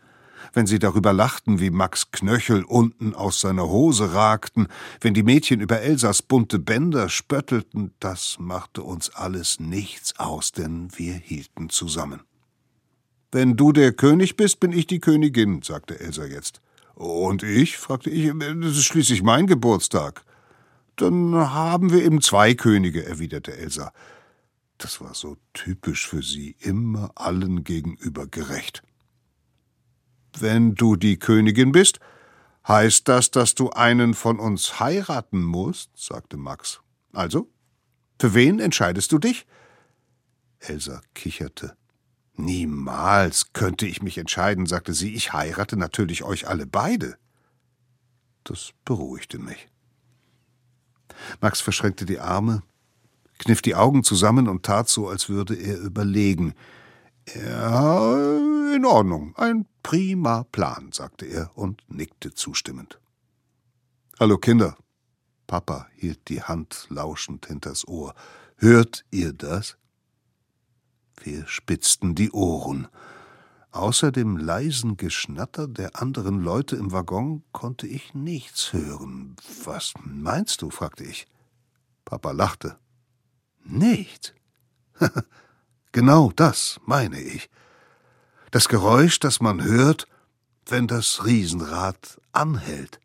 wenn 0.53 0.67
sie 0.67 0.79
darüber 0.79 1.13
lachten, 1.13 1.59
wie 1.59 1.69
Max 1.69 2.11
Knöchel 2.11 2.63
unten 2.63 3.13
aus 3.15 3.39
seiner 3.39 3.67
Hose 3.67 4.13
ragten, 4.13 4.67
wenn 5.01 5.13
die 5.13 5.23
Mädchen 5.23 5.61
über 5.61 5.81
Elsas 5.81 6.21
bunte 6.21 6.59
Bänder 6.59 7.09
spöttelten, 7.09 7.93
das 7.99 8.37
machte 8.39 8.83
uns 8.83 9.09
alles 9.09 9.59
nichts 9.59 10.19
aus, 10.19 10.51
denn 10.51 10.89
wir 10.95 11.13
hielten 11.13 11.69
zusammen. 11.69 12.21
Wenn 13.31 13.55
du 13.55 13.71
der 13.71 13.93
König 13.93 14.37
bist, 14.37 14.59
bin 14.59 14.71
ich 14.71 14.87
die 14.87 14.99
Königin, 14.99 15.61
sagte 15.61 15.99
Elsa 15.99 16.25
jetzt. 16.25 16.61
Und 16.95 17.43
ich? 17.43 17.77
fragte 17.77 18.09
ich. 18.09 18.31
Das 18.37 18.71
ist 18.71 18.85
schließlich 18.85 19.21
mein 19.21 19.47
Geburtstag. 19.47 20.23
Dann 20.95 21.33
haben 21.35 21.91
wir 21.91 22.03
eben 22.03 22.21
zwei 22.21 22.55
Könige, 22.55 23.05
erwiderte 23.05 23.55
Elsa. 23.55 23.93
Das 24.79 24.99
war 24.99 25.13
so 25.13 25.37
typisch 25.53 26.07
für 26.07 26.23
sie, 26.23 26.55
immer 26.59 27.11
allen 27.15 27.63
gegenüber 27.63 28.27
gerecht. 28.27 28.81
Wenn 30.37 30.75
du 30.75 30.95
die 30.95 31.17
Königin 31.17 31.71
bist, 31.71 31.99
heißt 32.67 33.07
das, 33.07 33.31
dass 33.31 33.55
du 33.55 33.71
einen 33.71 34.13
von 34.13 34.39
uns 34.39 34.79
heiraten 34.79 35.43
musst, 35.43 35.91
sagte 35.95 36.37
Max. 36.37 36.81
Also, 37.13 37.49
für 38.19 38.33
wen 38.33 38.59
entscheidest 38.59 39.11
du 39.11 39.17
dich? 39.17 39.45
Elsa 40.59 41.01
kicherte. 41.13 41.75
Niemals 42.35 43.51
könnte 43.53 43.85
ich 43.85 44.01
mich 44.01 44.17
entscheiden, 44.17 44.65
sagte 44.65 44.93
sie. 44.93 45.13
Ich 45.13 45.33
heirate 45.33 45.77
natürlich 45.77 46.23
euch 46.23 46.47
alle 46.47 46.65
beide. 46.65 47.17
Das 48.43 48.71
beruhigte 48.85 49.39
mich. 49.39 49.67
Max 51.41 51.59
verschränkte 51.59 52.05
die 52.05 52.19
Arme, 52.19 52.63
kniff 53.39 53.61
die 53.61 53.75
Augen 53.75 54.03
zusammen 54.03 54.47
und 54.47 54.63
tat 54.63 54.87
so, 54.87 55.09
als 55.09 55.27
würde 55.27 55.55
er 55.55 55.79
überlegen. 55.79 56.53
Ja, 57.35 58.37
in 58.73 58.85
Ordnung. 58.85 59.35
Ein 59.35 59.65
prima 59.83 60.43
Plan, 60.43 60.91
sagte 60.91 61.25
er 61.25 61.55
und 61.57 61.83
nickte 61.87 62.33
zustimmend. 62.33 62.99
Hallo 64.19 64.37
Kinder. 64.37 64.77
Papa 65.47 65.87
hielt 65.95 66.29
die 66.29 66.41
Hand 66.41 66.87
lauschend 66.89 67.47
hinters 67.47 67.87
Ohr. 67.87 68.13
Hört 68.57 69.05
ihr 69.11 69.33
das? 69.33 69.77
Wir 71.23 71.47
spitzten 71.47 72.15
die 72.15 72.31
Ohren. 72.31 72.87
Außer 73.71 74.11
dem 74.11 74.37
leisen 74.37 74.97
Geschnatter 74.97 75.67
der 75.67 76.01
anderen 76.01 76.41
Leute 76.41 76.75
im 76.75 76.91
Waggon 76.91 77.43
konnte 77.51 77.87
ich 77.87 78.13
nichts 78.13 78.73
hören. 78.73 79.35
Was 79.63 79.93
meinst 80.03 80.61
du? 80.61 80.69
fragte 80.69 81.03
ich. 81.03 81.27
Papa 82.05 82.31
lachte. 82.31 82.79
Nichts. 83.63 84.33
Genau 85.91 86.31
das 86.35 86.79
meine 86.85 87.19
ich. 87.19 87.49
Das 88.51 88.67
Geräusch, 88.67 89.19
das 89.19 89.41
man 89.41 89.63
hört, 89.63 90.07
wenn 90.65 90.87
das 90.87 91.25
Riesenrad 91.25 92.19
anhält. 92.31 92.99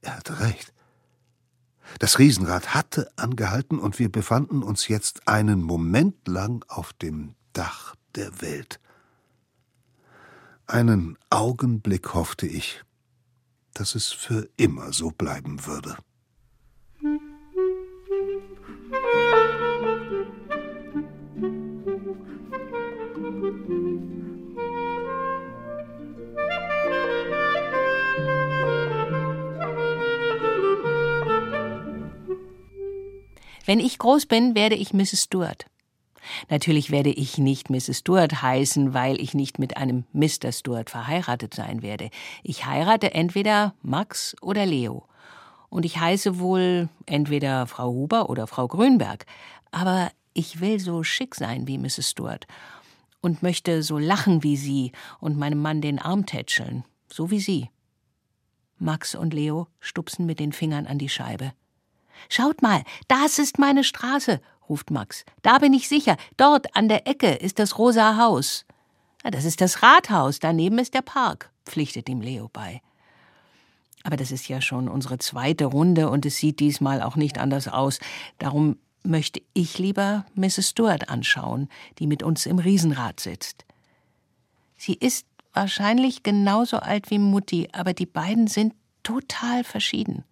Er 0.00 0.16
hatte 0.16 0.40
recht. 0.40 0.72
Das 1.98 2.18
Riesenrad 2.18 2.74
hatte 2.74 3.10
angehalten 3.16 3.78
und 3.78 3.98
wir 3.98 4.10
befanden 4.10 4.62
uns 4.62 4.88
jetzt 4.88 5.28
einen 5.28 5.62
Moment 5.62 6.26
lang 6.26 6.64
auf 6.68 6.92
dem 6.94 7.34
Dach 7.52 7.94
der 8.14 8.40
Welt. 8.40 8.80
Einen 10.66 11.18
Augenblick 11.28 12.14
hoffte 12.14 12.46
ich, 12.46 12.82
dass 13.74 13.94
es 13.94 14.10
für 14.10 14.48
immer 14.56 14.92
so 14.92 15.10
bleiben 15.10 15.66
würde. 15.66 15.96
Wenn 33.64 33.80
ich 33.80 33.98
groß 33.98 34.26
bin, 34.26 34.54
werde 34.54 34.74
ich 34.74 34.92
Mrs. 34.92 35.24
Stuart. 35.24 35.66
Natürlich 36.48 36.90
werde 36.90 37.10
ich 37.10 37.38
nicht 37.38 37.70
Mrs. 37.70 37.98
Stuart 37.98 38.42
heißen, 38.42 38.94
weil 38.94 39.20
ich 39.20 39.34
nicht 39.34 39.58
mit 39.58 39.76
einem 39.76 40.04
Mr. 40.12 40.52
Stuart 40.52 40.90
verheiratet 40.90 41.54
sein 41.54 41.82
werde. 41.82 42.10
Ich 42.42 42.66
heirate 42.66 43.14
entweder 43.14 43.74
Max 43.82 44.36
oder 44.40 44.66
Leo. 44.66 45.06
Und 45.68 45.84
ich 45.84 45.98
heiße 45.98 46.38
wohl 46.38 46.88
entweder 47.06 47.66
Frau 47.66 47.90
Huber 47.90 48.30
oder 48.30 48.46
Frau 48.46 48.68
Grünberg. 48.68 49.26
Aber 49.70 50.10
ich 50.34 50.60
will 50.60 50.78
so 50.78 51.02
schick 51.02 51.34
sein 51.34 51.66
wie 51.66 51.78
Mrs. 51.78 52.10
Stuart 52.10 52.46
und 53.20 53.42
möchte 53.42 53.82
so 53.82 53.98
lachen 53.98 54.42
wie 54.42 54.56
sie 54.56 54.92
und 55.20 55.38
meinem 55.38 55.60
Mann 55.60 55.80
den 55.80 55.98
Arm 55.98 56.26
tätscheln, 56.26 56.84
so 57.10 57.30
wie 57.30 57.40
sie. 57.40 57.70
Max 58.78 59.14
und 59.14 59.32
Leo 59.32 59.68
stupsen 59.80 60.26
mit 60.26 60.40
den 60.40 60.52
Fingern 60.52 60.86
an 60.86 60.98
die 60.98 61.08
Scheibe. 61.08 61.52
Schaut 62.28 62.62
mal, 62.62 62.82
das 63.08 63.38
ist 63.38 63.58
meine 63.58 63.84
Straße, 63.84 64.40
ruft 64.68 64.90
Max. 64.90 65.24
Da 65.42 65.58
bin 65.58 65.72
ich 65.74 65.88
sicher. 65.88 66.16
Dort 66.36 66.74
an 66.76 66.88
der 66.88 67.06
Ecke 67.06 67.30
ist 67.30 67.58
das 67.58 67.78
rosa 67.78 68.16
Haus. 68.16 68.64
Das 69.22 69.44
ist 69.44 69.60
das 69.60 69.82
Rathaus, 69.82 70.40
daneben 70.40 70.78
ist 70.78 70.94
der 70.94 71.02
Park, 71.02 71.50
pflichtet 71.64 72.08
ihm 72.08 72.20
Leo 72.20 72.50
bei. 72.52 72.80
Aber 74.02 74.16
das 74.16 74.32
ist 74.32 74.48
ja 74.48 74.60
schon 74.60 74.88
unsere 74.88 75.18
zweite 75.18 75.66
Runde 75.66 76.10
und 76.10 76.26
es 76.26 76.38
sieht 76.38 76.58
diesmal 76.58 77.02
auch 77.02 77.14
nicht 77.14 77.38
anders 77.38 77.68
aus. 77.68 78.00
Darum 78.38 78.78
möchte 79.04 79.40
ich 79.52 79.78
lieber 79.78 80.26
Mrs. 80.34 80.70
Stuart 80.70 81.08
anschauen, 81.08 81.68
die 81.98 82.06
mit 82.06 82.22
uns 82.22 82.46
im 82.46 82.58
Riesenrad 82.58 83.20
sitzt. 83.20 83.64
Sie 84.76 84.94
ist 84.94 85.26
wahrscheinlich 85.52 86.22
genauso 86.22 86.78
alt 86.78 87.10
wie 87.10 87.18
Mutti, 87.18 87.68
aber 87.72 87.94
die 87.94 88.06
beiden 88.06 88.46
sind 88.46 88.74
total 89.02 89.64
verschieden. 89.64 90.24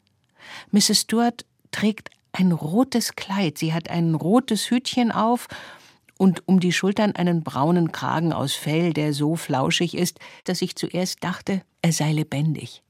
Mrs. 0.73 1.03
Stuart 1.03 1.45
trägt 1.71 2.11
ein 2.33 2.53
rotes 2.53 3.17
Kleid, 3.17 3.59
sie 3.59 3.73
hat 3.73 3.91
ein 3.91 4.15
rotes 4.15 4.71
Hütchen 4.71 5.13
auf 5.13 5.49
und 6.19 6.47
um 6.47 6.61
die 6.61 6.73
Schultern 6.73 7.17
einen 7.17 7.43
braunen 7.43 7.93
Kragen 7.93 8.33
aus 8.33 8.53
Fell, 8.53 8.93
der 8.93 9.15
so 9.15 9.37
flauschig 9.37 9.97
ist, 9.97 10.19
dass 10.45 10.63
ich 10.63 10.77
zuerst 10.77 11.25
dachte, 11.25 11.63
er 11.83 11.93
sei 11.93 12.13
lebendig. 12.13 12.83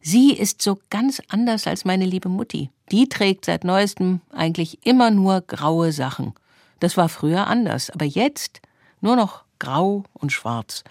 Sie 0.00 0.32
ist 0.32 0.62
so 0.62 0.78
ganz 0.90 1.20
anders 1.28 1.66
als 1.66 1.84
meine 1.84 2.04
liebe 2.04 2.28
Mutti. 2.28 2.70
Die 2.92 3.08
trägt 3.08 3.46
seit 3.46 3.64
neuestem 3.64 4.20
eigentlich 4.30 4.86
immer 4.86 5.10
nur 5.10 5.40
graue 5.40 5.92
Sachen. 5.92 6.34
Das 6.78 6.96
war 6.96 7.08
früher 7.08 7.46
anders, 7.46 7.90
aber 7.90 8.04
jetzt 8.04 8.60
nur 9.00 9.16
noch 9.16 9.44
grau 9.58 10.04
und 10.12 10.30
schwarz. 10.30 10.84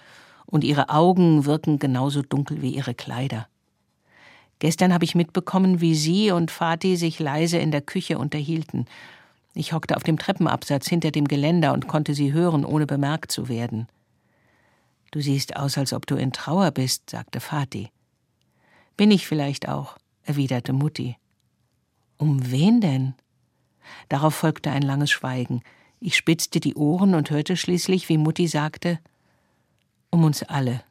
Und 0.46 0.64
ihre 0.64 0.88
Augen 0.88 1.46
wirken 1.46 1.78
genauso 1.78 2.22
dunkel 2.22 2.60
wie 2.60 2.74
ihre 2.74 2.94
Kleider. 2.94 3.48
Gestern 4.64 4.94
habe 4.94 5.04
ich 5.04 5.14
mitbekommen, 5.14 5.82
wie 5.82 5.94
sie 5.94 6.30
und 6.30 6.50
Vati 6.50 6.96
sich 6.96 7.18
leise 7.18 7.58
in 7.58 7.70
der 7.70 7.82
Küche 7.82 8.16
unterhielten. 8.16 8.86
Ich 9.52 9.74
hockte 9.74 9.94
auf 9.94 10.04
dem 10.04 10.18
Treppenabsatz 10.18 10.88
hinter 10.88 11.10
dem 11.10 11.28
Geländer 11.28 11.74
und 11.74 11.86
konnte 11.86 12.14
sie 12.14 12.32
hören, 12.32 12.64
ohne 12.64 12.86
bemerkt 12.86 13.30
zu 13.30 13.50
werden. 13.50 13.88
Du 15.10 15.20
siehst 15.20 15.56
aus, 15.56 15.76
als 15.76 15.92
ob 15.92 16.06
du 16.06 16.16
in 16.16 16.32
Trauer 16.32 16.70
bist, 16.70 17.10
sagte 17.10 17.40
Vati. 17.40 17.90
Bin 18.96 19.10
ich 19.10 19.26
vielleicht 19.26 19.68
auch, 19.68 19.98
erwiderte 20.22 20.72
Mutti. 20.72 21.18
Um 22.16 22.50
wen 22.50 22.80
denn? 22.80 23.12
Darauf 24.08 24.34
folgte 24.34 24.70
ein 24.70 24.80
langes 24.80 25.10
Schweigen. 25.10 25.60
Ich 26.00 26.16
spitzte 26.16 26.58
die 26.58 26.74
Ohren 26.74 27.14
und 27.14 27.28
hörte 27.28 27.58
schließlich, 27.58 28.08
wie 28.08 28.16
Mutti 28.16 28.48
sagte 28.48 28.98
Um 30.08 30.24
uns 30.24 30.42
alle. 30.42 30.82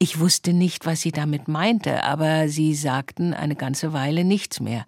Ich 0.00 0.20
wusste 0.20 0.52
nicht, 0.52 0.86
was 0.86 1.00
sie 1.00 1.10
damit 1.10 1.48
meinte, 1.48 2.04
aber 2.04 2.48
sie 2.48 2.74
sagten 2.74 3.34
eine 3.34 3.56
ganze 3.56 3.92
Weile 3.92 4.24
nichts 4.24 4.60
mehr. 4.60 4.86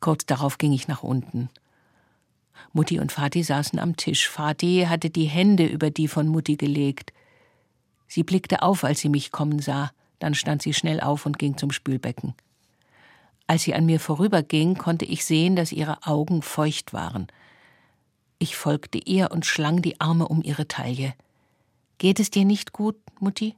Kurz 0.00 0.26
darauf 0.26 0.58
ging 0.58 0.72
ich 0.72 0.88
nach 0.88 1.04
unten. 1.04 1.48
Mutti 2.72 2.98
und 2.98 3.12
Vati 3.12 3.44
saßen 3.44 3.78
am 3.78 3.96
Tisch. 3.96 4.28
Vati 4.28 4.86
hatte 4.88 5.10
die 5.10 5.26
Hände 5.26 5.66
über 5.66 5.90
die 5.90 6.08
von 6.08 6.26
Mutti 6.26 6.56
gelegt. 6.56 7.12
Sie 8.08 8.24
blickte 8.24 8.62
auf, 8.62 8.82
als 8.82 9.00
sie 9.00 9.08
mich 9.08 9.30
kommen 9.30 9.60
sah. 9.60 9.92
Dann 10.18 10.34
stand 10.34 10.62
sie 10.62 10.74
schnell 10.74 11.00
auf 11.00 11.24
und 11.24 11.38
ging 11.38 11.56
zum 11.56 11.70
Spülbecken. 11.70 12.34
Als 13.46 13.62
sie 13.62 13.74
an 13.74 13.86
mir 13.86 14.00
vorüberging, 14.00 14.76
konnte 14.76 15.04
ich 15.04 15.24
sehen, 15.24 15.56
dass 15.56 15.72
ihre 15.72 16.06
Augen 16.06 16.42
feucht 16.42 16.92
waren. 16.92 17.28
Ich 18.38 18.56
folgte 18.56 18.98
ihr 18.98 19.30
und 19.30 19.46
schlang 19.46 19.82
die 19.82 20.00
Arme 20.00 20.26
um 20.26 20.42
ihre 20.42 20.66
Taille. 20.66 21.14
Geht 21.98 22.18
es 22.18 22.30
dir 22.30 22.44
nicht 22.44 22.72
gut, 22.72 22.96
Mutti? 23.20 23.54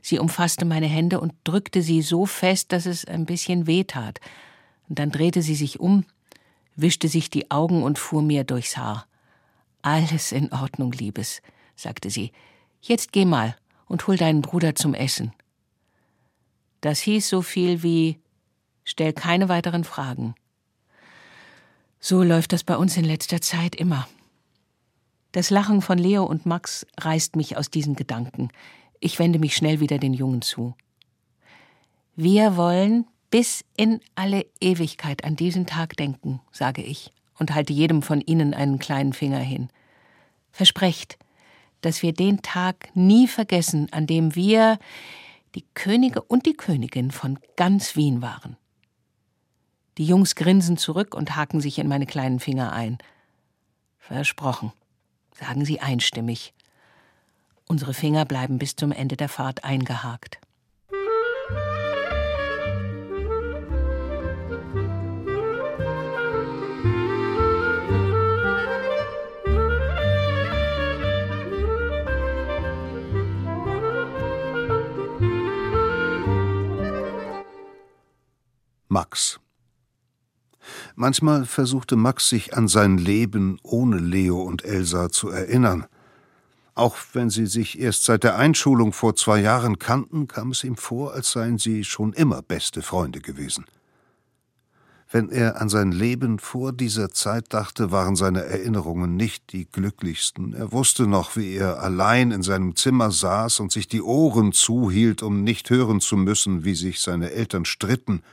Sie 0.00 0.18
umfasste 0.18 0.64
meine 0.64 0.86
Hände 0.86 1.20
und 1.20 1.32
drückte 1.44 1.82
sie 1.82 2.02
so 2.02 2.26
fest, 2.26 2.72
dass 2.72 2.86
es 2.86 3.04
ein 3.04 3.26
bisschen 3.26 3.66
weh 3.66 3.84
tat. 3.84 4.20
Und 4.88 4.98
dann 4.98 5.10
drehte 5.10 5.42
sie 5.42 5.54
sich 5.54 5.80
um, 5.80 6.04
wischte 6.76 7.08
sich 7.08 7.30
die 7.30 7.50
Augen 7.50 7.82
und 7.82 7.98
fuhr 7.98 8.22
mir 8.22 8.44
durchs 8.44 8.76
Haar. 8.76 9.06
Alles 9.82 10.32
in 10.32 10.52
Ordnung, 10.52 10.92
Liebes, 10.92 11.42
sagte 11.76 12.10
sie. 12.10 12.32
Jetzt 12.80 13.12
geh 13.12 13.24
mal 13.24 13.56
und 13.86 14.06
hol 14.06 14.16
deinen 14.16 14.42
Bruder 14.42 14.74
zum 14.74 14.94
Essen. 14.94 15.32
Das 16.80 17.00
hieß 17.00 17.28
so 17.28 17.42
viel 17.42 17.82
wie 17.82 18.18
Stell 18.84 19.12
keine 19.12 19.48
weiteren 19.48 19.84
Fragen. 19.84 20.34
So 22.00 22.22
läuft 22.22 22.52
das 22.52 22.64
bei 22.64 22.76
uns 22.76 22.96
in 22.96 23.04
letzter 23.04 23.40
Zeit 23.40 23.76
immer. 23.76 24.08
Das 25.30 25.50
Lachen 25.50 25.82
von 25.82 25.98
Leo 25.98 26.24
und 26.24 26.46
Max 26.46 26.86
reißt 27.00 27.36
mich 27.36 27.56
aus 27.56 27.70
diesen 27.70 27.94
Gedanken. 27.94 28.48
Ich 29.04 29.18
wende 29.18 29.40
mich 29.40 29.56
schnell 29.56 29.80
wieder 29.80 29.98
den 29.98 30.14
Jungen 30.14 30.42
zu. 30.42 30.76
Wir 32.14 32.56
wollen 32.56 33.04
bis 33.30 33.64
in 33.76 34.00
alle 34.14 34.46
Ewigkeit 34.60 35.24
an 35.24 35.34
diesen 35.34 35.66
Tag 35.66 35.96
denken, 35.96 36.40
sage 36.52 36.82
ich 36.82 37.10
und 37.36 37.52
halte 37.52 37.72
jedem 37.72 38.02
von 38.02 38.20
Ihnen 38.20 38.54
einen 38.54 38.78
kleinen 38.78 39.12
Finger 39.12 39.40
hin. 39.40 39.70
Versprecht, 40.52 41.18
dass 41.80 42.04
wir 42.04 42.12
den 42.12 42.42
Tag 42.42 42.94
nie 42.94 43.26
vergessen, 43.26 43.88
an 43.90 44.06
dem 44.06 44.36
wir 44.36 44.78
die 45.56 45.64
Könige 45.74 46.22
und 46.22 46.46
die 46.46 46.54
Königin 46.54 47.10
von 47.10 47.40
ganz 47.56 47.96
Wien 47.96 48.22
waren. 48.22 48.56
Die 49.98 50.06
Jungs 50.06 50.36
grinsen 50.36 50.76
zurück 50.76 51.16
und 51.16 51.34
haken 51.34 51.60
sich 51.60 51.80
in 51.80 51.88
meine 51.88 52.06
kleinen 52.06 52.38
Finger 52.38 52.72
ein. 52.72 52.98
Versprochen, 53.98 54.72
sagen 55.34 55.64
sie 55.64 55.80
einstimmig. 55.80 56.54
Unsere 57.72 57.94
Finger 57.94 58.26
bleiben 58.26 58.58
bis 58.58 58.76
zum 58.76 58.92
Ende 58.92 59.16
der 59.16 59.30
Fahrt 59.30 59.64
eingehakt. 59.64 60.38
Max. 78.88 79.40
Manchmal 80.94 81.46
versuchte 81.46 81.96
Max 81.96 82.28
sich 82.28 82.54
an 82.54 82.68
sein 82.68 82.98
Leben 82.98 83.58
ohne 83.62 83.96
Leo 83.96 84.42
und 84.42 84.62
Elsa 84.62 85.08
zu 85.08 85.30
erinnern. 85.30 85.86
Auch 86.74 86.96
wenn 87.12 87.28
sie 87.28 87.46
sich 87.46 87.78
erst 87.78 88.04
seit 88.04 88.24
der 88.24 88.36
Einschulung 88.36 88.92
vor 88.92 89.14
zwei 89.14 89.40
Jahren 89.40 89.78
kannten, 89.78 90.26
kam 90.26 90.50
es 90.52 90.64
ihm 90.64 90.76
vor, 90.76 91.12
als 91.12 91.32
seien 91.32 91.58
sie 91.58 91.84
schon 91.84 92.12
immer 92.12 92.40
beste 92.42 92.82
Freunde 92.82 93.20
gewesen. 93.20 93.66
Wenn 95.10 95.28
er 95.28 95.60
an 95.60 95.68
sein 95.68 95.92
Leben 95.92 96.38
vor 96.38 96.72
dieser 96.72 97.10
Zeit 97.10 97.52
dachte, 97.52 97.90
waren 97.90 98.16
seine 98.16 98.44
Erinnerungen 98.44 99.14
nicht 99.14 99.52
die 99.52 99.66
glücklichsten. 99.70 100.54
Er 100.54 100.72
wusste 100.72 101.06
noch, 101.06 101.36
wie 101.36 101.54
er 101.54 101.82
allein 101.82 102.30
in 102.30 102.42
seinem 102.42 102.76
Zimmer 102.76 103.10
saß 103.10 103.60
und 103.60 103.70
sich 103.70 103.88
die 103.88 104.00
Ohren 104.00 104.52
zuhielt, 104.52 105.22
um 105.22 105.44
nicht 105.44 105.68
hören 105.68 106.00
zu 106.00 106.16
müssen, 106.16 106.64
wie 106.64 106.74
sich 106.74 107.00
seine 107.00 107.30
Eltern 107.32 107.64
stritten– 107.64 108.22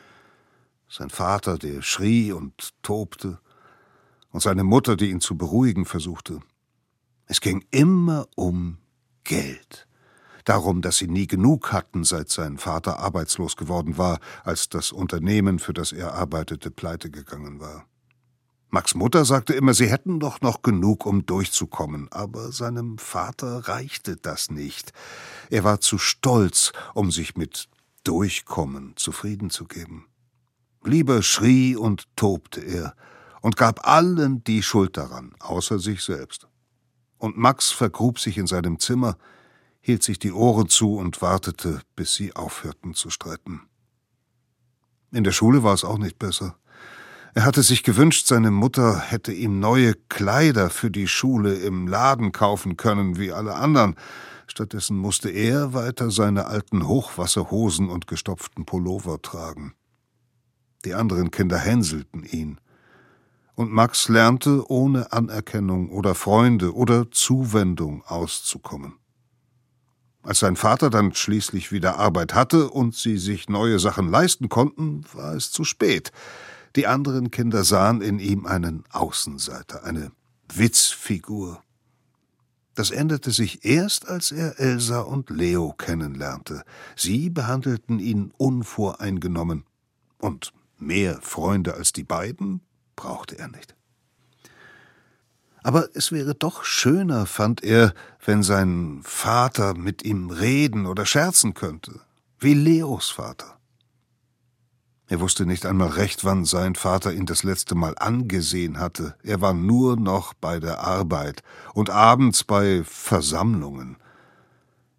sein 0.90 1.10
Vater, 1.10 1.58
der 1.58 1.82
schrie 1.82 2.32
und 2.32 2.74
tobte, 2.82 3.40
und 4.32 4.42
seine 4.42 4.64
Mutter, 4.64 4.96
die 4.96 5.10
ihn 5.10 5.22
zu 5.22 5.38
beruhigen 5.38 5.86
versuchte. 5.86 6.40
Es 7.32 7.42
ging 7.42 7.64
immer 7.70 8.28
um 8.36 8.80
Geld. 9.24 9.88
Darum, 10.46 10.82
dass 10.82 10.98
sie 10.98 11.08
nie 11.08 11.28
genug 11.28 11.72
hatten, 11.72 12.04
seit 12.04 12.30
sein 12.30 12.58
Vater 12.58 12.98
arbeitslos 12.98 13.56
geworden 13.56 14.00
war, 14.00 14.20
als 14.44 14.68
das 14.68 14.92
Unternehmen, 14.92 15.60
für 15.60 15.74
das 15.74 15.92
er 15.92 16.16
arbeitete, 16.16 16.72
pleite 16.72 17.12
gegangen 17.12 17.60
war. 17.60 17.86
Max 18.72 18.96
Mutter 18.96 19.26
sagte 19.26 19.54
immer, 19.54 19.76
sie 19.76 19.92
hätten 19.92 20.20
doch 20.20 20.42
noch 20.42 20.64
genug, 20.64 21.06
um 21.06 21.28
durchzukommen, 21.28 22.12
aber 22.12 22.52
seinem 22.52 22.98
Vater 22.98 23.68
reichte 23.68 24.16
das 24.16 24.50
nicht. 24.50 24.92
Er 25.52 25.64
war 25.64 25.82
zu 25.82 26.00
stolz, 26.00 26.74
um 26.96 27.12
sich 27.12 27.38
mit 27.38 27.70
Durchkommen 28.04 28.94
zufrieden 28.96 29.52
zu 29.52 29.66
geben. 29.66 30.08
Lieber 30.84 31.22
schrie 31.22 31.76
und 31.76 32.08
tobte 32.16 32.62
er 32.62 32.96
und 33.42 33.56
gab 33.56 33.88
allen 33.88 34.44
die 34.46 34.64
Schuld 34.64 34.98
daran, 34.98 35.36
außer 35.40 35.78
sich 35.78 36.02
selbst. 36.02 36.48
Und 37.20 37.38
Max 37.38 37.70
vergrub 37.70 38.18
sich 38.18 38.38
in 38.38 38.48
seinem 38.48 38.80
Zimmer, 38.80 39.18
hielt 39.82 40.04
sich 40.04 40.18
die 40.18 40.32
Ohren 40.32 40.70
zu 40.70 40.96
und 40.96 41.22
wartete, 41.22 41.82
bis 41.96 42.16
sie 42.16 42.36
aufhörten 42.36 42.96
zu 42.96 43.10
streiten. 43.12 43.62
In 45.12 45.24
der 45.24 45.32
Schule 45.32 45.62
war 45.62 45.74
es 45.74 45.84
auch 45.84 45.98
nicht 45.98 46.18
besser. 46.18 46.56
Er 47.36 47.46
hatte 47.46 47.62
sich 47.62 47.84
gewünscht, 47.84 48.26
seine 48.28 48.52
Mutter 48.52 49.00
hätte 49.00 49.32
ihm 49.32 49.60
neue 49.60 49.94
Kleider 50.10 50.70
für 50.70 50.90
die 50.90 51.08
Schule 51.08 51.56
im 51.56 51.88
Laden 51.88 52.32
kaufen 52.32 52.76
können, 52.76 53.18
wie 53.18 53.32
alle 53.32 53.56
anderen. 53.56 53.96
Stattdessen 54.48 54.98
musste 54.98 55.30
er 55.30 55.74
weiter 55.74 56.10
seine 56.10 56.48
alten 56.48 56.88
Hochwasserhosen 56.88 57.90
und 57.90 58.08
gestopften 58.08 58.66
Pullover 58.66 59.22
tragen. 59.22 59.74
Die 60.86 60.96
anderen 60.96 61.30
Kinder 61.30 61.58
hänselten 61.58 62.24
ihn. 62.24 62.60
Und 63.60 63.74
Max 63.74 64.08
lernte, 64.08 64.72
ohne 64.72 65.12
Anerkennung 65.12 65.90
oder 65.90 66.16
Freunde 66.16 66.74
oder 66.74 67.12
Zuwendung 67.12 68.06
auszukommen. 68.06 68.94
Als 70.24 70.40
sein 70.40 70.56
Vater 70.56 70.90
dann 70.90 71.14
schließlich 71.14 71.70
wieder 71.70 72.00
Arbeit 72.00 72.34
hatte 72.34 72.70
und 72.70 72.96
sie 72.96 73.18
sich 73.18 73.50
neue 73.50 73.78
Sachen 73.80 74.10
leisten 74.10 74.48
konnten, 74.48 75.04
war 75.12 75.34
es 75.34 75.52
zu 75.52 75.66
spät. 75.66 76.14
Die 76.78 76.88
anderen 76.88 77.32
Kinder 77.32 77.66
sahen 77.66 78.02
in 78.02 78.20
ihm 78.20 78.46
einen 78.46 78.86
Außenseiter, 78.92 79.84
eine 79.84 80.14
Witzfigur. 80.54 81.62
Das 82.76 82.92
änderte 82.92 83.32
sich 83.32 83.66
erst, 83.66 84.08
als 84.08 84.32
er 84.32 84.58
Elsa 84.58 85.02
und 85.02 85.30
Leo 85.30 85.74
kennenlernte. 85.74 86.64
Sie 86.96 87.30
behandelten 87.30 88.00
ihn 88.00 88.32
unvoreingenommen. 88.38 89.66
Und 90.18 90.54
mehr 90.78 91.20
Freunde 91.22 91.74
als 91.74 91.92
die 91.92 92.06
beiden 92.06 92.62
brauchte 93.00 93.40
er 93.40 93.48
nicht. 93.48 93.76
Aber 95.64 95.88
es 95.94 96.12
wäre 96.12 96.36
doch 96.36 96.66
schöner, 96.66 97.26
fand 97.26 97.64
er, 97.64 97.94
wenn 98.26 98.44
sein 98.44 99.00
Vater 99.04 99.74
mit 99.74 100.04
ihm 100.04 100.30
reden 100.30 100.86
oder 100.86 101.06
scherzen 101.06 101.54
könnte, 101.54 102.02
wie 102.40 102.54
Leos 102.54 103.10
Vater. 103.10 103.58
Er 105.08 105.22
wusste 105.22 105.46
nicht 105.46 105.66
einmal 105.66 105.90
recht, 105.90 106.26
wann 106.26 106.44
sein 106.44 106.76
Vater 106.76 107.14
ihn 107.14 107.26
das 107.26 107.44
letzte 107.44 107.74
Mal 107.74 107.96
angesehen 107.98 108.80
hatte. 108.80 109.16
Er 109.24 109.40
war 109.40 109.54
nur 109.54 109.96
noch 109.96 110.34
bei 110.34 110.60
der 110.60 110.82
Arbeit 110.82 111.42
und 111.74 111.90
abends 111.90 112.44
bei 112.44 112.84
Versammlungen. 112.84 113.98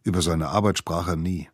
Über 0.03 0.23
seine 0.23 0.49
Arbeit 0.49 0.79
sprach 0.79 1.07
er 1.07 1.17
nie. 1.17 1.51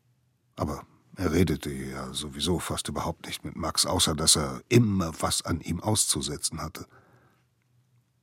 Aber 0.55 0.84
er 1.16 1.32
redete 1.32 1.72
ja 1.72 2.12
sowieso 2.12 2.58
fast 2.58 2.88
überhaupt 2.88 3.26
nicht 3.26 3.44
mit 3.44 3.56
Max, 3.56 3.86
außer 3.86 4.14
dass 4.14 4.36
er 4.36 4.62
immer 4.68 5.12
was 5.20 5.42
an 5.42 5.60
ihm 5.60 5.80
auszusetzen 5.80 6.60
hatte. 6.60 6.86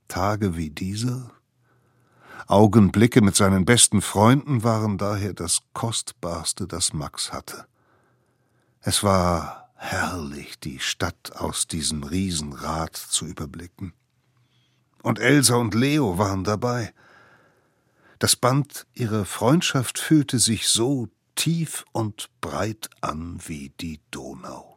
Tage 0.08 0.56
wie 0.56 0.70
dieser? 0.70 1.32
Augenblicke 2.46 3.22
mit 3.22 3.36
seinen 3.36 3.66
besten 3.66 4.02
Freunden 4.02 4.64
waren 4.64 5.00
daher 5.00 5.34
das 5.34 5.62
Kostbarste, 5.74 6.68
das 6.68 6.94
Max 6.94 7.34
hatte. 7.34 7.66
Es 8.82 9.02
war 9.02 9.70
herrlich, 9.76 10.60
die 10.60 10.80
Stadt 10.80 11.36
aus 11.36 11.68
diesem 11.68 12.04
Riesenrad 12.04 12.96
zu 12.96 13.26
überblicken. 13.26 13.94
Und 15.02 15.20
Elsa 15.20 15.56
und 15.56 15.74
Leo 15.74 16.18
waren 16.18 16.44
dabei. 16.44 16.94
Das 18.20 18.36
Band 18.36 18.86
ihrer 18.94 19.26
Freundschaft 19.26 19.98
fühlte 19.98 20.38
sich 20.38 20.68
so 20.70 21.10
tief 21.36 21.86
und 21.92 22.30
breit 22.42 22.90
an 23.02 23.40
wie 23.46 23.70
die 23.70 24.00
Donau. 24.12 24.73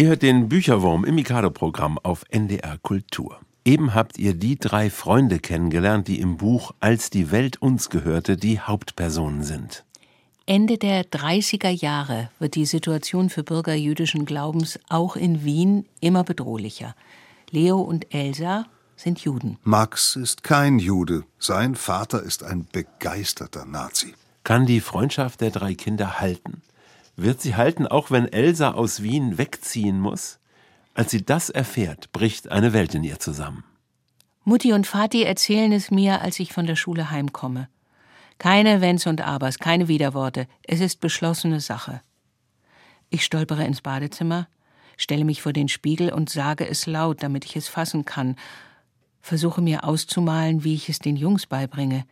Ihr 0.00 0.08
hört 0.08 0.22
den 0.22 0.48
Bücherwurm 0.48 1.04
im 1.04 1.16
Mikado-Programm 1.16 1.98
auf 1.98 2.24
NDR 2.30 2.78
Kultur. 2.78 3.38
Eben 3.66 3.92
habt 3.94 4.16
ihr 4.18 4.32
die 4.32 4.58
drei 4.58 4.88
Freunde 4.88 5.40
kennengelernt, 5.40 6.08
die 6.08 6.20
im 6.20 6.38
Buch 6.38 6.72
Als 6.80 7.10
die 7.10 7.30
Welt 7.30 7.60
uns 7.60 7.90
gehörte 7.90 8.38
die 8.38 8.58
Hauptpersonen 8.58 9.42
sind. 9.42 9.84
Ende 10.46 10.78
der 10.78 11.04
30er 11.04 11.68
Jahre 11.68 12.30
wird 12.38 12.54
die 12.54 12.64
Situation 12.64 13.28
für 13.28 13.42
Bürger 13.42 13.74
jüdischen 13.74 14.24
Glaubens 14.24 14.80
auch 14.88 15.16
in 15.16 15.44
Wien 15.44 15.84
immer 16.00 16.24
bedrohlicher. 16.24 16.94
Leo 17.50 17.82
und 17.82 18.14
Elsa 18.14 18.64
sind 18.96 19.20
Juden. 19.20 19.58
Max 19.64 20.16
ist 20.16 20.42
kein 20.42 20.78
Jude. 20.78 21.24
Sein 21.38 21.74
Vater 21.74 22.22
ist 22.22 22.42
ein 22.42 22.66
begeisterter 22.72 23.66
Nazi. 23.66 24.14
Kann 24.44 24.64
die 24.64 24.80
Freundschaft 24.80 25.42
der 25.42 25.50
drei 25.50 25.74
Kinder 25.74 26.20
halten? 26.20 26.62
Wird 27.22 27.42
sie 27.42 27.54
halten, 27.54 27.86
auch 27.86 28.10
wenn 28.10 28.32
Elsa 28.32 28.70
aus 28.70 29.02
Wien 29.02 29.36
wegziehen 29.36 30.00
muss? 30.00 30.38
Als 30.94 31.10
sie 31.10 31.22
das 31.22 31.50
erfährt, 31.50 32.12
bricht 32.12 32.50
eine 32.50 32.72
Welt 32.72 32.94
in 32.94 33.04
ihr 33.04 33.18
zusammen. 33.18 33.62
Mutti 34.44 34.72
und 34.72 34.86
Vati 34.86 35.24
erzählen 35.24 35.70
es 35.70 35.90
mir, 35.90 36.22
als 36.22 36.40
ich 36.40 36.54
von 36.54 36.64
der 36.64 36.76
Schule 36.76 37.10
heimkomme. 37.10 37.68
Keine 38.38 38.80
Wenns 38.80 39.06
und 39.06 39.20
Abers, 39.20 39.58
keine 39.58 39.86
Widerworte. 39.86 40.46
Es 40.62 40.80
ist 40.80 41.02
beschlossene 41.02 41.60
Sache. 41.60 42.00
Ich 43.10 43.22
stolpere 43.22 43.66
ins 43.66 43.82
Badezimmer, 43.82 44.48
stelle 44.96 45.26
mich 45.26 45.42
vor 45.42 45.52
den 45.52 45.68
Spiegel 45.68 46.14
und 46.14 46.30
sage 46.30 46.66
es 46.66 46.86
laut, 46.86 47.22
damit 47.22 47.44
ich 47.44 47.54
es 47.54 47.68
fassen 47.68 48.06
kann. 48.06 48.34
Versuche 49.20 49.60
mir 49.60 49.84
auszumalen, 49.84 50.64
wie 50.64 50.72
ich 50.72 50.88
es 50.88 51.00
den 51.00 51.16
Jungs 51.16 51.44
beibringe. 51.44 52.06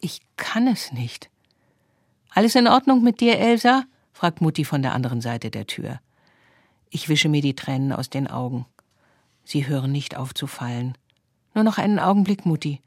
Ich 0.00 0.22
kann 0.38 0.68
es 0.68 0.90
nicht. 0.90 1.28
Alles 2.30 2.54
in 2.54 2.66
Ordnung 2.66 3.02
mit 3.02 3.20
dir, 3.20 3.38
Elsa? 3.38 3.84
Fragt 4.16 4.40
Mutti 4.40 4.64
von 4.64 4.80
der 4.80 4.94
anderen 4.94 5.20
Seite 5.20 5.50
der 5.50 5.66
Tür. 5.66 6.00
Ich 6.88 7.10
wische 7.10 7.28
mir 7.28 7.42
die 7.42 7.54
Tränen 7.54 7.92
aus 7.92 8.08
den 8.08 8.28
Augen. 8.28 8.64
Sie 9.44 9.66
hören 9.66 9.92
nicht 9.92 10.16
auf 10.16 10.32
zu 10.32 10.46
fallen. 10.46 10.96
Nur 11.54 11.64
noch 11.64 11.76
einen 11.76 11.98
Augenblick, 11.98 12.46
Mutti. 12.46 12.80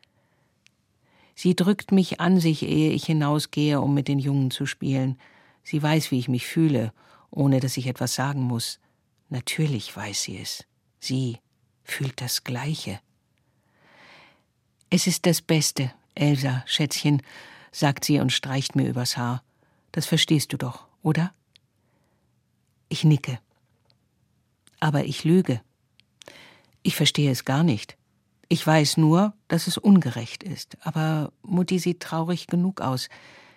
Sie 1.35 1.55
drückt 1.55 1.91
mich 1.91 2.19
an 2.19 2.39
sich, 2.39 2.63
ehe 2.63 2.91
ich 2.91 3.05
hinausgehe, 3.05 3.79
um 3.79 3.93
mit 3.93 4.07
den 4.07 4.17
Jungen 4.17 4.49
zu 4.49 4.65
spielen. 4.65 5.19
Sie 5.63 5.83
weiß, 5.83 6.09
wie 6.09 6.17
ich 6.17 6.29
mich 6.29 6.47
fühle, 6.47 6.93
ohne 7.29 7.59
dass 7.59 7.77
ich 7.77 7.85
etwas 7.85 8.15
sagen 8.15 8.41
muss. 8.41 8.79
Natürlich 9.29 9.95
weiß 9.95 10.23
sie 10.23 10.39
es. 10.39 10.65
Sie 10.99 11.37
fühlt 11.83 12.21
das 12.21 12.43
Gleiche. 12.43 12.99
Es 14.89 15.05
ist 15.05 15.27
das 15.27 15.43
Beste, 15.43 15.91
Elsa, 16.15 16.63
Schätzchen, 16.65 17.21
sagt 17.71 18.03
sie 18.03 18.19
und 18.19 18.33
streicht 18.33 18.75
mir 18.75 18.89
übers 18.89 19.15
Haar. 19.15 19.43
Das 19.91 20.07
verstehst 20.07 20.53
du 20.53 20.57
doch 20.57 20.88
oder? 21.01 21.33
Ich 22.89 23.03
nicke. 23.03 23.39
Aber 24.79 25.05
ich 25.05 25.23
lüge. 25.23 25.61
Ich 26.81 26.95
verstehe 26.95 27.31
es 27.31 27.45
gar 27.45 27.63
nicht. 27.63 27.97
Ich 28.47 28.65
weiß 28.65 28.97
nur, 28.97 29.33
dass 29.47 29.67
es 29.67 29.77
ungerecht 29.77 30.43
ist. 30.43 30.77
Aber 30.81 31.31
Mutti 31.43 31.77
sieht 31.77 31.99
traurig 31.99 32.47
genug 32.47 32.81
aus. 32.81 33.09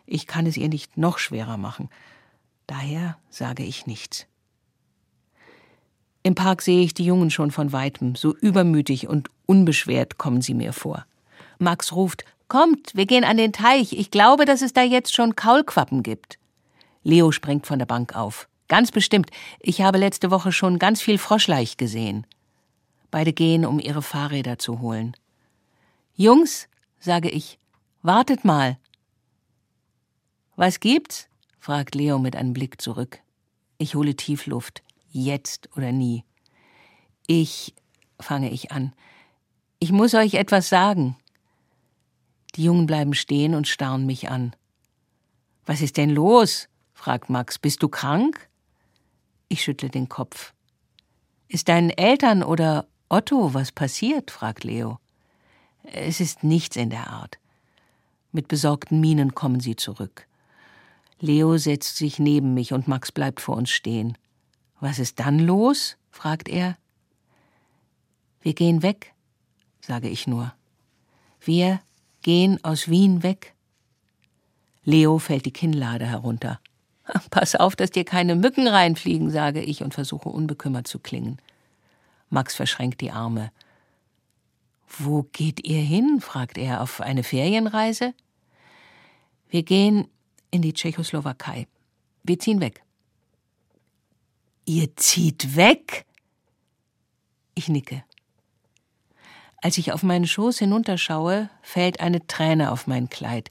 Ich 0.05 0.27
kann 0.27 0.47
es 0.47 0.57
ihr 0.57 0.69
nicht 0.69 0.99
noch 0.99 1.19
schwerer 1.19 1.57
machen. 1.57 1.89
Daher 2.67 3.17
sage 3.31 3.63
ich 3.63 3.87
nichts. 3.87 4.27
Im 6.23 6.35
Park 6.35 6.63
sehe 6.63 6.83
ich 6.85 6.95
die 6.95 7.05
Jungen 7.05 7.31
schon 7.31 7.51
von 7.51 7.73
weitem. 7.73 8.15
So 8.15 8.37
übermütig 8.37 9.09
und 9.09 9.29
unbeschwert 9.47 10.19
kommen 10.19 10.43
sie 10.43 10.55
mir 10.55 10.73
vor. 10.73 11.07
Max 11.59 11.93
ruft: 11.93 12.25
Kommt, 12.49 12.95
wir 12.95 13.07
gehen 13.07 13.25
an 13.25 13.37
den 13.37 13.53
Teich. 13.53 13.93
Ich 13.93 14.11
glaube, 14.11 14.45
dass 14.45 14.63
es 14.63 14.73
da 14.73 14.83
jetzt 14.83 15.15
schon 15.15 15.37
Kaulquappen 15.37 16.03
gibt. 16.03 16.39
Leo 17.03 17.33
springt 17.33 17.67
von 17.67 17.79
der 17.79 17.87
Bank 17.87 18.15
auf. 18.15 18.49
Ganz 18.69 18.91
bestimmt. 18.91 19.31
Ich 19.61 19.83
habe 19.83 19.99
letzte 19.99 20.31
Woche 20.31 20.53
schon 20.53 20.79
ganz 20.79 21.03
viel 21.03 21.19
Froschleich 21.19 21.77
gesehen. 21.77 22.27
Beide 23.11 23.33
gehen, 23.33 23.67
um 23.67 23.79
ihre 23.79 24.03
Fahrräder 24.03 24.59
zu 24.59 24.81
holen. 24.81 25.15
Jungs, 26.15 26.69
sage 26.99 27.29
ich, 27.29 27.59
wartet 28.03 28.45
mal. 28.45 28.79
Was 30.57 30.81
gibt's? 30.81 31.29
fragt 31.59 31.95
Leo 31.95 32.19
mit 32.19 32.35
einem 32.37 32.53
Blick 32.53 32.81
zurück. 32.81 33.21
Ich 33.79 33.95
hole 33.95 34.17
Tiefluft. 34.17 34.83
Jetzt 35.11 35.69
oder 35.77 35.93
nie. 35.93 36.25
Ich, 37.27 37.75
fange 38.19 38.51
ich 38.51 38.73
an. 38.73 38.95
Ich 39.79 39.93
muss 39.93 40.15
euch 40.15 40.35
etwas 40.35 40.69
sagen. 40.69 41.17
Die 42.55 42.65
Jungen 42.65 42.87
bleiben 42.87 43.15
stehen 43.15 43.55
und 43.55 43.69
starren 43.69 44.07
mich 44.07 44.31
an. 44.31 44.55
Was 45.67 45.81
ist 45.81 45.97
denn 45.97 46.11
los? 46.11 46.69
Fragt 47.03 47.31
Max. 47.31 47.59
Bist 47.59 47.83
du 47.83 47.89
krank? 47.89 48.49
Ich 49.49 49.65
schüttle 49.65 49.91
den 49.91 50.09
Kopf. 50.09 50.55
Ist 51.49 51.69
deinen 51.69 51.91
Eltern 51.91 52.45
oder 52.45 52.87
Otto 53.09 53.55
was 53.55 53.73
passiert? 53.73 54.31
fragt 54.31 54.63
Leo. 54.63 55.01
Es 55.83 56.21
ist 56.21 56.45
nichts 56.45 56.77
in 56.77 56.91
der 56.91 57.09
Art. 57.11 57.41
Mit 58.31 58.47
besorgten 58.47 59.01
Mienen 59.01 59.35
kommen 59.35 59.59
sie 59.59 59.75
zurück. 59.75 60.29
Leo 61.19 61.59
setzt 61.59 61.97
sich 61.97 62.21
neben 62.21 62.55
mich 62.55 62.73
und 62.73 62.87
Max 62.87 63.11
bleibt 63.11 63.41
vor 63.41 63.57
uns 63.57 63.71
stehen. 63.71 64.17
Was 64.79 65.01
ist 65.01 65.19
dann 65.19 65.41
los? 65.41 65.97
fragt 66.09 66.49
er. 66.49 66.79
Wir 68.43 68.55
gehen 68.55 68.85
weg, 68.85 69.13
sage 69.81 70.09
ich 70.09 70.29
nur. 70.29 70.55
Wir 71.41 71.81
gehen 72.23 72.63
aus 72.63 72.89
Wien 72.89 73.25
weg. 73.25 73.57
Leo 74.85 75.19
fällt 75.19 75.47
die 75.47 75.53
Kinnlade 75.53 76.07
herunter. 76.07 76.61
Pass 77.31 77.55
auf, 77.55 77.77
dass 77.77 77.91
dir 77.91 78.05
keine 78.05 78.37
Mücken 78.37 78.67
reinfliegen, 78.67 79.31
sage 79.31 79.61
ich 79.63 79.83
und 79.83 79.95
versuche 79.95 80.29
unbekümmert 80.29 80.87
zu 80.87 80.99
klingen. 80.99 81.39
Max 82.31 82.55
verschränkt 82.55 83.01
die 83.01 83.11
Arme. 83.11 83.51
Wo 84.99 85.25
geht 85.33 85.67
ihr 85.67 85.81
hin? 85.81 86.21
fragt 86.21 86.59
er. 86.59 86.81
Auf 86.81 87.01
eine 87.01 87.23
Ferienreise? 87.23 88.15
Wir 89.49 89.63
gehen 89.63 90.09
in 90.51 90.63
die 90.63 90.73
Tschechoslowakei. 90.73 91.67
Wir 92.23 92.39
ziehen 92.39 92.61
weg. 92.61 92.83
Ihr 94.65 94.97
zieht 94.97 95.57
weg? 95.57 96.05
Ich 97.55 97.69
nicke. 97.69 98.05
Als 99.61 99.79
ich 99.79 99.93
auf 99.93 100.03
meinen 100.03 100.27
Schoß 100.27 100.59
hinunterschaue, 100.59 101.49
fällt 101.63 102.01
eine 102.01 102.27
Träne 102.27 102.73
auf 102.73 102.87
mein 102.87 103.09
Kleid. 103.09 103.51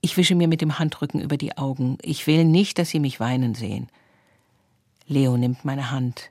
Ich 0.00 0.16
wische 0.16 0.34
mir 0.34 0.48
mit 0.48 0.60
dem 0.60 0.78
Handrücken 0.78 1.20
über 1.20 1.36
die 1.36 1.56
Augen. 1.56 1.98
Ich 2.02 2.26
will 2.26 2.44
nicht, 2.44 2.78
dass 2.78 2.90
Sie 2.90 3.00
mich 3.00 3.20
weinen 3.20 3.54
sehen. 3.54 3.88
Leo 5.06 5.36
nimmt 5.36 5.64
meine 5.64 5.90
Hand. 5.90 6.30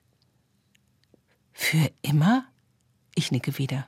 Für 1.51 1.91
immer? 2.01 2.45
Ich 3.15 3.31
nicke 3.31 3.57
wieder. 3.57 3.87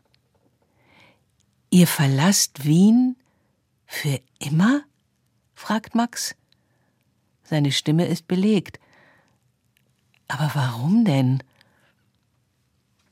Ihr 1.70 1.88
verlasst 1.88 2.66
Wien 2.66 3.16
für 3.86 4.20
immer? 4.40 4.84
fragt 5.54 5.94
Max. 5.94 6.36
Seine 7.44 7.72
Stimme 7.72 8.06
ist 8.06 8.28
belegt. 8.28 8.80
Aber 10.28 10.52
warum 10.54 11.06
denn? 11.06 11.44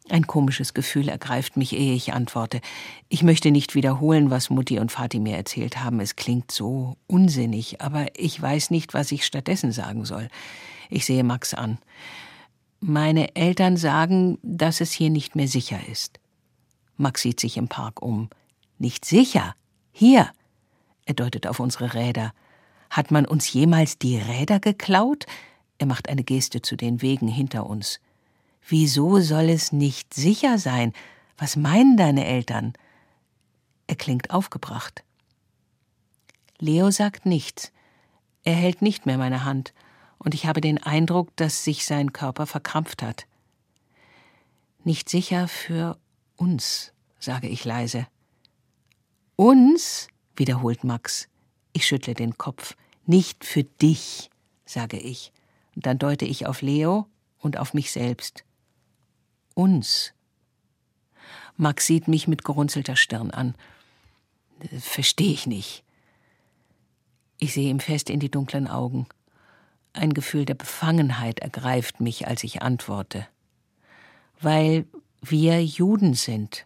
Ein 0.09 0.25
komisches 0.25 0.73
Gefühl 0.73 1.09
ergreift 1.09 1.57
mich, 1.57 1.73
ehe 1.73 1.93
ich 1.93 2.13
antworte. 2.13 2.61
Ich 3.09 3.23
möchte 3.23 3.51
nicht 3.51 3.75
wiederholen, 3.75 4.29
was 4.29 4.49
Mutti 4.49 4.79
und 4.79 4.91
Vati 4.91 5.19
mir 5.19 5.35
erzählt 5.35 5.83
haben. 5.83 5.99
Es 5.99 6.15
klingt 6.15 6.49
so 6.51 6.95
unsinnig, 7.07 7.81
aber 7.81 8.07
ich 8.15 8.41
weiß 8.41 8.71
nicht, 8.71 8.93
was 8.93 9.11
ich 9.11 9.25
stattdessen 9.25 9.73
sagen 9.73 10.05
soll. 10.05 10.29
Ich 10.89 11.05
sehe 11.05 11.25
Max 11.25 11.53
an. 11.53 11.77
Meine 12.79 13.35
Eltern 13.35 13.75
sagen, 13.75 14.37
dass 14.43 14.79
es 14.79 14.91
hier 14.91 15.09
nicht 15.09 15.35
mehr 15.35 15.47
sicher 15.47 15.79
ist. 15.91 16.19
Max 16.95 17.21
sieht 17.21 17.39
sich 17.39 17.57
im 17.57 17.67
Park 17.67 18.01
um. 18.01 18.29
Nicht 18.77 19.03
sicher? 19.03 19.55
Hier. 19.91 20.29
Er 21.05 21.15
deutet 21.15 21.47
auf 21.47 21.59
unsere 21.59 21.93
Räder. 21.95 22.33
Hat 22.89 23.11
man 23.11 23.25
uns 23.25 23.51
jemals 23.51 23.97
die 23.97 24.17
Räder 24.17 24.59
geklaut? 24.59 25.25
Er 25.79 25.87
macht 25.87 26.07
eine 26.07 26.23
Geste 26.23 26.61
zu 26.61 26.77
den 26.77 27.01
Wegen 27.01 27.27
hinter 27.27 27.65
uns. 27.65 27.99
Wieso 28.69 29.21
soll 29.21 29.49
es 29.49 29.71
nicht 29.71 30.13
sicher 30.13 30.57
sein? 30.57 30.91
Was 31.37 31.55
meinen 31.55 31.95
deine 31.95 32.25
Eltern? 32.25 32.73
Er 33.87 33.95
klingt 33.95 34.31
aufgebracht. 34.31 35.05
Leo 36.59 36.91
sagt 36.91 37.25
nichts. 37.25 37.71
Er 38.43 38.55
hält 38.55 38.81
nicht 38.81 39.05
mehr 39.05 39.17
meine 39.17 39.45
Hand, 39.45 39.73
und 40.17 40.33
ich 40.33 40.47
habe 40.47 40.59
den 40.59 40.83
Eindruck, 40.83 41.33
dass 41.37 41.63
sich 41.63 41.85
sein 41.85 42.11
Körper 42.11 42.45
verkrampft 42.45 43.03
hat. 43.03 43.25
Nicht 44.83 45.07
sicher 45.07 45.47
für 45.47 45.97
uns, 46.35 46.91
sage 47.19 47.47
ich 47.47 47.63
leise. 47.63 48.07
Uns? 49.37 50.09
wiederholt 50.35 50.83
Max. 50.83 51.29
Ich 51.71 51.87
schüttle 51.87 52.15
den 52.15 52.37
Kopf. 52.37 52.75
Nicht 53.05 53.45
für 53.45 53.63
dich, 53.63 54.29
sage 54.65 54.97
ich. 54.97 55.31
Und 55.75 55.85
dann 55.85 55.99
deute 55.99 56.25
ich 56.25 56.47
auf 56.47 56.61
Leo 56.61 57.07
und 57.39 57.57
auf 57.57 57.73
mich 57.73 57.91
selbst 57.91 58.43
uns. 59.57 60.13
Max 61.57 61.87
sieht 61.87 62.07
mich 62.07 62.27
mit 62.27 62.45
gerunzelter 62.45 62.95
Stirn 62.95 63.31
an. 63.31 63.55
Verstehe 64.79 65.31
ich 65.31 65.47
nicht. 65.47 65.83
Ich 67.39 67.53
sehe 67.53 67.69
ihm 67.69 67.79
fest 67.79 68.09
in 68.09 68.19
die 68.19 68.31
dunklen 68.31 68.67
Augen. 68.67 69.07
Ein 69.93 70.13
Gefühl 70.13 70.45
der 70.45 70.53
Befangenheit 70.53 71.39
ergreift 71.39 71.99
mich, 71.99 72.27
als 72.27 72.43
ich 72.43 72.61
antworte. 72.61 73.27
Weil 74.39 74.85
wir 75.21 75.63
Juden 75.63 76.13
sind. 76.13 76.65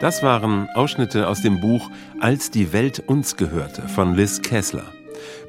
Das 0.00 0.22
waren 0.22 0.68
Ausschnitte 0.74 1.26
aus 1.26 1.42
dem 1.42 1.60
Buch 1.60 1.90
Als 2.20 2.52
die 2.52 2.72
Welt 2.72 3.02
uns 3.08 3.36
gehörte 3.36 3.88
von 3.88 4.14
Liz 4.14 4.42
Kessler. 4.42 4.84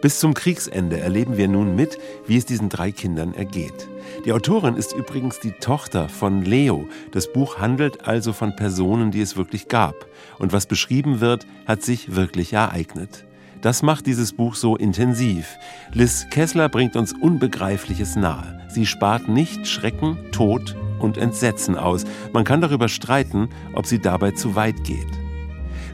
Bis 0.01 0.19
zum 0.19 0.33
Kriegsende 0.33 0.99
erleben 0.99 1.37
wir 1.37 1.47
nun 1.47 1.75
mit, 1.75 1.99
wie 2.25 2.35
es 2.35 2.47
diesen 2.47 2.67
drei 2.67 2.91
Kindern 2.91 3.35
ergeht. 3.35 3.87
Die 4.25 4.33
Autorin 4.33 4.75
ist 4.75 4.93
übrigens 4.93 5.39
die 5.39 5.51
Tochter 5.51 6.09
von 6.09 6.41
Leo. 6.41 6.87
Das 7.11 7.31
Buch 7.31 7.59
handelt 7.59 8.07
also 8.07 8.33
von 8.33 8.55
Personen, 8.55 9.11
die 9.11 9.21
es 9.21 9.37
wirklich 9.37 9.67
gab. 9.67 10.07
Und 10.39 10.51
was 10.51 10.65
beschrieben 10.65 11.19
wird, 11.19 11.45
hat 11.67 11.83
sich 11.83 12.15
wirklich 12.15 12.53
ereignet. 12.53 13.25
Das 13.61 13.83
macht 13.83 14.07
dieses 14.07 14.33
Buch 14.33 14.55
so 14.55 14.75
intensiv. 14.75 15.45
Liz 15.93 16.25
Kessler 16.31 16.69
bringt 16.69 16.95
uns 16.95 17.13
Unbegreifliches 17.13 18.15
nahe. 18.15 18.61
Sie 18.69 18.87
spart 18.87 19.27
nicht 19.27 19.67
Schrecken, 19.67 20.17
Tod 20.31 20.75
und 20.99 21.17
Entsetzen 21.17 21.75
aus. 21.75 22.05
Man 22.33 22.43
kann 22.43 22.61
darüber 22.61 22.89
streiten, 22.89 23.49
ob 23.73 23.85
sie 23.85 23.99
dabei 23.99 24.31
zu 24.31 24.55
weit 24.55 24.83
geht. 24.83 25.07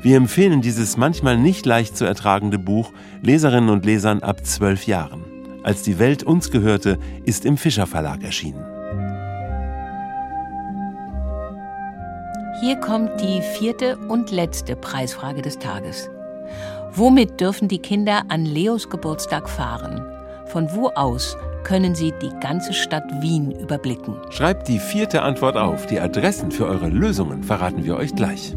Wir 0.02 0.18
empfehlen 0.18 0.62
dieses 0.62 0.98
manchmal 0.98 1.38
nicht 1.38 1.66
leicht 1.66 1.98
zu 1.98 2.06
ertragende 2.06 2.60
Buch 2.60 2.92
Leserinnen 3.22 3.70
und 3.70 3.86
Lesern 3.86 4.22
ab 4.22 4.46
zwölf 4.46 4.86
Jahren. 4.86 5.24
Als 5.64 5.82
die 5.82 5.98
Welt 5.98 6.22
uns 6.22 6.52
gehörte, 6.52 7.00
ist 7.24 7.44
im 7.44 7.58
Fischer 7.58 7.88
Verlag 7.88 8.24
erschienen. 8.24 8.64
Hier 12.62 12.76
kommt 12.78 13.20
die 13.20 13.42
vierte 13.42 13.98
und 14.08 14.32
letzte 14.32 14.76
Preisfrage 14.76 15.42
des 15.42 15.58
Tages. 15.58 16.10
Womit 16.94 17.42
dürfen 17.42 17.68
die 17.68 17.80
Kinder 17.80 18.24
an 18.30 18.46
Leos 18.46 18.90
Geburtstag 18.90 19.50
fahren? 19.50 20.06
Von 20.46 20.70
wo 20.74 20.90
aus 20.90 21.36
können 21.66 21.96
Sie 21.96 22.14
die 22.22 22.32
ganze 22.40 22.72
Stadt 22.74 23.04
Wien 23.22 23.52
überblicken? 23.52 24.16
Schreibt 24.30 24.70
die 24.70 24.80
vierte 24.80 25.24
Antwort 25.24 25.58
auf. 25.58 25.88
Die 25.88 26.00
Adressen 26.00 26.52
für 26.52 26.68
eure 26.68 26.88
Lösungen 26.88 27.44
verraten 27.44 27.84
wir 27.84 27.98
euch 27.98 28.16
gleich. 28.16 28.56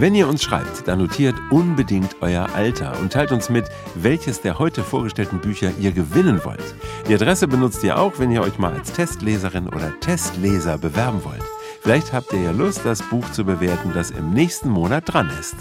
Wenn 0.00 0.14
ihr 0.14 0.28
uns 0.28 0.44
schreibt, 0.44 0.86
dann 0.86 1.00
notiert 1.00 1.34
unbedingt 1.50 2.14
euer 2.20 2.50
Alter 2.54 2.96
und 3.00 3.12
teilt 3.12 3.32
uns 3.32 3.48
mit, 3.48 3.64
welches 3.96 4.40
der 4.40 4.60
heute 4.60 4.84
vorgestellten 4.84 5.40
Bücher 5.40 5.72
ihr 5.80 5.90
gewinnen 5.90 6.44
wollt. 6.44 6.62
Die 7.08 7.14
Adresse 7.14 7.48
benutzt 7.48 7.82
ihr 7.82 7.98
auch, 7.98 8.12
wenn 8.20 8.30
ihr 8.30 8.42
euch 8.42 8.60
mal 8.60 8.72
als 8.72 8.92
Testleserin 8.92 9.66
oder 9.66 9.98
Testleser 9.98 10.78
bewerben 10.78 11.24
wollt. 11.24 11.42
Vielleicht 11.80 12.12
habt 12.12 12.32
ihr 12.32 12.40
ja 12.42 12.52
Lust, 12.52 12.82
das 12.84 13.02
Buch 13.02 13.28
zu 13.32 13.42
bewerten, 13.42 13.90
das 13.92 14.12
im 14.12 14.30
nächsten 14.32 14.68
Monat 14.68 15.12
dran 15.12 15.32
ist. 15.40 15.56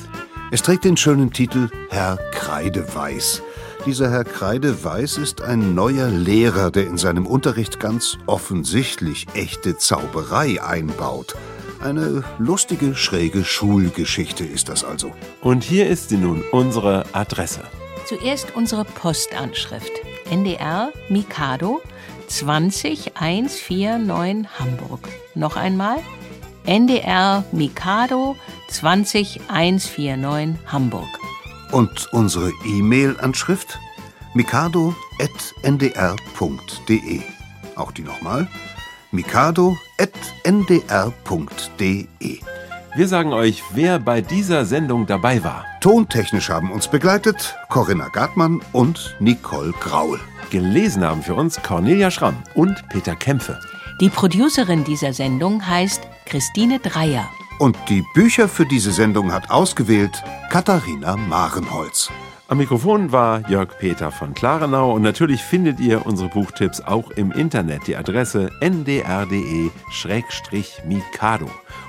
Es 0.52 0.62
trägt 0.62 0.84
den 0.84 0.98
schönen 0.98 1.34
Titel 1.34 1.70
Herr 1.90 2.18
Kreideweiß. 2.32 3.42
Dieser 3.88 4.12
Herr 4.12 4.24
Kreideweiß 4.24 5.18
ist 5.18 5.42
ein 5.42 5.74
neuer 5.74 6.10
Lehrer, 6.10 6.70
der 6.70 6.86
in 6.86 7.00
seinem 7.00 7.26
Unterricht 7.26 7.80
ganz 7.80 8.20
offensichtlich 8.28 9.26
echte 9.34 9.80
Zauberei 9.80 10.62
einbaut. 10.62 11.36
Eine 11.80 12.24
lustige, 12.40 12.96
schräge 12.96 13.46
Schulgeschichte 13.46 14.44
ist 14.44 14.68
das 14.70 14.84
also. 14.84 15.12
Und 15.42 15.64
hier 15.64 15.88
ist 15.88 16.10
sie 16.10 16.18
nun, 16.18 16.44
unsere 16.52 17.06
Adresse. 17.14 17.62
Zuerst 18.08 18.56
unsere 18.56 18.84
Postanschrift. 18.84 19.92
NDR 20.30 20.92
Mikado 21.10 21.82
20149 22.28 24.48
Hamburg. 24.60 25.08
Noch 25.36 25.56
einmal. 25.56 26.00
NDR 26.66 27.46
Mikado 27.52 28.36
20149 28.70 30.56
Hamburg. 30.66 31.08
Und 31.72 32.08
unsere 32.12 32.52
E-Mail-Anschrift? 32.66 33.78
mikado.ndr.de. 34.34 37.22
Auch 37.76 37.92
die 37.92 38.04
nochmal 38.04 38.48
mikado.ndr.de. 39.12 39.78
Wir 42.96 43.08
sagen 43.08 43.34
euch, 43.34 43.62
wer 43.74 44.00
bei 44.00 44.22
dieser 44.22 44.66
Sendung 44.66 45.06
dabei 45.06 45.44
war. 45.44 45.66
Tontechnisch 45.82 46.50
haben 46.50 46.72
uns 46.72 46.88
begleitet 46.88 47.56
Corinna 47.70 48.08
Gartmann 48.08 48.62
und 48.74 49.16
Nicole 49.20 49.72
Graul. 49.80 50.20
Gelesen 50.50 51.04
haben 51.04 51.22
für 51.22 51.36
uns 51.36 51.62
Cornelia 51.62 52.10
Schramm 52.10 52.38
und 52.56 52.88
Peter 52.90 53.16
Kämpfe. 53.16 53.60
Die 54.02 54.10
Producerin 54.10 54.84
dieser 54.84 55.14
Sendung 55.14 55.66
heißt 55.66 56.02
Christine 56.26 56.80
Dreier. 56.80 57.30
Und 57.60 57.78
die 57.90 58.04
Bücher 58.14 58.48
für 58.48 58.66
diese 58.66 58.92
Sendung 58.92 59.32
hat 59.32 59.50
ausgewählt 59.50 60.24
Katharina 60.50 61.18
Marenholz. 61.18 62.10
Am 62.50 62.60
Mikrofon 62.60 63.12
war 63.12 63.50
Jörg 63.50 63.78
Peter 63.78 64.10
von 64.10 64.34
Klarenau 64.34 64.94
und 64.94 65.02
natürlich 65.02 65.44
findet 65.44 65.82
ihr 65.82 66.06
unsere 66.06 66.30
Buchtipps 66.30 66.80
auch 66.80 67.12
im 67.12 67.34
Internet. 67.34 67.88
Die 67.88 67.98
Adresse 67.98 68.50
ndr.de-mikado. 68.62 69.12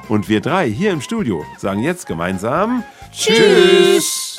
Und 0.09 0.29
wir 0.29 0.41
drei 0.41 0.69
hier 0.69 0.91
im 0.91 1.01
Studio 1.01 1.45
sagen 1.59 1.79
jetzt 1.81 2.09
gemeinsam 2.09 2.83
Tschüss. 3.13 4.39